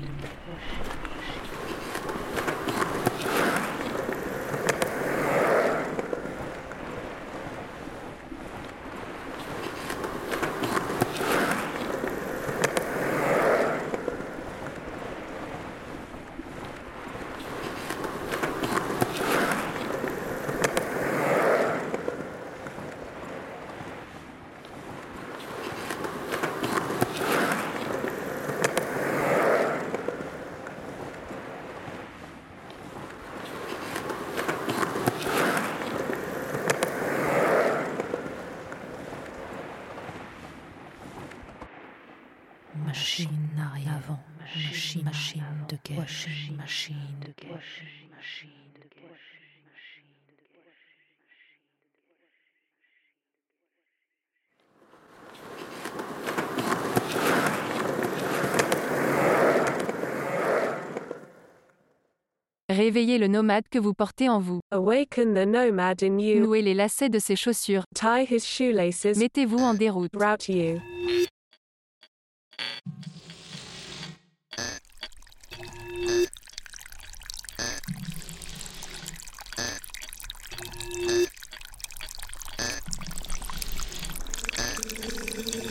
Réveillez 62.75 63.17
le 63.17 63.27
nomade 63.27 63.63
que 63.71 63.79
vous 63.79 63.93
portez 63.93 64.27
en 64.27 64.39
vous. 64.39 64.59
Awaken 64.69 65.33
the 65.33 65.47
nomad 65.47 66.03
in 66.03 66.19
you. 66.19 66.41
Nouez 66.41 66.61
les 66.61 66.73
lacets 66.73 67.07
de 67.07 67.19
ses 67.19 67.37
chaussures. 67.37 67.85
Tie 67.95 68.25
his 68.29 68.45
shoelaces. 68.45 69.15
Mettez-vous 69.15 69.59
en 69.59 69.73
déroute. 69.73 70.11
Route 70.13 70.49
you. 70.49 70.81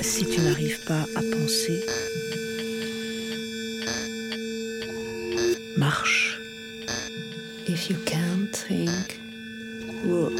Si 0.01 0.25
tu 0.25 0.41
n'arrives 0.41 0.83
pas 0.87 1.03
à 1.17 1.21
penser, 1.21 1.85
If 7.75 7.91
you 7.91 7.97
can't 8.07 8.55
think, 8.55 9.21
walk. 10.05 10.31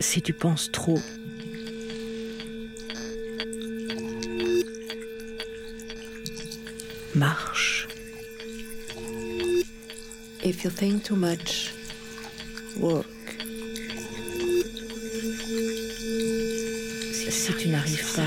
Si 0.00 0.20
tu 0.20 0.32
penses 0.32 0.70
trop, 0.72 1.00
marche. 7.14 7.86
If 10.42 10.64
you 10.64 10.70
think 10.70 11.04
too 11.04 11.14
much, 11.14 11.72
walk. 12.76 13.11
Si, 17.42 17.48
si 17.48 17.58
tu 17.58 17.68
n'arrives 17.70 18.14
pas, 18.14 18.22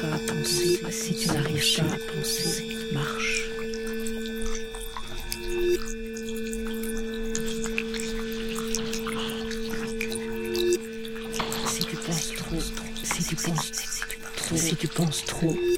pas 0.00 0.14
à 0.14 0.18
penser, 0.18 0.80
si 0.90 1.14
tu 1.14 1.28
n'arrives 1.28 1.76
pas 1.76 1.94
à 1.94 1.98
penser, 2.14 2.64
marche. 2.90 3.50
Si 11.66 11.84
tu 11.84 11.96
penses 11.96 12.32
trop, 12.34 12.60
si 13.04 13.24
tu 13.24 13.36
penses 13.36 13.72
trop, 14.36 14.56
si 14.56 14.76
tu 14.76 14.88
penses 14.88 15.24
trop, 15.26 15.52
marche. 15.52 15.75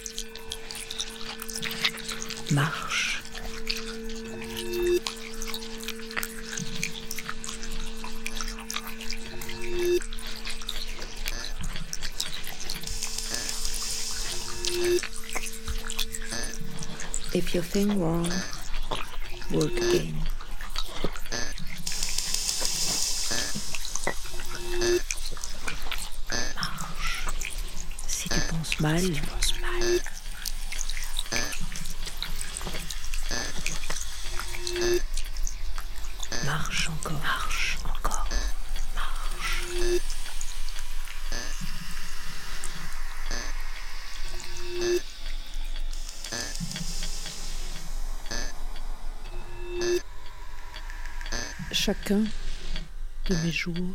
Jours, 53.74 53.94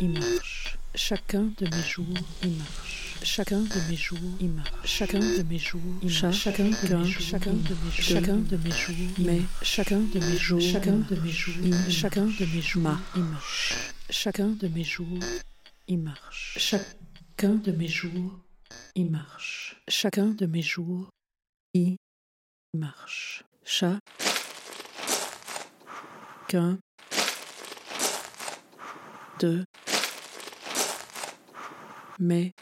il 0.00 0.10
marche. 0.10 0.78
Chacun 0.94 1.52
de 1.58 1.64
mes 1.64 1.82
jours, 1.82 2.06
il 2.42 2.50
marche. 2.50 3.14
Chacun 3.22 3.60
de 3.60 3.88
mes 3.88 3.96
jours, 3.96 4.18
il 4.40 4.50
marche. 4.50 4.70
Chacun 4.84 5.18
de 5.18 5.42
mes 5.42 5.58
jours, 5.58 5.80
il 6.02 6.10
marche. 6.10 6.38
Chacun 6.38 6.64
de 6.64 6.70
mes 6.70 7.04
jours, 7.04 7.20
chacun 7.20 7.52
de 7.52 7.74
mes 7.74 7.90
jours, 7.90 8.04
chacun 8.04 8.36
de 8.36 8.56
mes 8.56 8.70
jours, 8.70 8.96
mais 9.18 9.40
chacun 9.62 10.00
de 10.00 10.18
mes 10.18 10.36
jours, 10.36 10.60
chacun 10.60 10.96
de 10.96 11.16
mes 11.16 11.30
jours, 11.30 11.54
chacun 11.90 12.24
de 12.26 12.44
mes 12.46 12.62
jours, 12.62 12.94
il 13.16 13.22
marche. 13.24 13.74
Chacun 14.10 14.48
de 14.48 14.68
mes 14.68 14.84
jours, 14.84 15.18
il 15.88 15.98
marche. 15.98 16.58
Chacun 16.58 17.54
de 17.54 17.72
mes 17.72 17.88
jours, 17.88 18.40
il 18.94 19.10
marche. 19.10 19.76
Chacun 19.88 20.26
de 20.26 20.46
mes 20.46 20.62
jours, 20.62 21.10
il 21.74 21.96
marche. 22.74 23.44
De. 29.38 29.64
Mais. 32.18 32.52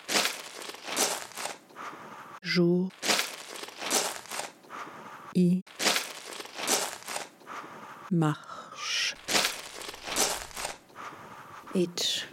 Jour. 2.42 2.90
I. 5.34 5.62
Marche. 8.10 9.14
Each 11.74 12.26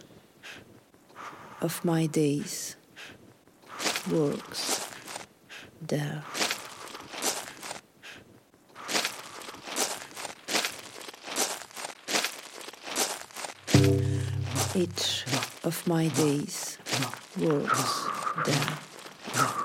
of 1.62 1.86
my 1.86 2.06
days 2.08 2.76
works 4.12 4.90
there. 5.82 6.24
Each 14.76 15.24
of 15.64 15.86
my 15.86 16.08
days 16.08 16.80
works 17.38 18.08
there. 18.44 19.63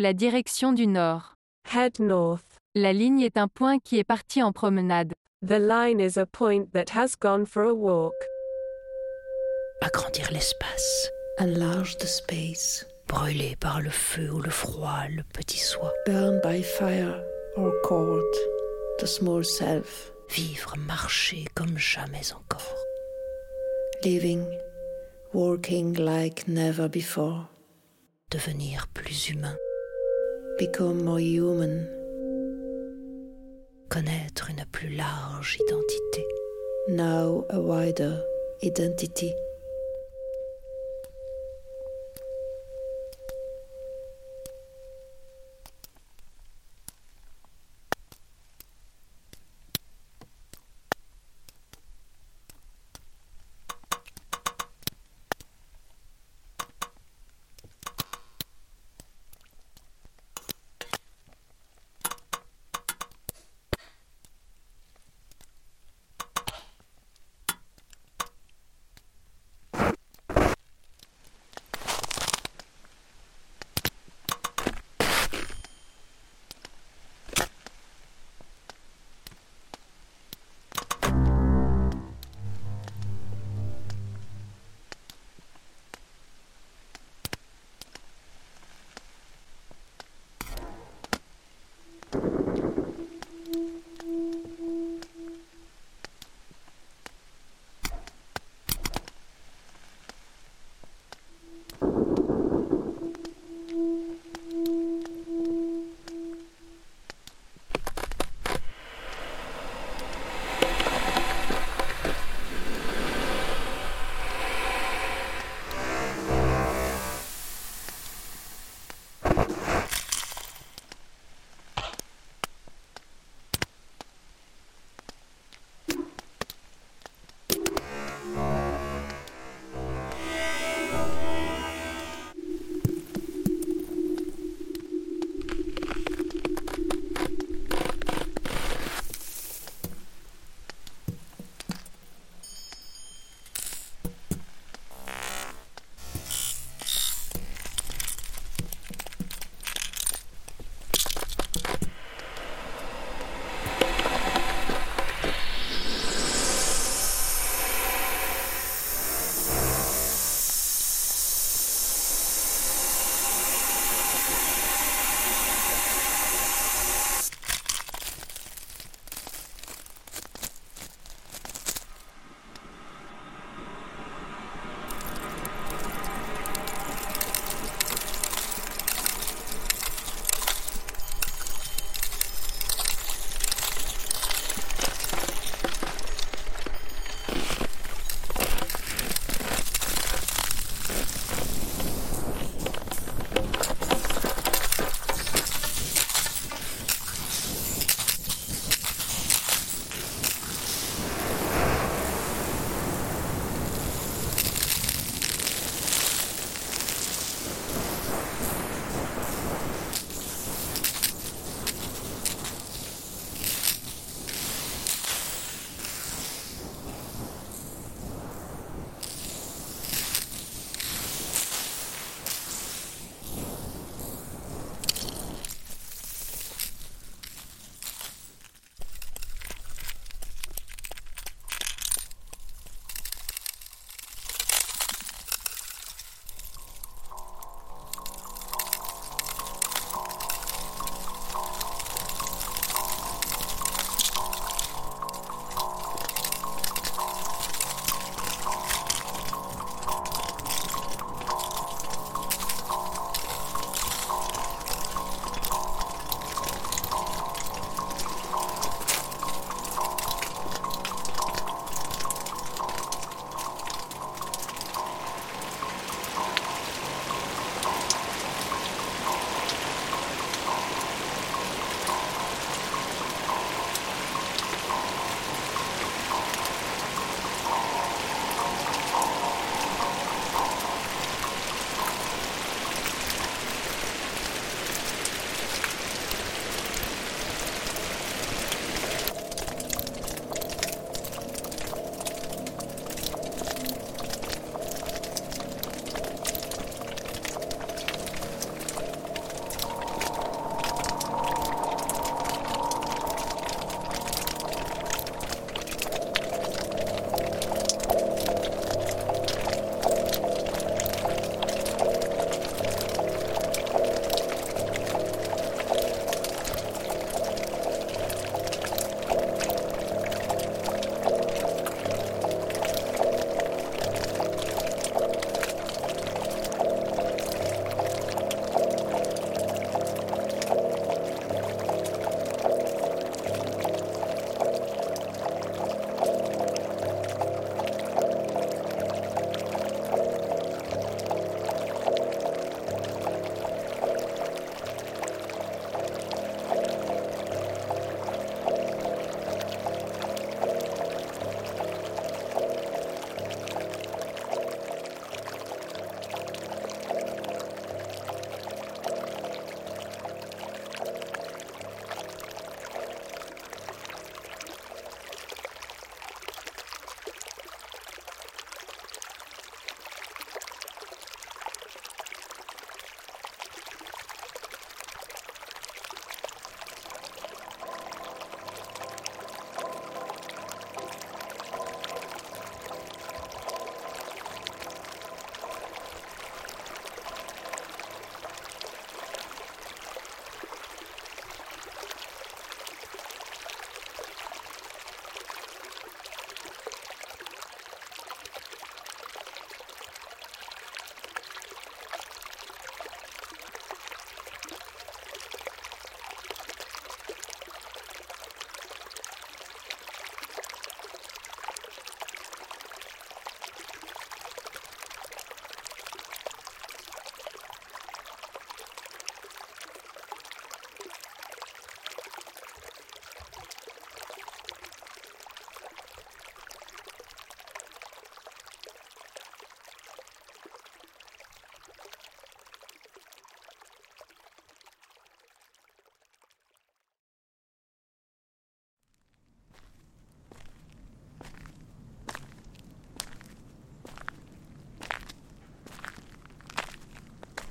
La 0.00 0.12
direction 0.12 0.72
du 0.72 0.86
nord. 0.86 1.34
Head 1.72 2.00
north. 2.00 2.58
La 2.74 2.92
ligne 2.92 3.20
est 3.20 3.36
un 3.36 3.48
point 3.48 3.78
qui 3.78 3.98
est 3.98 4.04
parti 4.04 4.42
en 4.42 4.52
promenade. 4.52 5.12
The 5.46 5.58
line 5.58 6.00
is 6.00 6.18
a 6.18 6.26
point 6.26 6.72
that 6.72 6.90
has 6.94 7.16
gone 7.16 7.46
for 7.46 7.64
a 7.64 7.74
walk. 7.74 8.14
Agrandir 9.82 10.30
l'espace. 10.32 11.10
Enlarge 11.38 11.96
the 11.98 12.06
space. 12.06 12.86
Brûlé 13.08 13.56
par 13.56 13.80
le 13.80 13.90
feu 13.90 14.30
ou 14.30 14.40
le 14.40 14.50
froid, 14.50 15.08
le 15.08 15.22
petit 15.34 15.58
soi. 15.58 15.92
Burn 16.06 16.40
by 16.42 16.62
fire 16.62 17.22
or 17.56 17.72
cold, 17.82 18.34
the 19.00 19.06
small 19.06 19.44
self. 19.44 20.12
Vivre, 20.28 20.76
marcher 20.78 21.44
comme 21.54 21.76
jamais 21.76 22.32
encore. 22.32 22.76
Living, 24.04 24.46
working 25.34 25.94
like 25.94 26.46
never 26.46 26.88
before. 26.88 27.48
Devenir 28.30 28.86
plus 28.94 29.28
humain. 29.28 29.56
Become 30.60 31.04
more 31.06 31.18
human. 31.18 31.88
connaître 33.88 34.50
une 34.50 34.62
plus 34.70 34.94
large 34.94 35.56
identité. 35.58 36.26
Now 36.90 37.46
a 37.48 37.58
wider 37.58 38.22
identity. 38.62 39.32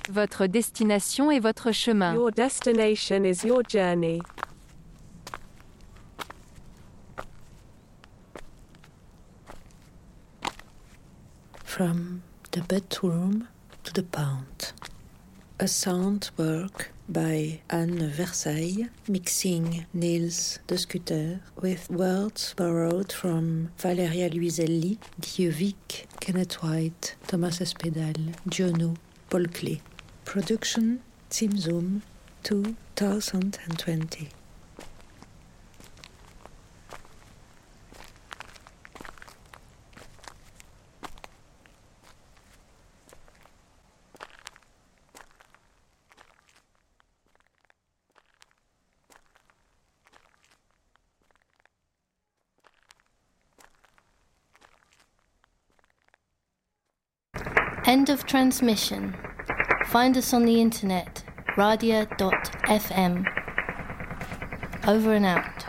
Votre 0.09 0.47
destination 0.47 1.29
est 1.29 1.39
votre 1.39 1.71
chemin. 1.71 2.15
Your 2.15 2.31
destination 2.31 3.25
is 3.25 3.45
your 3.45 3.61
journey. 3.61 4.19
From 11.63 12.21
the 12.51 12.61
bedroom 12.61 13.47
to 13.83 13.93
the 13.93 14.01
pound. 14.01 14.73
A 15.59 15.67
sound 15.67 16.31
work 16.37 16.91
by 17.07 17.59
Anne 17.69 18.09
Versailles, 18.09 18.89
mixing 19.07 19.85
Niels 19.93 20.59
de 20.67 20.77
Scuter 20.77 21.39
with 21.61 21.87
words 21.91 22.55
borrowed 22.57 23.11
from 23.11 23.69
Valeria 23.77 24.29
Luiselli, 24.31 24.97
Dieuvik, 25.21 26.07
Kenneth 26.19 26.63
White, 26.63 27.15
Thomas 27.27 27.61
Espedal, 27.61 28.33
Giono, 28.49 28.95
Paul 29.29 29.43
Klee. 29.43 29.81
Production 30.29 31.01
Team 31.31 31.57
Zoom 31.57 32.03
2020. 32.43 34.29
End 57.87 58.09
of 58.11 58.27
transmission. 58.27 59.15
Find 59.89 60.15
us 60.17 60.35
on 60.35 60.45
the 60.45 60.61
internet, 60.61 61.23
radia.fm. 61.55 63.25
Over 64.87 65.13
and 65.13 65.25
out. 65.25 65.65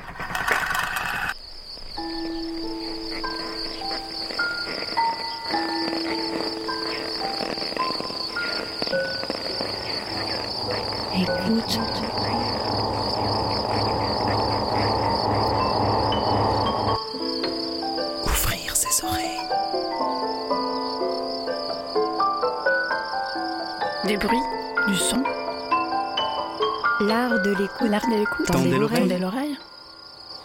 L'art 28.00 28.10
de 28.10 28.18
l'écoute. 28.18 28.46
Tendez 28.46 28.78
l'oreille. 28.78 29.00
Tendez 29.00 29.18
l'oreille. 29.18 29.56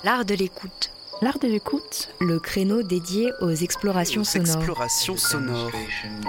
L'art 0.04 0.26
de 0.26 0.34
l'écoute. 0.34 0.92
L'art 1.22 1.40
de 1.40 1.48
l'écoute. 1.48 2.10
Le 2.20 2.40
créneau 2.40 2.84
dédié 2.84 3.32
aux 3.42 3.52
explorations 3.52 4.22
Aux 4.22 4.26
sonores. 4.26 4.56
explorations 4.58 5.18
sonores. 5.18 5.72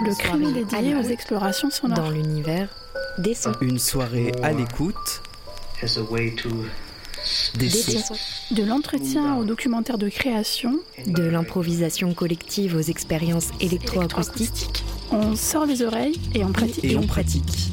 Le 0.04 0.14
créneau 0.14 0.52
dédié 0.52 0.94
aux 0.94 1.02
explorations 1.02 1.70
sonores. 1.70 1.98
Dans 1.98 2.10
l'univers 2.10 2.68
des 3.18 3.34
sons. 3.34 3.52
Une 3.60 3.78
soirée 3.78 4.32
à 4.42 4.52
l'écoute. 4.52 5.22
Des 7.54 7.68
sons. 7.70 8.14
De 8.52 8.62
l'entretien 8.62 9.36
au 9.36 9.44
documentaire 9.44 9.98
de 9.98 10.08
création. 10.08 10.78
De 11.06 11.24
l'improvisation 11.24 12.14
collective 12.14 12.76
aux 12.76 12.80
expériences 12.80 13.48
électroacoustiques. 13.60 14.84
On 15.10 15.34
sort 15.34 15.66
les 15.66 15.82
oreilles 15.82 16.20
et 16.34 16.44
on 16.44 16.52
pratique. 16.52 16.84
Et 16.84 16.96
on 16.96 17.06
pratique. 17.06 17.72